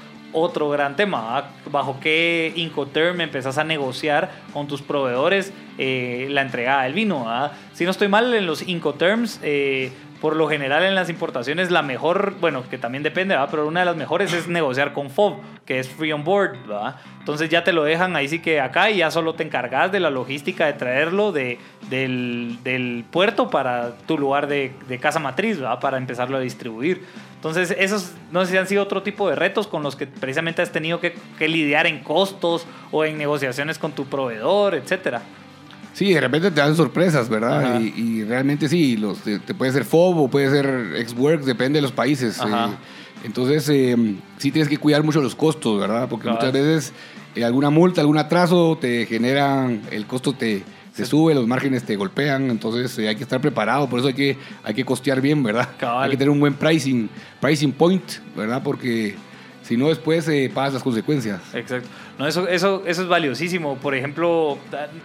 otro 0.40 0.68
gran 0.70 0.96
tema. 0.96 1.50
¿Bajo 1.70 1.98
qué 2.00 2.52
Incoterm 2.56 3.20
empezás 3.20 3.58
a 3.58 3.64
negociar 3.64 4.30
con 4.52 4.66
tus 4.66 4.82
proveedores 4.82 5.52
eh, 5.78 6.28
la 6.30 6.42
entregada 6.42 6.84
del 6.84 6.94
vino? 6.94 7.26
Si 7.72 7.84
no 7.84 7.90
estoy 7.90 8.08
mal, 8.08 8.32
en 8.34 8.46
los 8.46 8.66
Incoterms, 8.66 9.40
eh, 9.42 9.92
por 10.20 10.36
lo 10.36 10.48
general 10.48 10.82
en 10.84 10.94
las 10.94 11.08
importaciones, 11.10 11.70
la 11.70 11.82
mejor, 11.82 12.34
bueno, 12.40 12.64
que 12.68 12.78
también 12.78 13.02
depende, 13.02 13.36
pero 13.50 13.66
una 13.66 13.80
de 13.80 13.86
las 13.86 13.96
mejores 13.96 14.32
es 14.32 14.48
negociar 14.48 14.92
con 14.92 15.10
FOB, 15.10 15.38
que 15.64 15.78
es 15.78 15.88
Free 15.88 16.12
On 16.12 16.24
Board. 16.24 16.56
Entonces 17.20 17.48
ya 17.50 17.62
te 17.62 17.72
lo 17.72 17.84
dejan 17.84 18.16
ahí 18.16 18.28
sí 18.28 18.40
que 18.40 18.60
acá 18.60 18.90
y 18.90 18.98
ya 18.98 19.10
solo 19.10 19.34
te 19.34 19.44
encargas 19.44 19.92
de 19.92 20.00
la 20.00 20.10
logística 20.10 20.66
de 20.66 20.72
traerlo 20.72 21.30
de, 21.30 21.58
del, 21.90 23.04
puerto 23.10 23.50
para 23.50 23.96
tu 24.06 24.18
lugar 24.18 24.48
de, 24.48 24.72
casa 25.00 25.20
matriz, 25.20 25.58
para 25.80 25.98
empezarlo 25.98 26.36
a 26.36 26.40
distribuir. 26.40 27.02
Entonces, 27.36 27.76
esos 27.78 28.14
no 28.32 28.44
sé 28.44 28.50
si 28.52 28.56
han 28.56 28.66
sido 28.66 28.82
otro 28.82 29.02
tipo 29.02 29.28
de 29.28 29.36
retos 29.36 29.68
con 29.68 29.84
los 29.84 29.94
que 29.94 30.08
precisamente 30.08 30.60
has 30.60 30.72
tenido 30.72 30.98
que, 31.00 31.14
lidiar 31.38 31.86
en 31.86 32.00
costos 32.00 32.66
o 32.90 33.04
en 33.04 33.16
negociaciones 33.16 33.78
con 33.78 33.92
tu 33.92 34.06
proveedor, 34.06 34.74
etcétera. 34.74 35.22
Sí, 35.98 36.14
de 36.14 36.20
repente 36.20 36.52
te 36.52 36.60
dan 36.60 36.76
sorpresas, 36.76 37.28
¿verdad? 37.28 37.80
Y, 37.80 38.22
realmente 38.22 38.68
sí, 38.68 38.96
los, 38.96 39.18
te, 39.18 39.40
puede 39.40 39.72
ser 39.72 39.84
FOB 39.84 40.18
o 40.20 40.28
puede 40.28 40.48
ser 40.48 40.94
ex-work, 40.96 41.42
depende 41.42 41.78
de 41.78 41.82
los 41.82 41.90
países. 41.90 42.38
Eh, 42.38 42.44
entonces, 43.24 43.68
eh, 43.68 43.96
sí 44.36 44.52
tienes 44.52 44.68
que 44.68 44.78
cuidar 44.78 45.02
mucho 45.02 45.20
los 45.20 45.34
costos, 45.34 45.80
¿verdad? 45.80 46.08
Porque 46.08 46.30
muchas 46.30 46.52
veces 46.52 46.92
eh, 47.34 47.44
alguna 47.44 47.70
multa, 47.70 48.00
algún 48.00 48.16
atraso 48.16 48.78
te 48.80 49.06
generan, 49.06 49.82
el 49.90 50.06
costo 50.06 50.34
te, 50.34 50.62
se 50.92 51.04
sube, 51.04 51.34
los 51.34 51.48
márgenes 51.48 51.82
te 51.82 51.96
golpean, 51.96 52.48
entonces 52.48 52.96
eh, 53.00 53.08
hay 53.08 53.16
que 53.16 53.24
estar 53.24 53.40
preparado, 53.40 53.88
por 53.88 53.98
eso 53.98 54.06
hay 54.06 54.14
que, 54.14 54.38
hay 54.62 54.74
que 54.74 54.84
costear 54.84 55.20
bien, 55.20 55.42
¿verdad? 55.42 55.68
Hay 55.80 56.10
que 56.10 56.16
tener 56.16 56.30
un 56.30 56.38
buen 56.38 56.54
pricing, 56.54 57.10
pricing 57.40 57.72
point, 57.72 58.04
¿verdad? 58.36 58.62
Porque 58.62 59.16
si 59.68 59.76
no 59.76 59.88
después 59.88 60.26
eh, 60.28 60.50
pagas 60.52 60.72
las 60.72 60.82
consecuencias. 60.82 61.42
Exacto. 61.52 61.90
No, 62.18 62.26
eso, 62.26 62.48
eso, 62.48 62.82
eso 62.86 63.02
es 63.02 63.08
valiosísimo. 63.08 63.76
Por 63.76 63.94
ejemplo, 63.94 64.56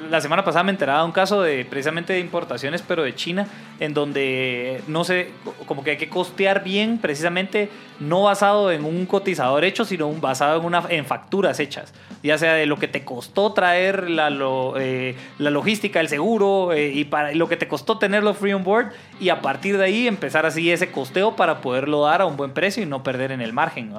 la 0.09 0.21
semana 0.21 0.45
pasada 0.45 0.63
me 0.63 0.71
enteraba 0.71 0.99
de 0.99 1.05
un 1.05 1.11
caso 1.11 1.41
de 1.41 1.65
precisamente 1.65 2.13
de 2.13 2.19
importaciones, 2.19 2.81
pero 2.81 3.03
de 3.03 3.13
China, 3.13 3.45
en 3.81 3.93
donde 3.93 4.81
no 4.87 5.03
sé, 5.03 5.31
como 5.65 5.83
que 5.83 5.91
hay 5.91 5.97
que 5.97 6.07
costear 6.07 6.63
bien, 6.63 6.97
precisamente 6.97 7.69
no 7.99 8.23
basado 8.23 8.71
en 8.71 8.85
un 8.85 9.05
cotizador 9.05 9.65
hecho, 9.65 9.83
sino 9.83 10.09
basado 10.13 10.61
en, 10.61 10.65
una, 10.65 10.85
en 10.87 11.05
facturas 11.05 11.59
hechas. 11.59 11.93
Ya 12.23 12.37
sea 12.37 12.53
de 12.53 12.65
lo 12.65 12.77
que 12.77 12.87
te 12.87 13.03
costó 13.03 13.51
traer 13.51 14.09
la, 14.09 14.29
eh, 14.77 15.15
la 15.39 15.49
logística, 15.49 15.99
el 15.99 16.07
seguro, 16.07 16.71
eh, 16.71 16.89
y 16.93 17.03
para 17.03 17.33
lo 17.33 17.49
que 17.49 17.57
te 17.57 17.67
costó 17.67 17.97
tenerlo 17.97 18.33
free 18.33 18.53
on 18.53 18.63
board, 18.63 18.93
y 19.19 19.27
a 19.27 19.41
partir 19.41 19.77
de 19.77 19.83
ahí 19.83 20.07
empezar 20.07 20.45
así 20.45 20.71
ese 20.71 20.89
costeo 20.89 21.35
para 21.35 21.59
poderlo 21.59 22.05
dar 22.05 22.21
a 22.21 22.25
un 22.25 22.37
buen 22.37 22.53
precio 22.53 22.81
y 22.81 22.85
no 22.85 23.03
perder 23.03 23.33
en 23.33 23.41
el 23.41 23.51
margen. 23.51 23.93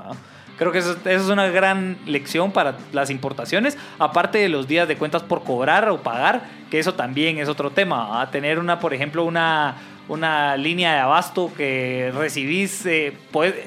Creo 0.57 0.71
que 0.71 0.79
eso, 0.79 0.97
es 1.05 1.23
una 1.23 1.49
gran 1.49 1.99
lección 2.07 2.53
para 2.53 2.77
las 2.93 3.11
importaciones, 3.11 3.77
aparte 3.99 4.39
de 4.39 4.49
los 4.49 4.69
días 4.69 4.87
de 4.87 4.97
cuentas 4.97 5.23
por 5.23 5.43
cobrar 5.43 5.89
o 5.89 6.03
pagar, 6.03 6.43
que 6.71 6.79
eso 6.79 6.95
también 6.95 7.39
es 7.39 7.49
otro 7.49 7.71
tema. 7.71 8.21
A 8.21 8.31
tener 8.31 8.59
una, 8.59 8.79
por 8.79 8.95
ejemplo, 8.95 9.25
una, 9.25 9.75
una 10.09 10.57
línea 10.57 10.93
de 10.95 11.01
abasto 11.01 11.51
que 11.57 12.13
recibís, 12.15 12.87
eh, 12.87 13.17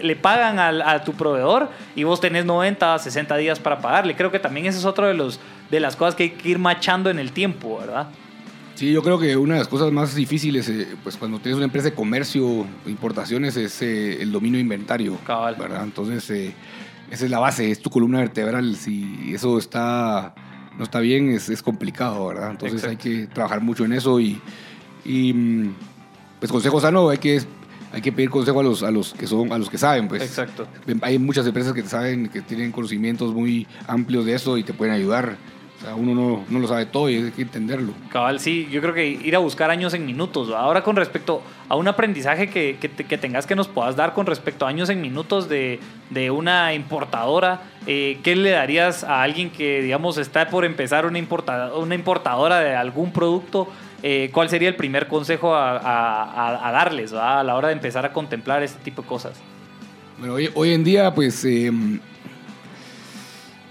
le 0.02 0.16
pagan 0.16 0.60
a, 0.60 1.04
tu 1.04 1.14
proveedor 1.14 1.70
y 1.96 2.04
vos 2.04 2.22
tenés 2.22 2.46
90, 2.46 3.00
60 3.00 3.36
días 3.38 3.60
para 3.60 3.80
pagarle. 3.80 4.16
Creo 4.16 4.32
que 4.32 4.40
también 4.40 4.66
eso 4.66 4.80
es 4.80 4.86
otro 4.86 5.08
de, 5.08 5.14
los, 5.14 5.40
de 5.70 5.80
las 5.80 5.96
cosas 5.96 6.16
que 6.16 6.24
hay 6.24 6.30
que 6.30 6.50
ir 6.50 6.60
machando 6.60 7.10
en 7.10 7.20
el 7.20 7.32
tiempo, 7.32 7.80
¿verdad? 7.80 8.08
Sí, 8.78 8.92
yo 8.92 9.02
creo 9.02 9.18
que 9.18 9.36
una 9.36 9.56
de 9.56 9.62
las 9.62 9.68
cosas 9.68 9.92
más 9.92 10.14
difíciles, 10.14 10.70
eh, 10.70 10.88
pues 11.02 11.18
cuando 11.18 11.40
tienes 11.40 11.56
una 11.56 11.66
empresa 11.66 11.90
de 11.90 11.96
comercio, 11.96 12.68
importaciones, 12.86 13.58
es 13.58 13.82
eh, 13.82 14.22
el 14.22 14.32
dominio 14.32 14.58
de 14.58 14.62
inventario. 14.62 15.18
Cabal. 15.26 15.56
¿verdad? 15.56 15.84
Entonces, 15.84 16.30
eh, 16.30 16.54
esa 17.10 17.26
es 17.26 17.32
la 17.32 17.40
base, 17.40 17.72
es 17.72 17.82
tu 17.82 17.90
columna 17.90 18.20
vertebral. 18.20 18.76
Si 18.76 19.34
eso 19.34 19.58
está 19.58 20.36
no 20.78 20.84
está 20.84 21.00
bien, 21.00 21.32
es, 21.32 21.50
es 21.50 21.64
complicado, 21.64 22.28
¿verdad? 22.28 22.52
Entonces 22.52 22.84
hay 22.84 22.98
que 22.98 23.26
trabajar 23.26 23.62
mucho 23.62 23.84
en 23.84 23.94
eso 23.94 24.20
y, 24.20 24.40
y 25.04 25.34
mm, 25.34 25.74
pues 26.40 26.52
consejo 26.52 26.80
sano 26.80 27.10
hay 27.10 27.18
que 27.18 27.42
hay 27.92 28.02
que 28.02 28.12
pedir 28.12 28.30
consejo 28.30 28.60
a 28.60 28.64
los, 28.64 28.84
a 28.84 28.92
los 28.92 29.14
que 29.16 29.26
son 29.26 29.52
a 29.52 29.58
los 29.58 29.70
que 29.70 29.78
saben 29.78 30.10
pues 30.10 30.22
exacto 30.22 30.68
hay 31.02 31.18
muchas 31.18 31.48
empresas 31.48 31.72
que 31.72 31.82
saben 31.84 32.28
que 32.28 32.42
tienen 32.42 32.74
conocimientos 32.74 33.34
muy 33.34 33.66
amplios 33.88 34.26
de 34.26 34.34
eso 34.34 34.58
y 34.58 34.64
te 34.64 34.74
pueden 34.74 34.94
ayudar 34.94 35.38
o 35.78 35.80
sea, 35.80 35.94
uno 35.94 36.16
no, 36.16 36.44
no, 36.50 36.60
lo 36.60 36.68
sabe 36.68 36.88
todo 36.88 37.08
y 37.08 37.18
hay 37.18 37.32
que 37.32 37.44
entenderlo. 37.44 37.94
Cabal, 38.12 38.40
sí, 38.40 38.68
yo 38.72 38.82
creo 38.82 38.96
que 38.96 39.08
ir 39.08 39.36
a 39.36 39.40
buscar 39.40 39.70
años 39.70 39.94
en 39.94 40.08
minutos. 40.08 40.50
Ahora 40.50 40.82
con 40.82 40.96
respecto 40.96 41.44
a 41.70 41.76
un 41.76 41.88
aprendizaje 41.88 42.50
que, 42.50 42.78
que, 42.82 42.90
que 42.90 43.18
tengas 43.18 43.46
que 43.46 43.56
nos 43.56 43.68
puedas 43.68 43.96
dar 43.96 44.14
con 44.14 44.26
respecto 44.26 44.66
a 44.66 44.70
años 44.70 44.90
en 44.90 45.02
minutos 45.02 45.48
de, 45.48 45.80
de 46.10 46.32
una 46.32 46.74
importadora, 46.74 47.62
eh, 47.86 48.18
¿qué 48.24 48.36
le 48.36 48.52
darías 48.52 49.04
a 49.04 49.22
alguien 49.22 49.52
que, 49.52 49.84
digamos, 49.84 50.18
está 50.18 50.50
por 50.50 50.66
empezar 50.66 51.06
una, 51.06 51.20
importadora, 51.20 51.76
una 51.78 51.94
importadora 51.94 52.60
de 52.60 52.76
algún 52.76 53.12
producto? 53.12 53.68
Eh, 54.02 54.32
¿Cuál 54.34 54.50
sería 54.50 54.70
el 54.70 54.76
primer 54.76 55.08
consejo 55.08 55.54
a, 55.54 55.78
a, 55.78 56.68
a 56.68 56.72
darles 56.72 57.14
a 57.14 57.44
la 57.44 57.56
hora 57.56 57.68
de 57.68 57.76
empezar 57.76 58.04
a 58.04 58.14
contemplar 58.14 58.64
este 58.64 58.84
tipo 58.84 59.04
de 59.04 59.08
cosas? 59.08 59.40
Bueno, 60.18 60.34
hoy, 60.34 60.50
hoy 60.56 60.74
en 60.74 60.84
día, 60.84 61.14
pues... 61.14 61.46
Eh, 61.46 61.72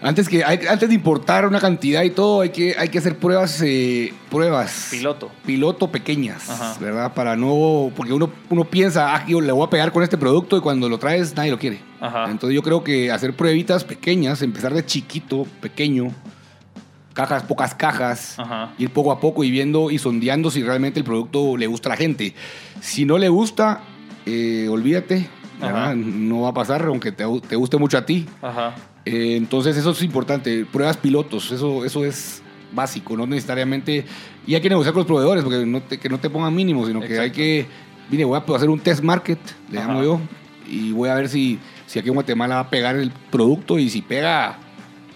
antes, 0.07 0.29
que, 0.29 0.45
antes 0.45 0.89
de 0.89 0.95
importar 0.95 1.47
una 1.47 1.59
cantidad 1.59 2.05
y 2.05 2.11
todo, 2.11 2.43
hay 2.43 2.51
que, 2.51 2.77
hay 2.79 2.91
que 2.91 2.99
hacer 2.99 3.19
pruebas, 3.19 3.61
eh, 3.65 4.15
pruebas. 4.31 4.89
Piloto. 4.93 5.33
Piloto 5.45 5.91
pequeñas, 5.91 6.79
¿verdad? 6.81 7.13
Para 7.13 7.35
no. 7.35 7.91
Porque 7.97 8.13
uno, 8.13 8.31
uno 8.49 8.65
piensa, 8.65 9.17
ah, 9.17 9.27
yo 9.27 9.41
le 9.41 9.51
voy 9.51 9.67
a 9.67 9.71
pegar 9.71 9.91
con 9.91 10.05
este 10.05 10.17
producto 10.17 10.57
y 10.57 10.61
cuando 10.61 10.89
lo 10.89 10.99
traes 10.99 11.35
nadie 11.35 11.51
lo 11.51 11.59
quiere. 11.59 11.81
Entonces 12.29 12.55
yo 12.55 12.63
creo 12.63 12.85
que 12.85 13.11
hacer 13.11 13.35
pruebitas 13.35 13.83
pequeñas, 13.83 14.43
empezar 14.43 14.73
de 14.73 14.87
chiquito, 14.87 15.45
pequeño, 15.61 16.13
cajas, 17.13 17.43
pocas 17.43 17.75
cajas, 17.75 18.37
ir 18.79 18.91
poco 18.91 19.11
a 19.11 19.19
poco 19.19 19.43
y 19.43 19.51
viendo 19.51 19.91
y 19.91 19.99
sondeando 19.99 20.53
si 20.53 20.63
realmente 20.63 21.01
el 21.01 21.05
producto 21.05 21.57
le 21.57 21.67
gusta 21.67 21.89
a 21.89 21.91
la 21.91 21.97
gente. 21.97 22.33
Si 22.81 23.05
no 23.05 23.19
le 23.19 23.29
gusta, 23.29 23.81
eh, 24.25 24.69
olvídate, 24.71 25.29
no 25.97 26.43
va 26.43 26.51
a 26.51 26.55
pasar, 26.55 26.85
aunque 26.85 27.11
te, 27.11 27.25
te 27.49 27.57
guste 27.57 27.77
mucho 27.77 27.99
a 27.99 28.07
ti. 28.07 28.25
Ajá. 28.41 28.73
Eh, 29.07 29.37
entonces 29.37 29.77
eso 29.77 29.93
es 29.93 30.03
importante, 30.03 30.67
pruebas 30.67 30.97
pilotos, 30.97 31.53
eso, 31.53 31.85
eso 31.85 32.05
es 32.05 32.43
básico, 32.73 33.17
no 33.17 33.25
necesariamente, 33.25 34.05
y 34.47 34.57
hay 34.57 34.61
que 34.61 34.69
negociar 34.69 34.93
con 34.93 35.01
los 35.01 35.07
proveedores, 35.07 35.45
porque 35.45 35.65
no 35.65 35.81
te, 35.81 35.99
que 35.99 36.09
no 36.09 36.19
te 36.19 36.29
pongan 36.29 36.53
mínimos, 36.53 36.89
sino 36.89 37.01
que 37.01 37.19
hay 37.19 37.31
que, 37.31 37.67
mire, 38.11 38.25
voy 38.25 38.37
a 38.37 38.57
hacer 38.57 38.69
un 38.69 38.81
test 38.81 39.05
market, 39.05 39.39
le 39.71 39.79
llamo 39.79 40.03
yo, 40.03 40.21
y 40.69 40.91
voy 40.91 41.09
a 41.09 41.15
ver 41.15 41.29
si, 41.29 41.61
si 41.87 42.01
aquí 42.01 42.09
en 42.09 42.15
Guatemala 42.15 42.57
va 42.57 42.61
a 42.63 42.71
pegar 42.71 42.97
el 42.97 43.13
producto, 43.31 43.79
y 43.79 43.89
si 43.89 44.03
pega, 44.03 44.59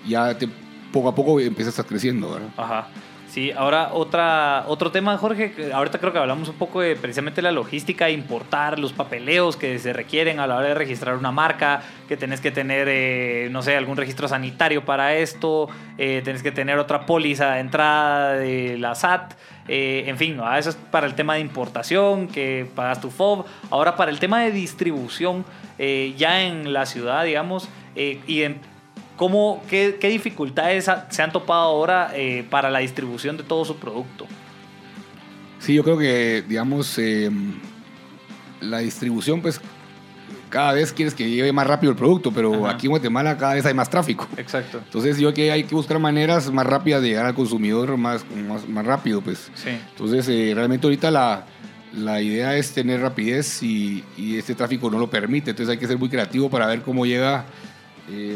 ya 0.07 0.39
te, 0.39 0.49
poco 0.93 1.09
a 1.09 1.15
poco 1.15 1.41
empiezas 1.41 1.73
a 1.73 1.83
estar 1.83 1.87
creciendo, 1.87 2.31
¿verdad? 2.31 2.49
Ajá. 2.57 2.89
Sí, 3.31 3.53
ahora 3.53 3.91
otra, 3.93 4.65
otro 4.67 4.91
tema, 4.91 5.17
Jorge, 5.17 5.55
ahorita 5.73 6.01
creo 6.01 6.13
que 6.13 6.19
hablamos 6.19 6.49
un 6.49 6.57
poco 6.57 6.81
de 6.81 6.97
precisamente 6.97 7.41
la 7.41 7.53
logística, 7.53 8.11
importar 8.11 8.81
los 8.81 8.93
papeleos 8.93 9.57
que 9.57 9.79
se 9.79 9.93
requieren 9.93 10.41
a 10.41 10.49
la 10.49 10.57
hora 10.57 10.67
de 10.71 10.75
registrar 10.75 11.17
una 11.17 11.31
marca, 11.31 11.81
que 12.09 12.17
tenés 12.17 12.41
que 12.41 12.51
tener, 12.51 12.89
eh, 12.91 13.49
no 13.53 13.63
sé, 13.63 13.77
algún 13.77 13.97
registro 13.97 14.27
sanitario 14.27 14.85
para 14.85 15.15
esto, 15.15 15.69
eh, 15.97 16.23
tenés 16.25 16.43
que 16.43 16.51
tener 16.51 16.81
otra 16.81 17.07
póliza 17.07 17.53
de 17.53 17.61
entrada 17.61 18.33
de 18.33 18.77
la 18.79 18.97
SAT, 18.97 19.35
eh, 19.69 20.07
en 20.09 20.19
fin, 20.19 20.41
eso 20.59 20.71
es 20.71 20.77
para 20.91 21.07
el 21.07 21.15
tema 21.15 21.35
de 21.35 21.41
importación, 21.41 22.27
que 22.27 22.69
pagas 22.75 23.01
tu 23.01 23.11
FOB. 23.11 23.45
Ahora 23.71 23.95
para 23.95 24.11
el 24.11 24.19
tema 24.19 24.43
de 24.43 24.51
distribución, 24.51 25.45
ya 25.79 26.43
en 26.43 26.73
la 26.73 26.85
ciudad, 26.85 27.25
digamos, 27.25 27.69
eh, 27.97 28.21
y 28.27 28.43
en 28.43 28.61
cómo, 29.21 29.63
qué, 29.69 29.99
qué 30.01 30.09
dificultades 30.09 30.91
se 31.11 31.23
han 31.23 31.31
topado 31.31 31.61
ahora 31.61 32.11
eh, 32.15 32.43
para 32.49 32.71
la 32.71 32.79
distribución 32.79 33.37
de 33.37 33.43
todo 33.43 33.67
su 33.67 33.77
producto. 33.77 34.27
Sí, 35.59 35.75
yo 35.75 35.85
creo 35.85 35.99
que, 35.99 36.43
digamos, 36.49 36.97
eh, 36.97 37.31
la 38.63 38.79
distribución, 38.79 39.43
pues 39.43 39.61
cada 40.49 40.73
vez 40.73 40.91
quieres 40.95 41.13
que 41.13 41.29
lleve 41.29 41.53
más 41.53 41.67
rápido 41.67 41.93
el 41.93 41.99
producto, 41.99 42.33
pero 42.33 42.65
Ajá. 42.65 42.77
aquí 42.77 42.87
en 42.87 42.93
Guatemala 42.93 43.37
cada 43.37 43.53
vez 43.53 43.67
hay 43.67 43.75
más 43.75 43.91
tráfico. 43.91 44.27
Exacto. 44.39 44.81
Entonces 44.83 45.19
yo 45.19 45.35
creo 45.35 45.49
que 45.49 45.53
hay 45.53 45.65
que 45.65 45.75
buscar 45.75 45.99
maneras 45.99 46.51
más 46.51 46.67
rápidas 46.67 47.03
de 47.03 47.09
llegar 47.09 47.27
al 47.27 47.35
consumidor 47.35 47.99
más, 47.99 48.25
más, 48.49 48.67
más 48.67 48.87
rápido, 48.87 49.21
pues. 49.21 49.51
Sí. 49.55 49.69
Entonces 49.69 50.27
eh, 50.31 50.53
realmente 50.55 50.87
ahorita 50.87 51.11
la, 51.11 51.45
la 51.93 52.23
idea 52.23 52.57
es 52.57 52.73
tener 52.73 53.03
rapidez 53.03 53.63
y, 53.63 54.03
y 54.17 54.39
este 54.39 54.55
tráfico 54.55 54.91
no 54.91 54.99
lo 54.99 55.11
permite. 55.11 55.51
Entonces 55.51 55.71
hay 55.71 55.79
que 55.79 55.87
ser 55.87 55.99
muy 55.99 56.09
creativo 56.09 56.49
para 56.49 56.67
ver 56.67 56.81
cómo 56.81 57.05
llega, 57.05 57.45
eh, 58.11 58.35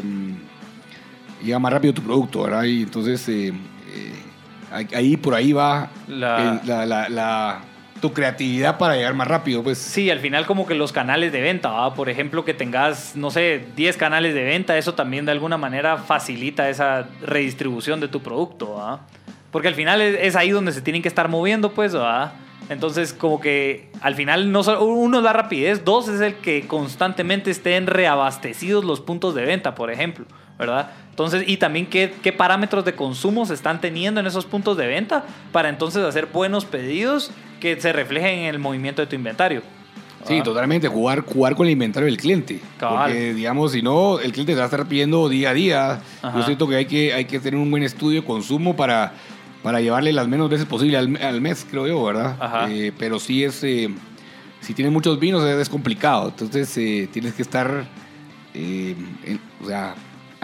llega 1.45 1.59
más 1.59 1.71
rápido 1.71 1.93
tu 1.93 2.01
producto, 2.01 2.43
¿verdad? 2.43 2.63
Y 2.63 2.83
entonces 2.83 3.27
eh, 3.29 3.53
eh, 3.93 4.87
ahí- 4.93 5.15
por 5.17 5.33
ahí 5.35 5.53
va 5.53 5.89
La- 6.07 6.59
el- 6.63 6.67
la- 6.67 6.85
la- 6.85 7.09
la- 7.09 7.61
tu 8.01 8.11
creatividad 8.13 8.77
para 8.77 8.95
llegar 8.95 9.13
más 9.13 9.27
rápido, 9.27 9.63
pues. 9.63 9.77
Sí, 9.77 10.09
al 10.11 10.19
final 10.19 10.45
como 10.45 10.67
que 10.67 10.75
los 10.75 10.91
canales 10.91 11.31
de 11.31 11.41
venta, 11.41 11.69
¿va? 11.71 11.93
por 11.95 12.09
ejemplo, 12.09 12.43
que 12.43 12.53
tengas, 12.53 13.15
no 13.15 13.31
sé, 13.31 13.65
10 13.75 13.95
canales 13.97 14.35
de 14.35 14.43
venta, 14.43 14.77
eso 14.77 14.93
también 14.93 15.25
de 15.25 15.31
alguna 15.31 15.57
manera 15.57 15.97
facilita 15.97 16.69
esa 16.69 17.07
redistribución 17.25 18.01
de 18.01 18.07
tu 18.09 18.21
producto, 18.21 18.73
¿va? 18.75 18.99
Porque 19.49 19.69
al 19.69 19.75
final 19.75 20.01
es, 20.01 20.17
es 20.21 20.35
ahí 20.35 20.49
donde 20.51 20.73
se 20.73 20.81
tienen 20.81 21.01
que 21.01 21.07
estar 21.07 21.29
moviendo, 21.29 21.71
pues, 21.71 21.95
¿va? 21.95 22.33
Entonces, 22.69 23.13
como 23.13 23.39
que 23.39 23.89
al 24.01 24.13
final, 24.15 24.51
no 24.51 24.61
solo- 24.63 24.83
uno 24.83 25.19
es 25.19 25.23
la 25.23 25.33
rapidez, 25.33 25.85
dos 25.85 26.07
es 26.09 26.19
el 26.19 26.35
que 26.35 26.67
constantemente 26.67 27.49
estén 27.49 27.87
reabastecidos 27.87 28.83
los 28.83 28.99
puntos 28.99 29.33
de 29.35 29.45
venta, 29.45 29.73
por 29.73 29.89
ejemplo, 29.89 30.25
¿verdad? 30.57 30.91
Entonces, 31.09 31.43
y 31.47 31.57
también 31.57 31.85
qué, 31.85 32.13
qué 32.21 32.31
parámetros 32.33 32.83
de 32.85 32.93
consumo 32.93 33.45
se 33.45 33.53
están 33.53 33.79
teniendo 33.81 34.19
en 34.19 34.27
esos 34.27 34.45
puntos 34.45 34.75
de 34.77 34.87
venta 34.87 35.23
para 35.51 35.69
entonces 35.69 36.03
hacer 36.03 36.27
buenos 36.27 36.65
pedidos 36.65 37.31
que 37.59 37.79
se 37.79 37.93
reflejen 37.93 38.39
en 38.39 38.45
el 38.45 38.59
movimiento 38.59 39.01
de 39.01 39.07
tu 39.07 39.15
inventario. 39.15 39.61
Sí, 40.25 40.39
Ah. 40.39 40.43
totalmente, 40.43 40.87
jugar, 40.87 41.21
jugar 41.21 41.55
con 41.55 41.67
el 41.67 41.73
inventario 41.73 42.07
del 42.07 42.17
cliente. 42.17 42.59
Cabal. 42.79 43.11
Porque, 43.11 43.33
digamos, 43.33 43.71
si 43.73 43.81
no, 43.81 44.19
el 44.19 44.31
cliente 44.31 44.53
te 44.53 44.57
va 44.57 44.63
a 44.63 44.65
estar 44.65 44.85
pidiendo 44.87 45.29
día 45.29 45.51
a 45.51 45.53
día. 45.53 46.01
Ajá. 46.21 46.37
Yo 46.39 46.43
siento 46.43 46.67
que 46.67 46.75
hay, 46.77 46.85
que 46.85 47.13
hay 47.13 47.25
que 47.25 47.39
tener 47.39 47.59
un 47.59 47.69
buen 47.69 47.83
estudio 47.83 48.21
de 48.21 48.27
consumo 48.27 48.75
para, 48.75 49.13
para 49.61 49.79
llevarle 49.81 50.11
las 50.13 50.27
menos 50.27 50.49
veces 50.49 50.65
posible 50.65 50.97
al, 50.97 51.15
al 51.21 51.41
mes, 51.41 51.65
creo 51.69 51.85
yo, 51.87 52.03
¿verdad? 52.03 52.35
Ajá. 52.39 52.67
Eh, 52.71 52.91
pero 52.97 53.19
sí 53.19 53.43
es, 53.43 53.63
eh, 53.63 53.87
si 54.61 54.73
tienes 54.73 54.91
muchos 54.91 55.19
vinos 55.19 55.43
es, 55.43 55.57
es 55.57 55.69
complicado. 55.69 56.29
Entonces 56.29 56.75
eh, 56.77 57.07
tienes 57.13 57.33
que 57.35 57.43
estar, 57.43 57.85
eh, 58.55 58.95
en- 59.25 59.39
o 59.63 59.67
sea, 59.67 59.93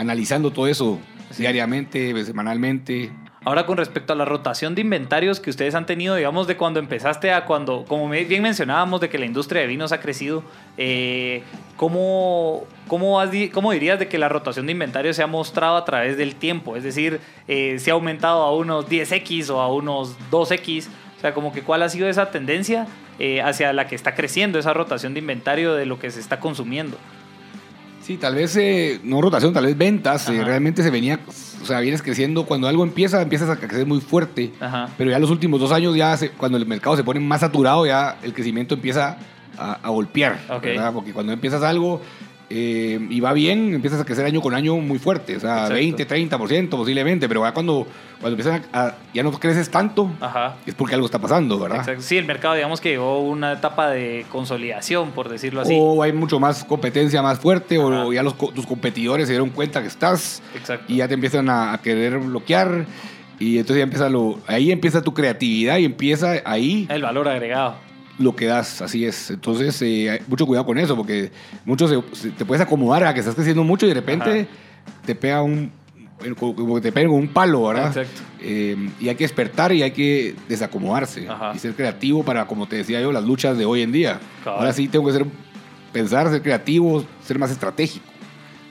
analizando 0.02 0.52
todo 0.52 0.68
eso 0.68 1.00
diariamente, 1.38 2.26
semanalmente. 2.26 3.12
Ahora 3.44 3.66
con 3.66 3.78
respecto 3.78 4.14
a 4.14 4.16
la 4.16 4.26
rotación 4.26 4.76
de 4.76 4.82
inventarios 4.82 5.40
que 5.40 5.50
ustedes 5.50 5.74
han 5.74 5.88
tenido, 5.88 6.16
digamos, 6.16 6.46
de 6.46 6.58
cuando 6.58 6.80
empezaste 6.80 7.32
a 7.32 7.46
cuando, 7.46 7.86
como 7.88 8.08
bien 8.08 8.44
mencionábamos, 8.44 9.02
de 9.02 9.10
que 9.10 9.18
la 9.18 9.26
industria 9.26 9.62
de 9.62 9.68
vinos 9.68 9.92
ha 9.92 10.00
crecido, 10.00 10.44
eh, 10.78 11.42
¿cómo, 11.76 12.66
cómo, 12.88 13.20
has 13.20 13.32
cómo 13.52 13.72
dirías 13.72 13.98
de 13.98 14.08
que 14.08 14.20
la 14.20 14.30
rotación 14.30 14.68
de 14.68 14.74
inventarios 14.74 15.16
se 15.16 15.24
ha 15.24 15.28
mostrado 15.28 15.78
a 15.78 15.86
través 15.86 16.18
del 16.18 16.36
tiempo? 16.36 16.76
Es 16.76 16.84
decir, 16.84 17.20
eh, 17.48 17.80
¿se 17.80 17.90
ha 17.90 17.94
aumentado 17.96 18.44
a 18.44 18.56
unos 18.56 18.88
10x 18.88 19.50
o 19.50 19.60
a 19.60 19.74
unos 19.74 20.18
2x? 20.30 20.88
O 21.18 21.22
sea, 21.22 21.34
como 21.34 21.52
que 21.52 21.64
cuál 21.64 21.82
ha 21.82 21.90
sido 21.90 22.08
esa 22.10 22.30
tendencia 22.30 22.86
eh, 23.18 23.42
hacia 23.42 23.74
la 23.74 23.88
que 23.88 23.96
está 23.96 24.14
creciendo 24.14 24.60
esa 24.60 24.74
rotación 24.74 25.14
de 25.14 25.20
inventario 25.20 25.74
de 25.74 25.88
lo 25.88 25.98
que 25.98 26.12
se 26.12 26.20
está 26.20 26.40
consumiendo. 26.40 26.98
Sí, 28.12 28.18
tal 28.18 28.36
vez, 28.36 28.56
eh, 28.58 29.00
no 29.06 29.22
rotación, 29.22 29.54
tal 29.54 29.66
vez 29.66 29.78
ventas. 29.78 30.28
eh, 30.28 30.44
realmente 30.44 30.84
se 30.84 30.90
venía, 30.90 31.20
o 31.62 31.66
sea, 31.66 31.80
vienes 31.80 32.02
creciendo. 32.02 32.46
Cuando 32.46 32.68
algo 32.68 32.84
empieza, 32.84 33.22
empiezas 33.22 33.50
a 33.50 33.56
crecer 33.56 33.86
muy 33.86 34.02
fuerte. 34.02 34.52
Ajá. 34.60 34.90
Pero 34.98 35.12
ya 35.12 35.18
los 35.20 35.30
últimos 35.32 35.62
dos 35.62 35.72
años, 35.72 35.96
ya 35.96 36.18
se- 36.18 36.32
cuando 36.32 36.58
el 36.58 36.66
mercado 36.66 36.98
se 36.98 37.04
pone 37.06 37.22
más 37.22 37.40
saturado, 37.40 37.86
ya 37.86 38.18
el 38.22 38.34
crecimiento 38.34 38.76
empieza 38.76 39.18
a, 39.58 39.74
a 39.82 39.90
golpear. 39.90 40.40
Porque 40.92 41.14
cuando 41.14 41.32
empiezas 41.32 41.64
algo 41.64 42.02
eh, 42.54 43.00
y 43.10 43.20
va 43.22 43.32
bien, 43.32 43.74
empiezas 43.74 44.02
a 44.02 44.06
crecer 44.06 44.26
año 44.26 44.42
con 44.42 44.54
año 44.54 44.76
muy 44.78 45.00
fuerte. 45.00 45.38
O 45.38 45.40
sea, 45.40 45.68
Exacto. 45.68 45.74
20, 45.76 46.08
30% 46.08 46.70
posiblemente. 46.70 47.28
Pero 47.30 47.44
ya 47.46 47.54
cuando, 47.54 47.88
cuando 48.20 48.38
empiezan 48.38 48.64
a, 48.74 48.96
ya 49.14 49.24
no 49.24 49.32
creces 49.32 49.70
tanto, 49.72 50.12
Ajá. 50.20 50.56
es 50.66 50.76
porque 50.76 50.96
algo 50.96 51.06
está 51.06 51.20
pasando, 51.20 51.58
¿verdad? 51.58 51.80
Exacto. 51.80 52.02
Sí, 52.02 52.18
el 52.18 52.26
mercado, 52.26 52.56
digamos 52.56 52.82
que 52.82 52.90
llegó 52.90 53.12
a 53.16 53.20
una 53.20 53.54
etapa 53.54 53.90
de 53.90 54.26
consolidación, 54.30 55.12
por 55.12 55.30
decirlo 55.30 55.62
así. 55.62 55.78
O 55.80 56.04
hay 56.04 56.12
mucho 56.12 56.40
más 56.42 56.66
competencia 56.66 57.22
más 57.22 57.40
fuerte, 57.40 57.78
Ajá. 57.78 58.06
o 58.06 58.12
ya 58.12 58.22
los, 58.22 58.38
tus 58.38 58.66
competidores 58.66 59.28
se 59.28 59.34
dieron 59.34 59.50
cuenta 59.50 59.82
que 59.82 59.88
estás 59.88 60.44
Exacto. 60.54 60.92
y 60.92 60.98
ya 60.98 61.08
te 61.08 61.14
empiezan 61.14 61.50
a, 61.50 61.72
a 61.74 61.78
querer 61.82 62.20
bloquear. 62.20 62.86
Y 63.40 63.58
entonces 63.58 63.78
ya 63.78 63.84
empieza 63.84 64.08
lo, 64.10 64.40
ahí 64.46 64.72
empieza 64.72 65.02
tu 65.02 65.14
creatividad 65.16 65.78
y 65.78 65.86
empieza 65.86 66.34
ahí 66.46 66.86
El 66.90 67.02
valor 67.02 67.28
agregado. 67.28 67.76
Lo 68.22 68.36
que 68.36 68.46
das, 68.46 68.82
así 68.82 69.06
es. 69.06 69.32
Entonces, 69.32 69.82
eh, 69.82 70.22
mucho 70.28 70.46
cuidado 70.46 70.66
con 70.66 70.78
eso, 70.78 70.96
porque 70.96 71.32
muchos 71.66 71.92
te 72.38 72.46
puedes 72.46 72.62
acomodar 72.62 73.04
a 73.04 73.14
que 73.14 73.20
estás 73.20 73.36
creciendo 73.36 73.64
mucho 73.64 73.86
y 73.86 73.90
de 73.90 73.96
repente 73.96 74.48
te 75.06 75.16
pega 75.16 75.42
un, 75.42 75.72
como 76.38 76.56
como 76.56 76.76
que 76.76 76.82
te 76.82 76.92
pega 76.92 77.10
un 77.10 77.28
palo, 77.28 77.68
¿verdad? 77.68 77.88
Exacto. 77.88 78.22
Eh, 78.42 78.90
y 79.00 79.10
hay 79.10 79.16
que 79.16 79.24
despertar 79.24 79.72
y 79.72 79.84
hay 79.84 79.92
que 79.92 80.36
desacomodarse 80.48 81.28
Ajá. 81.28 81.52
y 81.56 81.60
ser 81.60 81.74
creativo 81.74 82.24
para, 82.24 82.48
como 82.48 82.68
te 82.68 82.78
decía 82.78 83.02
yo, 83.02 83.12
las 83.12 83.24
luchas 83.24 83.58
de 83.58 83.66
hoy 83.66 83.82
en 83.82 83.92
día. 83.92 84.20
Ahora 84.46 84.74
sí 84.74 84.88
tengo 84.88 85.06
que 85.08 85.14
ser, 85.14 85.26
pensar, 85.92 86.30
ser 86.30 86.42
creativo, 86.42 87.06
ser 87.24 87.38
más 87.38 87.52
estratégico. 87.52 88.11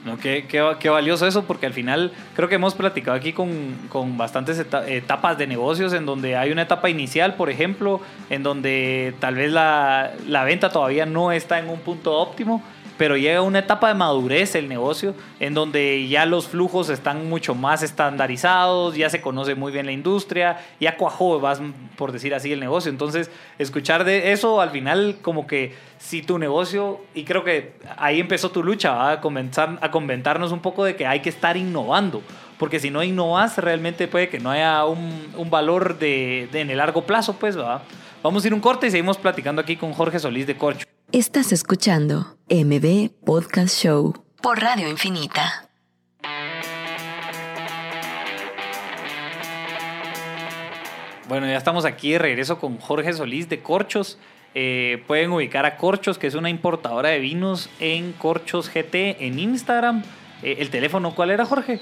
No, 0.05 0.17
qué, 0.17 0.45
qué- 0.49 0.67
qué 0.79 0.89
valioso 0.89 1.27
eso, 1.27 1.43
porque 1.43 1.67
al 1.67 1.73
final 1.73 2.11
creo 2.35 2.49
que 2.49 2.55
hemos 2.55 2.73
platicado 2.73 3.15
aquí 3.15 3.33
con, 3.33 3.75
con 3.87 4.17
bastantes 4.17 4.57
eta- 4.57 4.87
etapas 4.89 5.37
de 5.37 5.45
negocios, 5.45 5.93
en 5.93 6.07
donde 6.07 6.35
hay 6.35 6.51
una 6.51 6.63
etapa 6.63 6.89
inicial, 6.89 7.35
por 7.35 7.51
ejemplo, 7.51 8.01
en 8.31 8.41
donde 8.41 9.13
tal 9.19 9.35
vez 9.35 9.51
la, 9.51 10.11
la 10.27 10.43
venta 10.43 10.69
todavía 10.71 11.05
no 11.05 11.31
está 11.31 11.59
en 11.59 11.69
un 11.69 11.79
punto 11.81 12.13
óptimo, 12.17 12.63
pero 13.01 13.17
llega 13.17 13.41
una 13.41 13.57
etapa 13.57 13.87
de 13.87 13.95
madurez 13.95 14.53
el 14.53 14.69
negocio, 14.69 15.15
en 15.39 15.55
donde 15.55 16.07
ya 16.07 16.27
los 16.27 16.47
flujos 16.47 16.87
están 16.89 17.27
mucho 17.27 17.55
más 17.55 17.81
estandarizados, 17.81 18.95
ya 18.95 19.09
se 19.09 19.21
conoce 19.21 19.55
muy 19.55 19.71
bien 19.71 19.87
la 19.87 19.91
industria, 19.91 20.59
ya 20.79 20.97
cuajó, 20.97 21.39
vas 21.39 21.59
por 21.95 22.11
decir 22.11 22.35
así, 22.35 22.53
el 22.53 22.59
negocio. 22.59 22.91
Entonces, 22.91 23.31
escuchar 23.57 24.03
de 24.03 24.33
eso 24.33 24.61
al 24.61 24.69
final 24.69 25.17
como 25.23 25.47
que 25.47 25.73
si 25.97 26.21
tu 26.21 26.37
negocio, 26.37 27.01
y 27.15 27.23
creo 27.23 27.43
que 27.43 27.73
ahí 27.97 28.19
empezó 28.19 28.51
tu 28.51 28.63
lucha, 28.63 29.09
a 29.09 29.19
comenzar 29.19 29.79
a 29.81 29.89
comentarnos 29.89 30.51
un 30.51 30.59
poco 30.59 30.83
de 30.83 30.95
que 30.95 31.07
hay 31.07 31.21
que 31.21 31.29
estar 31.29 31.57
innovando, 31.57 32.21
porque 32.59 32.79
si 32.79 32.91
no 32.91 33.01
innovas 33.01 33.57
realmente 33.57 34.07
puede 34.07 34.29
que 34.29 34.39
no 34.39 34.51
haya 34.51 34.85
un, 34.85 35.33
un 35.35 35.49
valor 35.49 35.97
de, 35.97 36.49
de 36.51 36.61
en 36.61 36.69
el 36.69 36.77
largo 36.77 37.01
plazo, 37.01 37.33
pues, 37.39 37.57
¿va? 37.57 37.81
Vamos 38.21 38.43
a 38.43 38.47
ir 38.47 38.53
un 38.53 38.59
corte 38.59 38.85
y 38.85 38.91
seguimos 38.91 39.17
platicando 39.17 39.59
aquí 39.59 39.75
con 39.75 39.91
Jorge 39.91 40.19
Solís 40.19 40.45
de 40.45 40.55
Corcho. 40.55 40.85
Estás 41.13 41.51
escuchando 41.51 42.37
MB 42.49 43.09
Podcast 43.25 43.77
Show 43.77 44.23
por 44.41 44.61
Radio 44.61 44.87
Infinita. 44.87 45.69
Bueno, 51.27 51.47
ya 51.47 51.57
estamos 51.57 51.83
aquí 51.83 52.13
de 52.13 52.19
regreso 52.19 52.59
con 52.59 52.77
Jorge 52.77 53.11
Solís 53.11 53.49
de 53.49 53.59
Corchos. 53.59 54.19
Eh, 54.55 55.03
pueden 55.05 55.33
ubicar 55.33 55.65
a 55.65 55.75
Corchos, 55.75 56.17
que 56.17 56.27
es 56.27 56.35
una 56.35 56.49
importadora 56.49 57.09
de 57.09 57.19
vinos 57.19 57.69
en 57.81 58.13
Corchos 58.13 58.69
GT 58.69 59.17
en 59.19 59.37
Instagram. 59.37 60.03
Eh, 60.41 60.57
¿El 60.59 60.69
teléfono 60.69 61.13
cuál 61.13 61.31
era, 61.31 61.45
Jorge? 61.45 61.81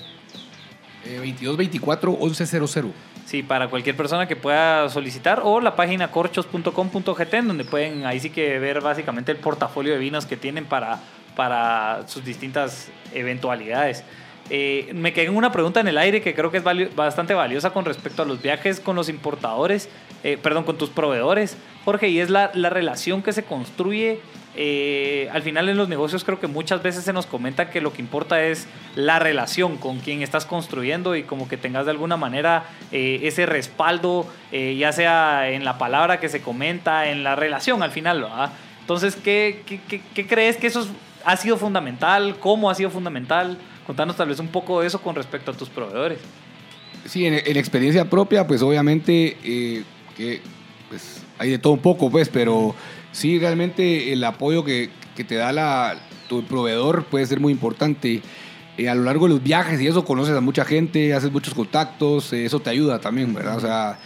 Eh, 1.05 1.17
2224 1.17 2.17
1100. 2.19 2.93
Sí, 3.29 3.43
para 3.43 3.67
cualquier 3.67 3.95
persona 3.95 4.27
que 4.27 4.35
pueda 4.35 4.89
solicitar 4.89 5.41
o 5.43 5.61
la 5.61 5.75
página 5.75 6.09
corchos.com.gt 6.09 7.33
en 7.35 7.47
donde 7.47 7.63
pueden 7.63 8.07
ahí 8.07 8.19
sí 8.19 8.31
que 8.31 8.57
ver 8.57 8.81
básicamente 8.81 9.31
el 9.31 9.37
portafolio 9.37 9.93
de 9.93 9.99
vinos 9.99 10.25
que 10.25 10.35
tienen 10.35 10.65
para, 10.65 10.97
para 11.35 12.07
sus 12.07 12.25
distintas 12.25 12.89
eventualidades. 13.13 14.03
Eh, 14.49 14.89
me 14.95 15.13
quedé 15.13 15.27
en 15.27 15.35
una 15.35 15.51
pregunta 15.51 15.79
en 15.79 15.87
el 15.87 15.99
aire 15.99 16.23
que 16.23 16.33
creo 16.33 16.49
que 16.49 16.57
es 16.57 16.95
bastante 16.95 17.35
valiosa 17.35 17.69
con 17.69 17.85
respecto 17.85 18.23
a 18.23 18.25
los 18.25 18.41
viajes 18.41 18.79
con 18.79 18.95
los 18.95 19.09
importadores, 19.09 19.89
eh, 20.23 20.39
perdón, 20.41 20.63
con 20.63 20.79
tus 20.79 20.89
proveedores, 20.89 21.55
Jorge, 21.85 22.09
y 22.09 22.21
es 22.21 22.31
la, 22.31 22.49
la 22.55 22.71
relación 22.71 23.21
que 23.21 23.31
se 23.31 23.43
construye. 23.43 24.21
Eh, 24.55 25.29
al 25.31 25.41
final 25.43 25.69
en 25.69 25.77
los 25.77 25.87
negocios 25.89 26.23
creo 26.23 26.39
que 26.39 26.47
muchas 26.47 26.81
veces 26.81 27.03
se 27.03 27.13
nos 27.13 27.25
comenta 27.25 27.69
que 27.69 27.81
lo 27.81 27.93
que 27.93 28.01
importa 28.01 28.43
es 28.43 28.67
la 28.95 29.19
relación 29.19 29.77
con 29.77 29.99
quien 29.99 30.21
estás 30.21 30.45
construyendo 30.45 31.15
y 31.15 31.23
como 31.23 31.47
que 31.47 31.55
tengas 31.57 31.85
de 31.85 31.91
alguna 31.91 32.17
manera 32.17 32.65
eh, 32.91 33.19
ese 33.23 33.45
respaldo, 33.45 34.27
eh, 34.51 34.75
ya 34.77 34.91
sea 34.91 35.49
en 35.51 35.63
la 35.65 35.77
palabra 35.77 36.19
que 36.19 36.29
se 36.29 36.41
comenta, 36.41 37.09
en 37.09 37.23
la 37.23 37.35
relación 37.35 37.83
al 37.83 37.91
final. 37.91 38.21
¿verdad? 38.23 38.51
Entonces, 38.81 39.15
¿qué, 39.15 39.61
crees 40.27 40.57
que 40.57 40.67
eso 40.67 40.81
es- 40.81 40.89
ha 41.25 41.37
sido 41.37 41.57
fundamental? 41.57 42.37
¿Cómo 42.39 42.69
ha 42.69 42.75
sido 42.75 42.89
fundamental? 42.89 43.57
Contanos 43.85 44.15
tal 44.15 44.29
vez 44.29 44.39
un 44.39 44.47
poco 44.47 44.81
de 44.81 44.87
eso 44.87 45.01
con 45.01 45.15
respecto 45.15 45.51
a 45.51 45.53
tus 45.53 45.69
proveedores. 45.69 46.19
Sí, 47.05 47.25
en, 47.25 47.35
en 47.35 47.57
experiencia 47.57 48.09
propia, 48.09 48.45
pues 48.45 48.61
obviamente 48.61 49.37
que 50.17 50.41
pues, 50.89 51.23
hay 51.37 51.51
de 51.51 51.59
todo 51.59 51.73
un 51.73 51.79
poco, 51.79 52.09
pues, 52.09 52.29
pero 52.29 52.75
sí, 53.11 53.39
realmente 53.39 54.13
el 54.13 54.23
apoyo 54.23 54.63
que, 54.63 54.89
que 55.15 55.23
te 55.23 55.35
da 55.35 55.51
la, 55.51 55.97
tu 56.27 56.43
proveedor 56.43 57.05
puede 57.05 57.25
ser 57.25 57.39
muy 57.39 57.51
importante. 57.51 58.21
a 58.87 58.95
lo 58.95 59.03
largo 59.03 59.27
de 59.27 59.33
los 59.33 59.43
viajes 59.43 59.81
y 59.81 59.87
eso 59.87 60.05
conoces 60.05 60.35
a 60.35 60.41
mucha 60.41 60.63
gente, 60.63 61.13
haces 61.13 61.31
muchos 61.31 61.53
contactos, 61.53 62.31
eso 62.31 62.59
te 62.61 62.69
ayuda 62.69 62.99
también, 62.99 63.33
¿verdad? 63.33 63.57
O 63.57 63.59
sea, 63.59 63.99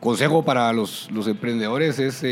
consejo 0.00 0.44
para 0.44 0.72
los, 0.72 1.08
los 1.12 1.28
emprendedores 1.28 1.98
es 2.00 2.24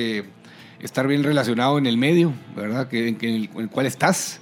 estar 0.82 1.06
bien 1.06 1.22
relacionado 1.22 1.78
en 1.78 1.86
el 1.86 1.96
medio, 1.96 2.32
¿verdad? 2.56 2.88
Que, 2.88 3.08
en, 3.08 3.18
el, 3.20 3.70
cual 3.70 3.86
estás, 3.86 4.40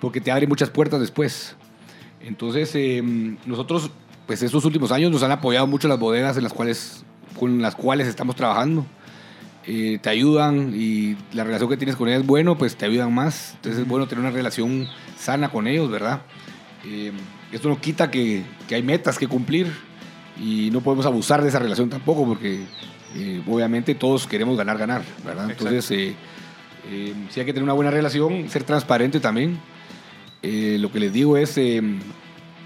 porque 0.00 0.20
te 0.20 0.30
abre 0.30 0.46
muchas 0.46 0.70
puertas 0.70 1.00
después. 1.00 1.56
Entonces, 2.20 2.76
nosotros, 3.46 3.90
pues 4.26 4.42
estos 4.42 4.64
últimos 4.64 4.92
años 4.92 5.10
nos 5.10 5.22
han 5.22 5.32
apoyado 5.32 5.66
mucho 5.66 5.88
las 5.88 5.98
bodegas 5.98 6.36
en 6.36 6.44
las 6.44 6.52
cuales, 6.52 7.04
con 7.38 7.62
las 7.62 7.74
cuales 7.74 8.06
estamos 8.06 8.36
trabajando. 8.36 8.84
Eh, 9.70 9.98
te 10.00 10.08
ayudan 10.08 10.72
y 10.74 11.14
la 11.34 11.44
relación 11.44 11.68
que 11.68 11.76
tienes 11.76 11.94
con 11.94 12.08
ellos 12.08 12.22
es 12.22 12.26
bueno, 12.26 12.56
pues 12.56 12.74
te 12.74 12.86
ayudan 12.86 13.12
más. 13.12 13.52
Entonces 13.56 13.82
es 13.82 13.86
bueno 13.86 14.08
tener 14.08 14.24
una 14.24 14.30
relación 14.30 14.88
sana 15.18 15.50
con 15.50 15.66
ellos, 15.66 15.90
¿verdad? 15.90 16.22
Eh, 16.86 17.12
esto 17.52 17.68
no 17.68 17.78
quita 17.78 18.10
que, 18.10 18.44
que, 18.66 18.76
hay 18.76 18.82
metas 18.82 19.18
que 19.18 19.28
cumplir 19.28 19.70
y 20.40 20.70
no 20.70 20.80
podemos 20.80 21.04
abusar 21.04 21.42
de 21.42 21.50
esa 21.50 21.58
relación 21.58 21.90
tampoco 21.90 22.26
porque 22.26 22.60
eh, 23.14 23.42
obviamente 23.46 23.94
todos 23.94 24.26
queremos 24.26 24.56
ganar, 24.56 24.78
ganar, 24.78 25.02
¿verdad? 25.22 25.50
Entonces 25.50 25.84
sí 25.84 26.16
hay 26.88 27.44
que 27.44 27.52
tener 27.52 27.62
una 27.62 27.74
buena 27.74 27.90
relación, 27.90 28.48
ser 28.48 28.64
transparente 28.64 29.20
también. 29.20 29.58
lo 30.42 30.90
que 30.90 30.98
les 30.98 31.12
digo 31.12 31.36
es 31.36 31.58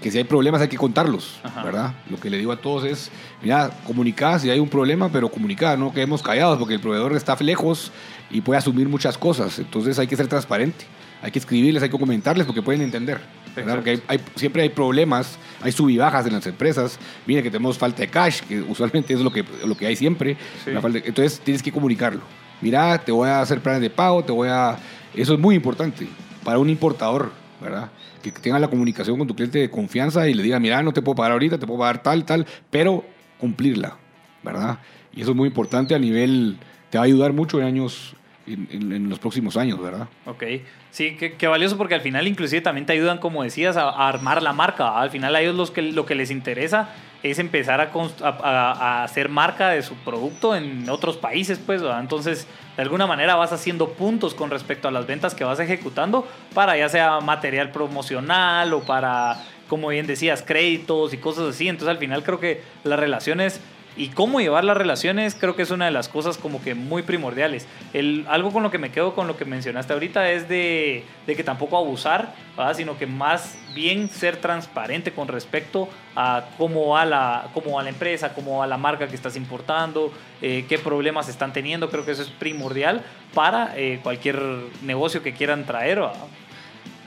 que 0.03 0.11
si 0.11 0.17
hay 0.17 0.25
problemas 0.25 0.61
hay 0.61 0.67
que 0.67 0.75
contarlos, 0.75 1.39
¿verdad? 1.63 1.93
Lo 2.09 2.19
que 2.19 2.29
le 2.29 2.37
digo 2.37 2.51
a 2.51 2.57
todos 2.57 2.83
es, 2.83 3.09
mira, 3.41 3.71
comunicar 3.87 4.37
si 4.37 4.49
hay 4.49 4.59
un 4.59 4.67
problema, 4.67 5.09
pero 5.09 5.29
comunicar, 5.29 5.79
no 5.79 5.93
quedemos 5.93 6.21
callados 6.21 6.59
porque 6.59 6.73
el 6.73 6.81
proveedor 6.81 7.15
está 7.15 7.37
lejos 7.39 7.89
y 8.29 8.41
puede 8.41 8.57
asumir 8.57 8.89
muchas 8.89 9.17
cosas. 9.17 9.59
Entonces 9.59 9.97
hay 9.99 10.07
que 10.07 10.17
ser 10.17 10.27
transparente, 10.27 10.85
hay 11.21 11.31
que 11.31 11.39
escribirles, 11.39 11.81
hay 11.83 11.89
que 11.89 11.97
comentarles 11.97 12.45
porque 12.45 12.61
pueden 12.61 12.81
entender. 12.81 13.21
¿verdad? 13.55 13.75
Porque 13.75 14.01
hay, 14.07 14.19
siempre 14.35 14.63
hay 14.63 14.69
problemas, 14.69 15.37
hay 15.61 15.71
sub 15.71 15.89
y 15.89 15.97
bajas 15.97 16.25
en 16.25 16.33
las 16.33 16.45
empresas. 16.47 16.99
Mira 17.25 17.41
que 17.41 17.49
tenemos 17.49 17.77
falta 17.77 18.01
de 18.01 18.09
cash, 18.09 18.41
que 18.41 18.59
usualmente 18.59 19.13
es 19.13 19.21
lo 19.21 19.31
que, 19.31 19.45
lo 19.65 19.77
que 19.77 19.87
hay 19.87 19.95
siempre. 19.95 20.35
entonces 20.65 21.39
tienes 21.39 21.63
que 21.63 21.71
comunicarlo. 21.71 22.21
Mira, 22.59 22.97
te 22.97 23.13
voy 23.13 23.29
a 23.29 23.39
hacer 23.39 23.61
planes 23.61 23.81
de 23.81 23.89
pago, 23.89 24.21
te 24.21 24.33
voy 24.33 24.49
a... 24.49 24.77
Eso 25.15 25.33
es 25.33 25.39
muy 25.39 25.55
importante 25.55 26.07
para 26.43 26.59
un 26.59 26.69
importador, 26.69 27.31
¿verdad? 27.61 27.89
Que 28.31 28.39
tenga 28.39 28.59
la 28.59 28.69
comunicación 28.69 29.17
con 29.17 29.27
tu 29.27 29.35
cliente 29.35 29.59
de 29.59 29.69
confianza 29.69 30.27
y 30.27 30.33
le 30.33 30.43
diga, 30.43 30.59
mira, 30.59 30.81
no 30.81 30.93
te 30.93 31.01
puedo 31.01 31.15
pagar 31.15 31.33
ahorita, 31.33 31.57
te 31.57 31.67
puedo 31.67 31.79
pagar 31.79 32.01
tal, 32.01 32.25
tal, 32.25 32.47
pero 32.69 33.03
cumplirla, 33.37 33.97
¿verdad? 34.41 34.79
Y 35.13 35.21
eso 35.21 35.31
es 35.31 35.37
muy 35.37 35.47
importante 35.47 35.93
a 35.93 35.99
nivel, 35.99 36.57
te 36.89 36.97
va 36.97 37.03
a 37.03 37.05
ayudar 37.05 37.33
mucho 37.33 37.59
en 37.59 37.65
años, 37.65 38.15
en, 38.47 39.09
los 39.09 39.19
próximos 39.19 39.57
años, 39.57 39.81
¿verdad? 39.81 40.07
Ok, 40.25 40.43
sí, 40.91 41.15
qué, 41.15 41.47
valioso 41.47 41.77
porque 41.77 41.95
al 41.95 42.01
final 42.01 42.27
inclusive 42.27 42.61
también 42.61 42.85
te 42.85 42.93
ayudan, 42.93 43.17
como 43.17 43.43
decías, 43.43 43.77
a, 43.77 43.89
armar 44.07 44.41
la 44.41 44.53
marca. 44.53 44.99
Al 44.99 45.09
final 45.09 45.35
a 45.35 45.41
ellos 45.41 45.55
los 45.55 45.71
que, 45.71 45.81
lo 45.81 46.05
que 46.05 46.15
les 46.15 46.31
interesa 46.31 46.89
es 47.21 47.39
empezar 47.39 47.81
a, 47.81 47.91
a, 48.23 49.03
hacer 49.03 49.29
marca 49.29 49.69
de 49.69 49.81
su 49.81 49.95
producto 49.95 50.55
en 50.55 50.89
otros 50.89 51.17
países, 51.17 51.59
pues, 51.59 51.81
entonces 51.99 52.47
de 52.75 52.81
alguna 52.81 53.07
manera 53.07 53.35
vas 53.35 53.53
haciendo 53.53 53.89
puntos 53.89 54.33
con 54.33 54.49
respecto 54.49 54.87
a 54.87 54.91
las 54.91 55.05
ventas 55.05 55.35
que 55.35 55.43
vas 55.43 55.59
ejecutando 55.59 56.27
para 56.53 56.75
ya 56.77 56.89
sea 56.89 57.19
material 57.19 57.71
promocional 57.71 58.73
o 58.73 58.81
para, 58.81 59.43
como 59.67 59.89
bien 59.89 60.07
decías, 60.07 60.41
créditos 60.41 61.13
y 61.13 61.17
cosas 61.17 61.49
así. 61.49 61.67
Entonces 61.67 61.89
al 61.89 61.99
final 61.99 62.23
creo 62.23 62.39
que 62.39 62.63
las 62.83 62.99
relaciones 62.99 63.61
y 63.95 64.09
cómo 64.09 64.39
llevar 64.39 64.63
las 64.63 64.77
relaciones 64.77 65.35
creo 65.35 65.55
que 65.55 65.61
es 65.61 65.71
una 65.71 65.85
de 65.85 65.91
las 65.91 66.09
cosas 66.09 66.37
como 66.37 66.61
que 66.61 66.75
muy 66.75 67.03
primordiales. 67.03 67.67
El, 67.93 68.25
algo 68.27 68.51
con 68.51 68.63
lo 68.63 68.71
que 68.71 68.77
me 68.77 68.91
quedo 68.91 69.13
con 69.13 69.27
lo 69.27 69.37
que 69.37 69.45
mencionaste 69.45 69.93
ahorita 69.93 70.31
es 70.31 70.49
de, 70.49 71.03
de 71.27 71.35
que 71.35 71.43
tampoco 71.43 71.77
abusar, 71.77 72.33
sino 72.75 72.97
que 72.97 73.07
más 73.07 73.57
bien 73.73 74.09
ser 74.09 74.37
transparente 74.37 75.11
con 75.11 75.27
respecto 75.27 75.89
a 76.15 76.45
cómo 76.57 76.89
va 76.89 77.05
la, 77.05 77.49
cómo 77.53 77.73
va 77.73 77.83
la 77.83 77.89
empresa, 77.89 78.33
cómo 78.33 78.59
va 78.59 78.67
la 78.67 78.77
marca 78.77 79.07
que 79.07 79.15
estás 79.15 79.35
importando, 79.35 80.11
eh, 80.41 80.65
qué 80.69 80.77
problemas 80.77 81.29
están 81.29 81.53
teniendo. 81.53 81.89
Creo 81.89 82.05
que 82.05 82.11
eso 82.11 82.21
es 82.21 82.29
primordial 82.29 83.03
para 83.33 83.73
eh, 83.75 83.99
cualquier 84.03 84.41
negocio 84.83 85.23
que 85.23 85.33
quieran 85.33 85.65
traer. 85.65 86.01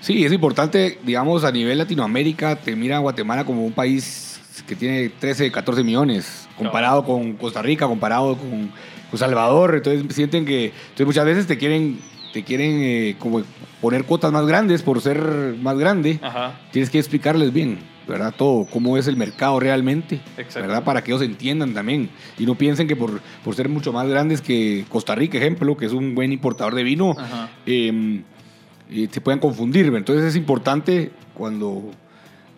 Sí, 0.01 0.25
es 0.25 0.33
importante, 0.33 0.99
digamos, 1.03 1.45
a 1.45 1.51
nivel 1.51 1.79
Latinoamérica, 1.79 2.57
te 2.57 2.77
mira 2.77 2.97
a 2.97 3.01
Guatemala 3.01 3.45
como 3.45 3.65
un 3.65 3.73
país 3.73 4.41
que 4.63 4.77
tiene 4.77 5.09
13, 5.09 5.51
14 5.51 5.83
millones, 5.83 6.49
comparado 6.57 7.05
con 7.05 7.35
Costa 7.35 7.63
Rica, 7.63 7.87
comparado 7.87 8.37
con, 8.37 8.71
con, 9.11 9.19
Salvador. 9.19 9.75
Entonces 9.75 10.15
sienten 10.15 10.45
que 10.45 10.67
entonces 10.67 11.07
muchas 11.07 11.25
veces 11.25 11.47
te 11.47 11.59
quieren, 11.59 11.99
te 12.33 12.43
quieren 12.45 12.81
eh, 12.81 13.17
como 13.19 13.43
poner 13.81 14.05
cuotas 14.05 14.33
más 14.33 14.47
grandes 14.47 14.83
por 14.83 15.01
ser 15.01 15.57
más 15.61 15.79
grande. 15.79 16.21
Tienes 16.73 16.91
que 16.91 16.99
explicarles 16.99 17.53
bien, 17.53 17.79
¿verdad? 18.09 18.35
Todo, 18.37 18.67
cómo 18.67 18.97
es 18.97 19.07
el 19.07 19.17
mercado 19.17 19.61
realmente, 19.61 20.21
¿verdad? 20.55 20.85
Para 20.85 21.03
que 21.03 21.13
ellos 21.13 21.23
entiendan 21.23 21.75
también. 21.75 22.11
Y 22.39 22.47
no 22.47 22.55
piensen 22.55 22.89
que 22.89 22.97
por, 22.97 23.21
por 23.45 23.55
ser 23.55 23.69
mucho 23.69 23.93
más 23.93 24.09
grandes 24.09 24.41
que 24.41 24.85
Costa 24.89 25.15
Rica, 25.15 25.39
ejemplo, 25.39 25.77
que 25.77 25.87
es 25.87 25.93
un 25.93 26.15
buen 26.15 26.33
importador 26.33 26.75
de 26.75 26.83
vino, 26.83 27.15
eh, 27.67 28.23
se 29.11 29.21
puedan 29.21 29.41
confundir. 29.41 29.87
Entonces 29.95 30.25
es 30.25 30.37
importante 30.37 31.11
cuando 31.35 31.91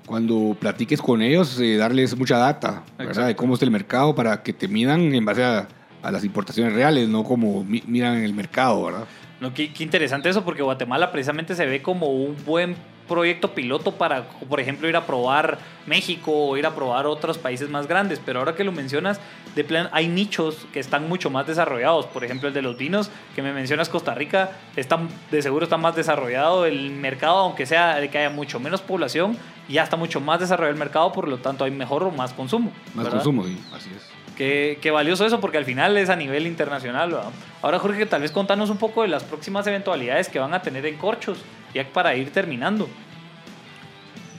cuando 0.08 0.56
platiques 0.58 1.00
con 1.00 1.20
ellos, 1.20 1.60
eh, 1.60 1.76
darles 1.76 2.16
mucha 2.16 2.38
data, 2.38 2.82
¿verdad? 2.96 3.26
De 3.26 3.36
cómo 3.36 3.54
está 3.54 3.66
el 3.66 3.70
mercado 3.70 4.14
para 4.14 4.42
que 4.42 4.54
te 4.54 4.66
midan 4.66 5.14
en 5.14 5.24
base 5.24 5.44
a, 5.44 5.68
las 6.02 6.24
importaciones 6.24 6.72
reales, 6.72 7.08
no 7.08 7.22
como 7.22 7.64
miran 7.64 8.16
en 8.16 8.24
el 8.24 8.32
mercado, 8.32 8.84
¿verdad? 8.84 9.04
No, 9.40 9.54
qué, 9.54 9.70
interesante 9.78 10.28
eso, 10.28 10.44
porque 10.44 10.62
Guatemala 10.62 11.12
precisamente 11.12 11.54
se 11.54 11.64
ve 11.66 11.80
como 11.80 12.08
un 12.08 12.36
buen 12.44 12.76
proyecto 13.06 13.54
piloto 13.54 13.92
para, 13.92 14.28
por 14.28 14.60
ejemplo, 14.60 14.88
ir 14.88 14.96
a 14.96 15.06
probar 15.06 15.58
México 15.86 16.30
o 16.30 16.56
ir 16.56 16.66
a 16.66 16.74
probar 16.74 17.06
otros 17.06 17.38
países 17.38 17.68
más 17.70 17.86
grandes. 17.86 18.20
Pero 18.24 18.40
ahora 18.40 18.54
que 18.54 18.64
lo 18.64 18.72
mencionas, 18.72 19.20
de 19.54 19.64
plan, 19.64 19.88
hay 19.92 20.08
nichos 20.08 20.66
que 20.72 20.80
están 20.80 21.08
mucho 21.08 21.30
más 21.30 21.46
desarrollados. 21.46 22.06
Por 22.06 22.24
ejemplo, 22.24 22.48
el 22.48 22.54
de 22.54 22.62
los 22.62 22.76
vinos, 22.76 23.10
que 23.34 23.42
me 23.42 23.52
mencionas 23.52 23.88
Costa 23.88 24.14
Rica, 24.14 24.50
está, 24.76 24.98
de 25.30 25.40
seguro 25.40 25.64
está 25.64 25.78
más 25.78 25.96
desarrollado 25.96 26.66
el 26.66 26.90
mercado, 26.90 27.38
aunque 27.38 27.64
sea 27.64 27.96
de 27.96 28.10
que 28.10 28.18
haya 28.18 28.30
mucho 28.30 28.60
menos 28.60 28.82
población, 28.82 29.38
ya 29.68 29.84
está 29.84 29.96
mucho 29.96 30.20
más 30.20 30.40
desarrollado 30.40 30.72
el 30.72 30.78
mercado, 30.78 31.12
por 31.12 31.28
lo 31.28 31.38
tanto 31.38 31.64
hay 31.64 31.70
mejor 31.70 32.02
o 32.02 32.10
más 32.10 32.32
consumo. 32.32 32.72
Más 32.94 33.08
consumo, 33.08 33.44
sí, 33.44 33.58
así 33.72 33.90
es. 33.96 34.17
Qué, 34.38 34.78
qué, 34.80 34.92
valioso 34.92 35.26
eso, 35.26 35.40
porque 35.40 35.58
al 35.58 35.64
final 35.64 35.96
es 35.98 36.08
a 36.08 36.16
nivel 36.16 36.46
internacional. 36.46 37.14
Ahora, 37.60 37.78
Jorge, 37.80 38.06
tal 38.06 38.22
vez 38.22 38.30
contanos 38.30 38.70
un 38.70 38.78
poco 38.78 39.02
de 39.02 39.08
las 39.08 39.24
próximas 39.24 39.66
eventualidades 39.66 40.28
que 40.28 40.38
van 40.38 40.54
a 40.54 40.62
tener 40.62 40.86
en 40.86 40.96
Corchos, 40.96 41.38
ya 41.74 41.84
para 41.92 42.14
ir 42.14 42.30
terminando. 42.30 42.88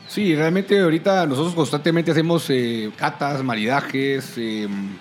Sí, 0.09 0.35
realmente 0.35 0.79
ahorita 0.79 1.27
nosotros 1.27 1.53
constantemente 1.53 2.12
hacemos 2.12 2.49
eh, 2.49 2.89
catas, 2.95 3.43
maridajes, 3.43 4.38
em, 4.38 4.97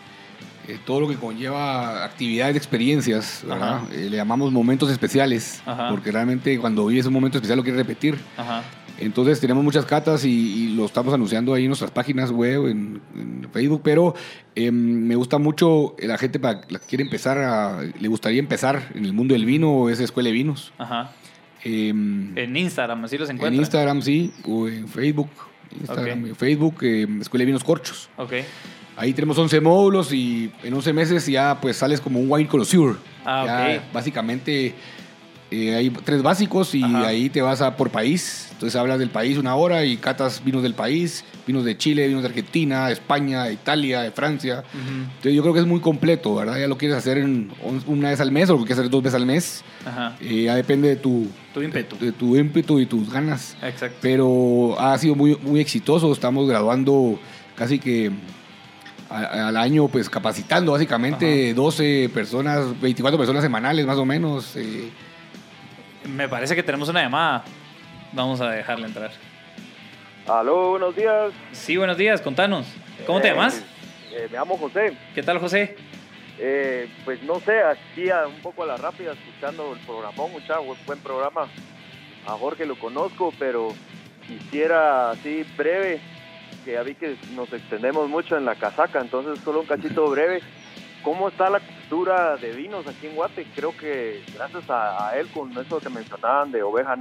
eh, 0.67 0.79
todo 0.85 1.01
lo 1.01 1.09
que 1.09 1.17
conlleva 1.17 2.05
actividades, 2.05 2.57
experiencias, 2.57 3.43
eh, 3.91 4.09
le 4.11 4.17
llamamos 4.19 4.53
momentos 4.53 4.91
especiales, 4.91 5.63
porque 5.89 6.13
realmente 6.13 6.59
cuando 6.59 6.85
vives 6.85 7.07
un 7.07 7.15
momento 7.15 7.39
especial 7.39 7.57
lo 7.57 7.63
quieres 7.63 7.79
repetir. 7.79 8.19
Entonces 9.01 9.41
tenemos 9.41 9.63
muchas 9.63 9.85
catas 9.85 10.25
y, 10.25 10.75
lo 10.75 10.85
estamos 10.85 11.15
anunciando 11.15 11.55
ahí 11.55 11.65
en 11.65 11.69
nuestras 11.69 11.91
páginas 11.91 12.31
web, 12.31 12.67
en, 12.69 13.01
Facebook, 13.53 13.81
pero 13.83 14.15
em, 14.55 14.75
me 14.75 15.15
gusta 15.17 15.39
mucho 15.39 15.97
la 15.99 16.19
gente 16.19 16.39
para 16.39 16.61
la 16.69 16.79
que 16.79 16.87
quiere 16.87 17.05
empezar, 17.05 17.93
le 17.99 18.09
gustaría 18.09 18.41
empezar 18.41 18.91
en 18.95 19.05
el 19.05 19.13
mundo 19.13 19.33
del 19.33 19.47
vino 19.47 19.71
o 19.71 19.91
es 19.91 20.01
escuela 20.01 20.29
de 20.29 20.33
vinos. 20.33 20.73
Em, 21.65 22.37
en 22.37 22.57
Instagram, 22.57 23.05
así 23.05 23.17
los 23.17 23.31
encuentran. 23.31 23.55
En 23.55 23.61
Instagram, 23.61 24.03
sí, 24.03 24.33
o 24.45 24.69
en 24.69 24.87
Facebook. 24.87 25.31
Instagram, 25.81 26.35
Facebook, 26.35 26.83
em, 26.83 27.21
Escuela 27.21 27.43
de 27.43 27.47
Vinos 27.47 27.65
Corchos. 27.65 28.09
Okay. 28.17 28.45
Ahí 28.97 29.13
tenemos 29.13 29.39
11 29.39 29.61
módulos 29.61 30.13
y 30.13 30.51
en 30.63 30.75
11 30.75 30.93
meses 30.93 31.27
ya 31.27 31.59
pues 31.61 31.77
sales 31.77 32.01
como 32.01 32.19
un 32.19 32.31
wine 32.31 32.49
connoisseur. 32.49 32.99
Ah, 33.25 33.79
Básicamente 33.93 34.75
eh, 35.51 35.75
hay 35.75 35.91
tres 35.91 36.23
básicos 36.23 36.75
y 36.75 36.83
ahí 36.83 37.31
te 37.31 37.41
vas 37.41 37.63
a 37.63 37.77
por 37.77 37.91
país. 37.91 38.48
Entonces 38.59 38.75
hablas 38.75 38.99
del 38.99 39.11
país 39.11 39.39
una 39.39 39.55
hora 39.55 39.85
y 39.85 39.99
catas 39.99 40.43
vinos 40.45 40.65
del 40.65 40.75
país, 40.75 41.25
vinos 41.47 41.65
de 41.65 41.79
Chile, 41.79 42.09
vinos 42.09 42.23
de 42.25 42.29
Argentina, 42.31 42.89
de 42.89 42.95
España, 42.95 43.45
de 43.45 43.53
Italia, 43.53 44.01
de 44.01 44.11
Francia. 44.11 44.65
Entonces 44.75 45.33
yo 45.33 45.43
creo 45.43 45.55
que 45.55 45.61
es 45.61 45.67
muy 45.67 45.79
completo, 45.79 46.35
¿verdad? 46.35 46.59
Ya 46.59 46.67
lo 46.67 46.77
quieres 46.77 46.97
hacer 46.97 47.25
una 47.87 48.11
vez 48.11 48.21
al 48.21 48.33
mes 48.33 48.51
o 48.51 48.55
lo 48.55 48.59
quieres 48.59 48.81
hacer 48.81 48.91
dos 48.91 49.01
veces 49.01 49.15
al 49.15 49.27
mes. 49.27 49.63
Eh, 50.21 50.43
ya 50.43 50.57
depende 50.57 50.89
de 50.89 50.97
tu, 50.97 51.29
tu 51.55 51.63
ímpetu. 51.63 51.99
De, 51.99 52.11
tu 52.11 52.37
ímpetu 52.37 52.81
y 52.81 52.87
tus 52.87 53.13
ganas. 53.13 53.57
Exacto. 53.63 53.99
Pero 54.03 54.75
ha 54.81 54.99
sido 54.99 55.15
muy, 55.15 55.37
muy 55.37 55.61
exitoso. 55.61 56.13
Estamos 56.13 56.49
graduando 56.49 57.21
casi 57.55 57.79
que 57.79 58.11
al 59.09 59.57
año, 59.57 59.87
pues 59.87 60.11
capacitando 60.11 60.73
básicamente 60.73 61.55
12 61.55 62.11
personas, 62.13 62.81
24 62.81 63.17
personas 63.17 63.45
semanales 63.45 63.87
más 63.87 63.99
o 63.99 64.05
menos. 64.05 64.57
Eh, 64.57 64.91
me 66.09 66.29
parece 66.29 66.57
que 66.57 66.65
tenemos 66.65 66.89
una 66.89 67.03
llamada. 67.03 67.45
Vamos 68.13 68.41
a 68.41 68.51
dejarle 68.51 68.87
entrar. 68.87 69.11
Aló, 70.27 70.71
buenos 70.71 70.97
días. 70.97 71.33
Sí, 71.53 71.77
buenos 71.77 71.97
días, 71.97 72.21
contanos. 72.21 72.67
¿Cómo 73.07 73.21
te 73.21 73.29
eh, 73.29 73.31
llamas? 73.33 73.65
Eh, 74.13 74.29
me 74.31 74.39
llamo 74.39 74.57
José. 74.57 74.97
¿Qué 75.15 75.23
tal, 75.23 75.39
José? 75.39 75.77
Eh, 76.39 76.89
pues 77.05 77.23
no 77.23 77.41
sé, 77.41 77.63
aquí 77.63 78.11
un 78.11 78.41
poco 78.43 78.63
a 78.63 78.67
la 78.67 78.77
rápida, 78.77 79.13
escuchando 79.13 79.73
el 79.75 79.81
programón, 79.81 80.33
mucha 80.33 80.59
buen 80.59 80.99
programa. 81.01 81.49
A 82.27 82.33
Jorge 82.33 82.67
lo 82.67 82.79
conozco, 82.79 83.33
pero 83.39 83.75
quisiera 84.27 85.11
así 85.11 85.45
breve, 85.57 86.01
que 86.65 86.73
ya 86.73 86.83
vi 86.83 86.95
que 86.95 87.17
nos 87.35 87.53
extendemos 87.53 88.09
mucho 88.09 88.37
en 88.37 88.45
la 88.45 88.55
casaca, 88.55 89.01
entonces 89.01 89.43
solo 89.45 89.61
un 89.61 89.67
cachito 89.67 90.07
breve. 90.11 90.41
¿Cómo 91.03 91.29
está 91.29 91.49
la 91.49 91.61
cultura 91.61 92.37
de 92.37 92.53
vinos 92.53 92.87
aquí 92.87 93.07
en 93.07 93.15
Guate? 93.15 93.47
Creo 93.55 93.77
que 93.77 94.23
gracias 94.35 94.65
a, 94.69 95.13
él, 95.17 95.29
con 95.29 95.57
eso 95.57 95.81
que 95.81 95.89
mencionaban 95.89 96.53
de 96.53 96.63
oveja 96.63 96.97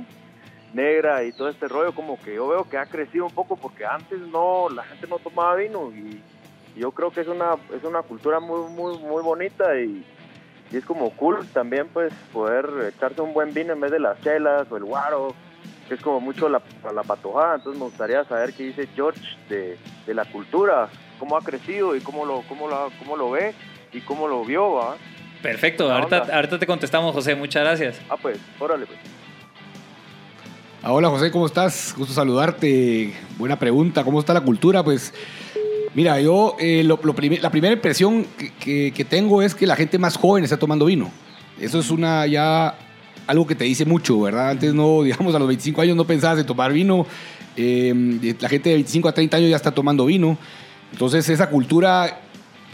negra 0.74 1.24
y 1.24 1.32
todo 1.32 1.50
este 1.50 1.68
rollo, 1.68 1.94
como 1.94 2.20
que 2.20 2.36
yo 2.36 2.48
veo 2.48 2.70
que 2.70 2.78
ha 2.78 2.86
crecido 2.86 3.26
un 3.26 3.34
poco 3.34 3.56
porque 3.56 3.86
antes 3.86 4.20
no, 4.20 4.70
la 4.70 4.84
gente 4.84 5.08
no 5.08 5.20
tomaba 5.20 5.56
vino 5.56 5.92
y, 5.92 6.22
yo 6.76 6.92
creo 6.92 7.10
que 7.10 7.22
es 7.22 7.28
una, 7.28 7.56
es 7.76 7.84
una 7.84 8.04
cultura 8.04 8.40
muy, 8.40 8.70
muy, 8.70 9.00
muy 9.00 9.24
bonita 9.24 9.80
y, 9.80 10.06
y 10.72 10.78
es 10.78 10.86
como 10.86 11.10
cool 11.10 11.48
también 11.48 11.88
pues 11.88 12.14
poder 12.32 12.94
echarse 12.96 13.20
un 13.20 13.34
buen 13.34 13.52
vino 13.52 13.74
en 13.74 13.80
vez 13.80 13.90
de 13.90 14.00
las 14.00 14.22
chelas 14.22 14.72
o 14.72 14.78
el 14.78 14.84
guaro 14.84 15.34
que 15.88 15.96
es 15.96 16.02
como 16.02 16.20
mucho 16.20 16.50
la, 16.50 16.62
la 16.94 17.04
patojada. 17.04 17.56
Entonces 17.56 17.80
me 17.80 17.86
gustaría 17.86 18.24
saber 18.26 18.54
qué 18.54 18.64
dice 18.64 18.88
George 18.96 19.22
de, 19.50 19.78
de 20.06 20.14
la 20.14 20.26
cultura, 20.26 20.90
cómo 21.18 21.38
ha 21.38 21.42
crecido 21.42 21.96
y 21.96 22.02
cómo 22.02 22.26
lo, 22.26 22.42
cómo 22.42 22.68
lo, 22.68 22.92
cómo 23.00 23.18
lo 23.18 23.32
ve 23.32 23.54
y 23.92 24.02
cómo 24.02 24.28
lo 24.28 24.44
vio, 24.44 24.74
¿va? 24.74 24.98
Perfecto, 25.42 25.92
ahorita, 25.92 26.28
ahorita, 26.34 26.60
te 26.60 26.66
contestamos, 26.66 27.14
José, 27.14 27.36
muchas 27.36 27.64
gracias. 27.64 28.02
Ah, 28.10 28.18
pues, 28.22 28.40
órale, 28.60 28.86
pues. 28.86 29.00
Hola, 30.90 31.10
José, 31.10 31.32
¿cómo 31.32 31.46
estás? 31.46 31.94
Gusto 31.98 32.14
saludarte. 32.14 33.14
Buena 33.38 33.60
pregunta, 33.60 34.06
¿cómo 34.06 34.22
está 34.22 34.34
la 34.34 34.40
cultura? 34.40 34.86
Pues, 34.86 35.14
mira, 35.94 36.22
yo, 36.22 36.56
eh, 36.60 36.82
la 36.86 37.50
primera 37.52 37.74
impresión 37.74 38.26
que, 38.58 39.06
tengo 39.10 39.42
es 39.42 39.54
que 39.54 39.68
la 39.68 39.76
gente 39.76 40.00
más 40.00 40.16
joven 40.16 40.46
está 40.46 40.56
tomando 40.56 40.86
vino. 40.86 41.12
Eso 41.60 41.80
es 41.80 41.92
una 41.92 42.26
ya 42.26 42.74
algo 43.28 43.46
que 43.46 43.54
te 43.54 43.66
dice 43.66 43.84
mucho, 43.84 44.22
¿verdad? 44.22 44.52
Antes 44.52 44.74
no, 44.74 45.04
digamos, 45.04 45.36
a 45.36 45.40
los 45.40 45.50
25 45.50 45.82
años 45.82 45.98
no 45.98 46.08
pensabas 46.08 46.40
en 46.40 46.46
tomar 46.46 46.72
vino. 46.72 47.06
Eh, 47.58 48.34
la 48.40 48.48
gente 48.48 48.70
de 48.70 48.76
25 48.76 49.10
a 49.10 49.12
30 49.12 49.36
años 49.36 49.50
ya 49.50 49.58
está 49.58 49.72
tomando 49.72 50.06
vino. 50.06 50.38
Entonces 50.94 51.28
esa 51.28 51.50
cultura 51.50 52.22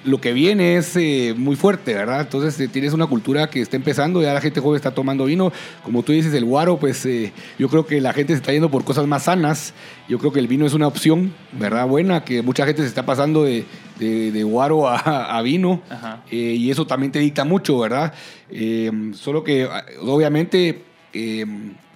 lo 0.05 0.19
que 0.19 0.33
viene 0.33 0.77
es 0.77 0.95
eh, 0.95 1.33
muy 1.37 1.55
fuerte, 1.55 1.93
¿verdad? 1.93 2.21
Entonces 2.21 2.59
eh, 2.59 2.67
tienes 2.67 2.93
una 2.93 3.07
cultura 3.07 3.49
que 3.49 3.61
está 3.61 3.75
empezando, 3.75 4.21
ya 4.21 4.33
la 4.33 4.41
gente 4.41 4.59
joven 4.59 4.75
está 4.75 4.91
tomando 4.91 5.25
vino. 5.25 5.51
Como 5.83 6.03
tú 6.03 6.11
dices, 6.11 6.33
el 6.33 6.45
guaro, 6.45 6.77
pues 6.77 7.05
eh, 7.05 7.31
yo 7.57 7.69
creo 7.69 7.85
que 7.85 8.01
la 8.01 8.13
gente 8.13 8.33
se 8.33 8.37
está 8.37 8.51
yendo 8.51 8.69
por 8.69 8.83
cosas 8.83 9.07
más 9.07 9.23
sanas. 9.23 9.73
Yo 10.09 10.19
creo 10.19 10.31
que 10.31 10.39
el 10.39 10.47
vino 10.47 10.65
es 10.65 10.73
una 10.73 10.87
opción, 10.87 11.33
¿verdad? 11.53 11.87
Buena, 11.87 12.23
que 12.23 12.41
mucha 12.41 12.65
gente 12.65 12.81
se 12.81 12.87
está 12.87 13.05
pasando 13.05 13.43
de, 13.43 13.65
de, 13.99 14.43
guaro 14.43 14.87
a, 14.87 15.37
a 15.37 15.41
vino. 15.41 15.81
y 16.29 16.69
eso 16.69 16.85
también 16.85 17.11
te 17.11 17.19
dicta 17.19 17.45
mucho, 17.45 17.79
¿verdad? 17.79 18.13
solo 19.13 19.43
que 19.43 19.67
obviamente 20.01 20.83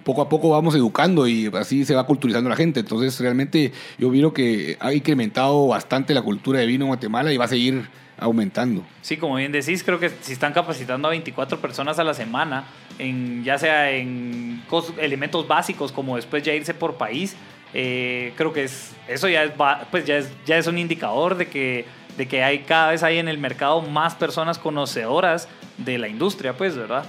poco 0.08 0.22
a 0.22 0.30
poco 0.30 0.51
vamos 0.51 0.74
educando 0.74 1.28
y 1.28 1.51
así 1.53 1.84
se 1.84 1.93
va 1.93 2.05
culturizando 2.05 2.49
la 2.49 2.55
gente. 2.55 2.80
Entonces, 2.80 3.20
realmente 3.20 3.74
yo 3.97 4.10
vino 4.10 4.32
que 4.32 4.78
ha 4.80 4.93
incrementado 4.93 5.68
bastante 5.68 6.14
la 6.14 6.22
cultura 6.22 6.60
de 6.60 6.66
vino 6.66 6.86
en 6.86 6.88
Guatemala 6.88 7.34
y 7.34 7.36
va 7.36 7.43
a 7.43 7.49
seguir 7.49 7.89
aumentando. 8.18 8.86
Sí, 9.01 9.18
como 9.18 9.36
bien 9.36 9.51
decís, 9.51 9.84
creo 9.84 9.99
que 9.99 10.10
si 10.22 10.32
están 10.32 10.53
capacitando 10.53 11.10
a 11.10 11.12
24 11.12 11.60
personas 11.60 11.99
a 11.99 12.05
la 12.05 12.14
semana, 12.14 12.64
en, 12.99 13.43
ya 13.43 13.58
sea 13.58 13.91
en 13.91 14.64
elementos 14.97 15.45
básicos 15.45 15.91
como 15.91 16.16
después 16.16 16.41
ya 16.41 16.53
irse 16.53 16.74
por 16.74 16.95
país, 16.95 17.36
eh, 17.74 18.32
creo 18.38 18.53
que 18.53 18.64
es, 18.64 18.95
eso 19.10 19.28
ya 19.28 19.43
es, 19.43 19.51
pues 19.91 20.05
ya 20.05 20.20
es, 20.20 20.32
ya 20.45 20.58
es 20.58 20.68
un 20.68 20.78
indicador 20.78 21.36
de 21.36 21.47
que, 21.47 21.84
de 22.18 22.30
que 22.30 22.45
hay 22.45 22.60
cada 22.60 22.91
vez 22.91 23.03
hay 23.03 23.18
en 23.18 23.28
el 23.28 23.39
mercado 23.39 23.82
más 23.82 24.16
personas 24.16 24.58
conocedoras 24.58 25.49
de 25.78 25.97
la 25.97 26.08
industria, 26.08 26.55
pues, 26.55 26.78
¿verdad? 26.78 27.03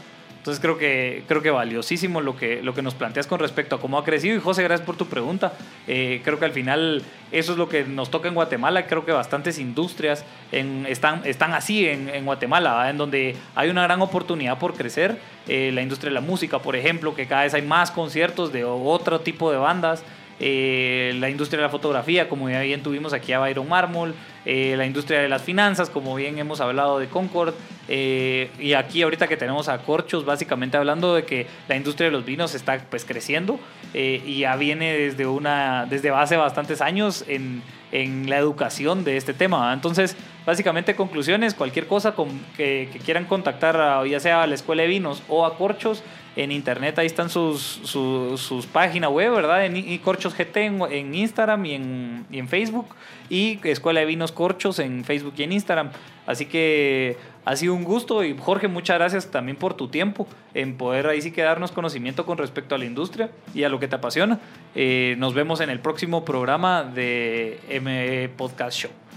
Entonces 0.49 0.63
creo 0.63 0.79
que, 0.79 1.25
creo 1.29 1.43
que 1.43 1.51
valiosísimo 1.51 2.23
lo 2.23 2.35
que, 2.35 2.63
lo 2.63 2.73
que 2.73 2.81
nos 2.81 2.95
planteas 2.95 3.27
con 3.27 3.39
respecto 3.39 3.77
a 3.77 3.81
cómo 3.81 3.99
ha 3.99 4.05
crecido. 4.05 4.35
Y 4.35 4.41
José, 4.41 4.63
gracias 4.63 4.87
por 4.87 4.97
tu 4.97 5.05
pregunta. 5.05 5.53
Eh, 5.87 6.23
creo 6.25 6.39
que 6.39 6.47
al 6.47 6.53
final 6.53 7.03
eso 7.33 7.53
es 7.53 7.59
lo 7.59 7.69
que 7.69 7.85
nos 7.85 8.11
toca 8.11 8.29
en 8.29 8.35
Guatemala. 8.35 8.87
Creo 8.87 9.05
que 9.05 9.13
bastantes 9.13 9.59
industrias 9.59 10.25
están, 10.51 11.21
están 11.27 11.53
así 11.53 11.87
en, 11.87 12.25
Guatemala, 12.25 12.89
en 12.89 12.97
donde 12.97 13.37
hay 13.55 13.69
una 13.69 13.83
gran 13.83 14.01
oportunidad 14.01 14.59
por 14.59 14.73
crecer. 14.73 15.19
Eh, 15.49 15.71
la 15.75 15.83
industria 15.83 16.09
de 16.09 16.15
la 16.15 16.23
música, 16.23 16.61
por 16.61 16.77
ejemplo, 16.77 17.15
que 17.15 17.27
cada 17.27 17.43
vez 17.43 17.53
hay 17.53 17.61
más 17.61 17.91
conciertos 17.91 18.51
de 18.51 18.65
otro 18.65 19.21
tipo 19.21 19.51
de 19.51 19.59
bandas. 19.59 20.03
Eh, 20.41 21.15
la 21.19 21.29
industria 21.29 21.59
de 21.59 21.65
la 21.65 21.71
fotografía, 21.71 22.29
como 22.29 22.47
bien 22.47 22.83
tuvimos 22.83 23.13
aquí 23.13 23.33
a 23.33 23.41
Byron 23.41 23.69
Mármol, 23.69 24.15
eh, 24.45 24.75
la 24.77 24.87
industria 24.87 25.21
de 25.21 25.29
las 25.29 25.43
finanzas, 25.43 25.91
como 25.91 26.15
bien 26.15 26.39
hemos 26.39 26.61
hablado 26.61 26.99
de 26.99 27.09
Concord, 27.09 27.55
eh, 27.89 28.51
y 28.59 28.75
aquí 28.75 29.03
ahorita 29.03 29.27
que 29.27 29.37
tenemos 29.37 29.69
a 29.69 29.79
Corchos, 29.79 30.25
básicamente 30.25 30.77
hablando 30.77 31.15
de 31.15 31.25
que 31.25 31.47
la 31.69 31.77
industria 31.77 32.07
de 32.07 32.13
los 32.13 32.25
vinos 32.25 32.55
está 32.55 32.79
pues 32.89 33.05
creciendo 33.05 33.59
y 33.95 34.41
ya 34.41 34.55
viene 34.57 34.93
desde, 34.93 35.27
una, 35.27 35.87
desde 35.87 36.11
hace 36.11 36.37
bastantes 36.37 36.83
años 36.83 37.25
en, 37.27 37.63
en 37.91 38.29
la 38.29 38.37
educación 38.37 39.03
de 39.05 39.17
este 39.17 39.33
tema. 39.33 39.73
Entonces, 39.73 40.17
básicamente 40.47 40.95
conclusiones, 40.95 41.55
cualquier 41.55 41.87
cosa 41.87 42.15
que, 42.57 42.89
quieran 43.05 43.25
contactar 43.25 44.07
ya 44.07 44.21
sea 44.21 44.43
a 44.43 44.47
la 44.47 44.55
Escuela 44.55 44.83
de 44.83 44.89
Vinos 44.89 45.23
o 45.29 45.47
a 45.47 45.57
Corchos, 45.57 46.03
en 46.39 46.53
internet 46.53 46.97
ahí 47.01 47.07
están 47.07 47.31
sus, 47.31 47.81
sus, 47.83 48.67
páginas 48.67 49.11
web, 49.11 49.33
¿verdad? 49.33 49.67
En, 49.67 49.99
Corchos 49.99 50.37
GT 50.37 50.57
en, 50.57 51.13
Instagram 51.13 51.67
y 51.67 51.75
en, 51.75 52.27
y 52.31 52.39
en, 52.39 52.49
Facebook. 52.49 52.87
Y 53.29 53.59
Escuela 53.65 54.01
de 54.01 54.07
Vinos 54.07 54.31
Corchos 54.31 54.79
en 54.79 55.05
Facebook 55.05 55.35
y 55.37 55.43
en 55.43 55.53
Instagram. 55.53 55.91
Así 56.27 56.47
que 56.47 57.17
ha 57.45 57.57
sido 57.57 57.75
un 57.75 57.83
gusto 57.83 58.23
y 58.23 58.37
Jorge, 58.39 58.69
muchas 58.69 58.99
gracias 58.99 59.31
también 59.33 59.57
por 59.57 59.75
tu 59.75 59.89
tiempo 59.89 60.29
en 60.55 60.77
poder 60.77 61.09
ahí 61.09 61.21
sí 61.21 61.33
que 61.33 61.43
darnos 61.43 61.73
conocimiento 61.73 62.25
con 62.25 62.39
respecto 62.39 62.77
a 62.77 62.79
la 62.79 62.85
industria 62.85 63.31
y 63.53 63.65
a 63.65 63.69
lo 63.69 63.81
que 63.81 63.89
te 63.89 63.97
apasiona. 63.97 64.39
Eh, 64.77 65.17
nos 65.19 65.35
vemos 65.35 65.61
en 65.61 65.71
el 65.71 65.81
próximo 65.81 66.25
programa 66.25 66.85
de 66.85 67.59
M 67.69 68.29
Podcast 68.37 68.79
Show. 68.79 69.08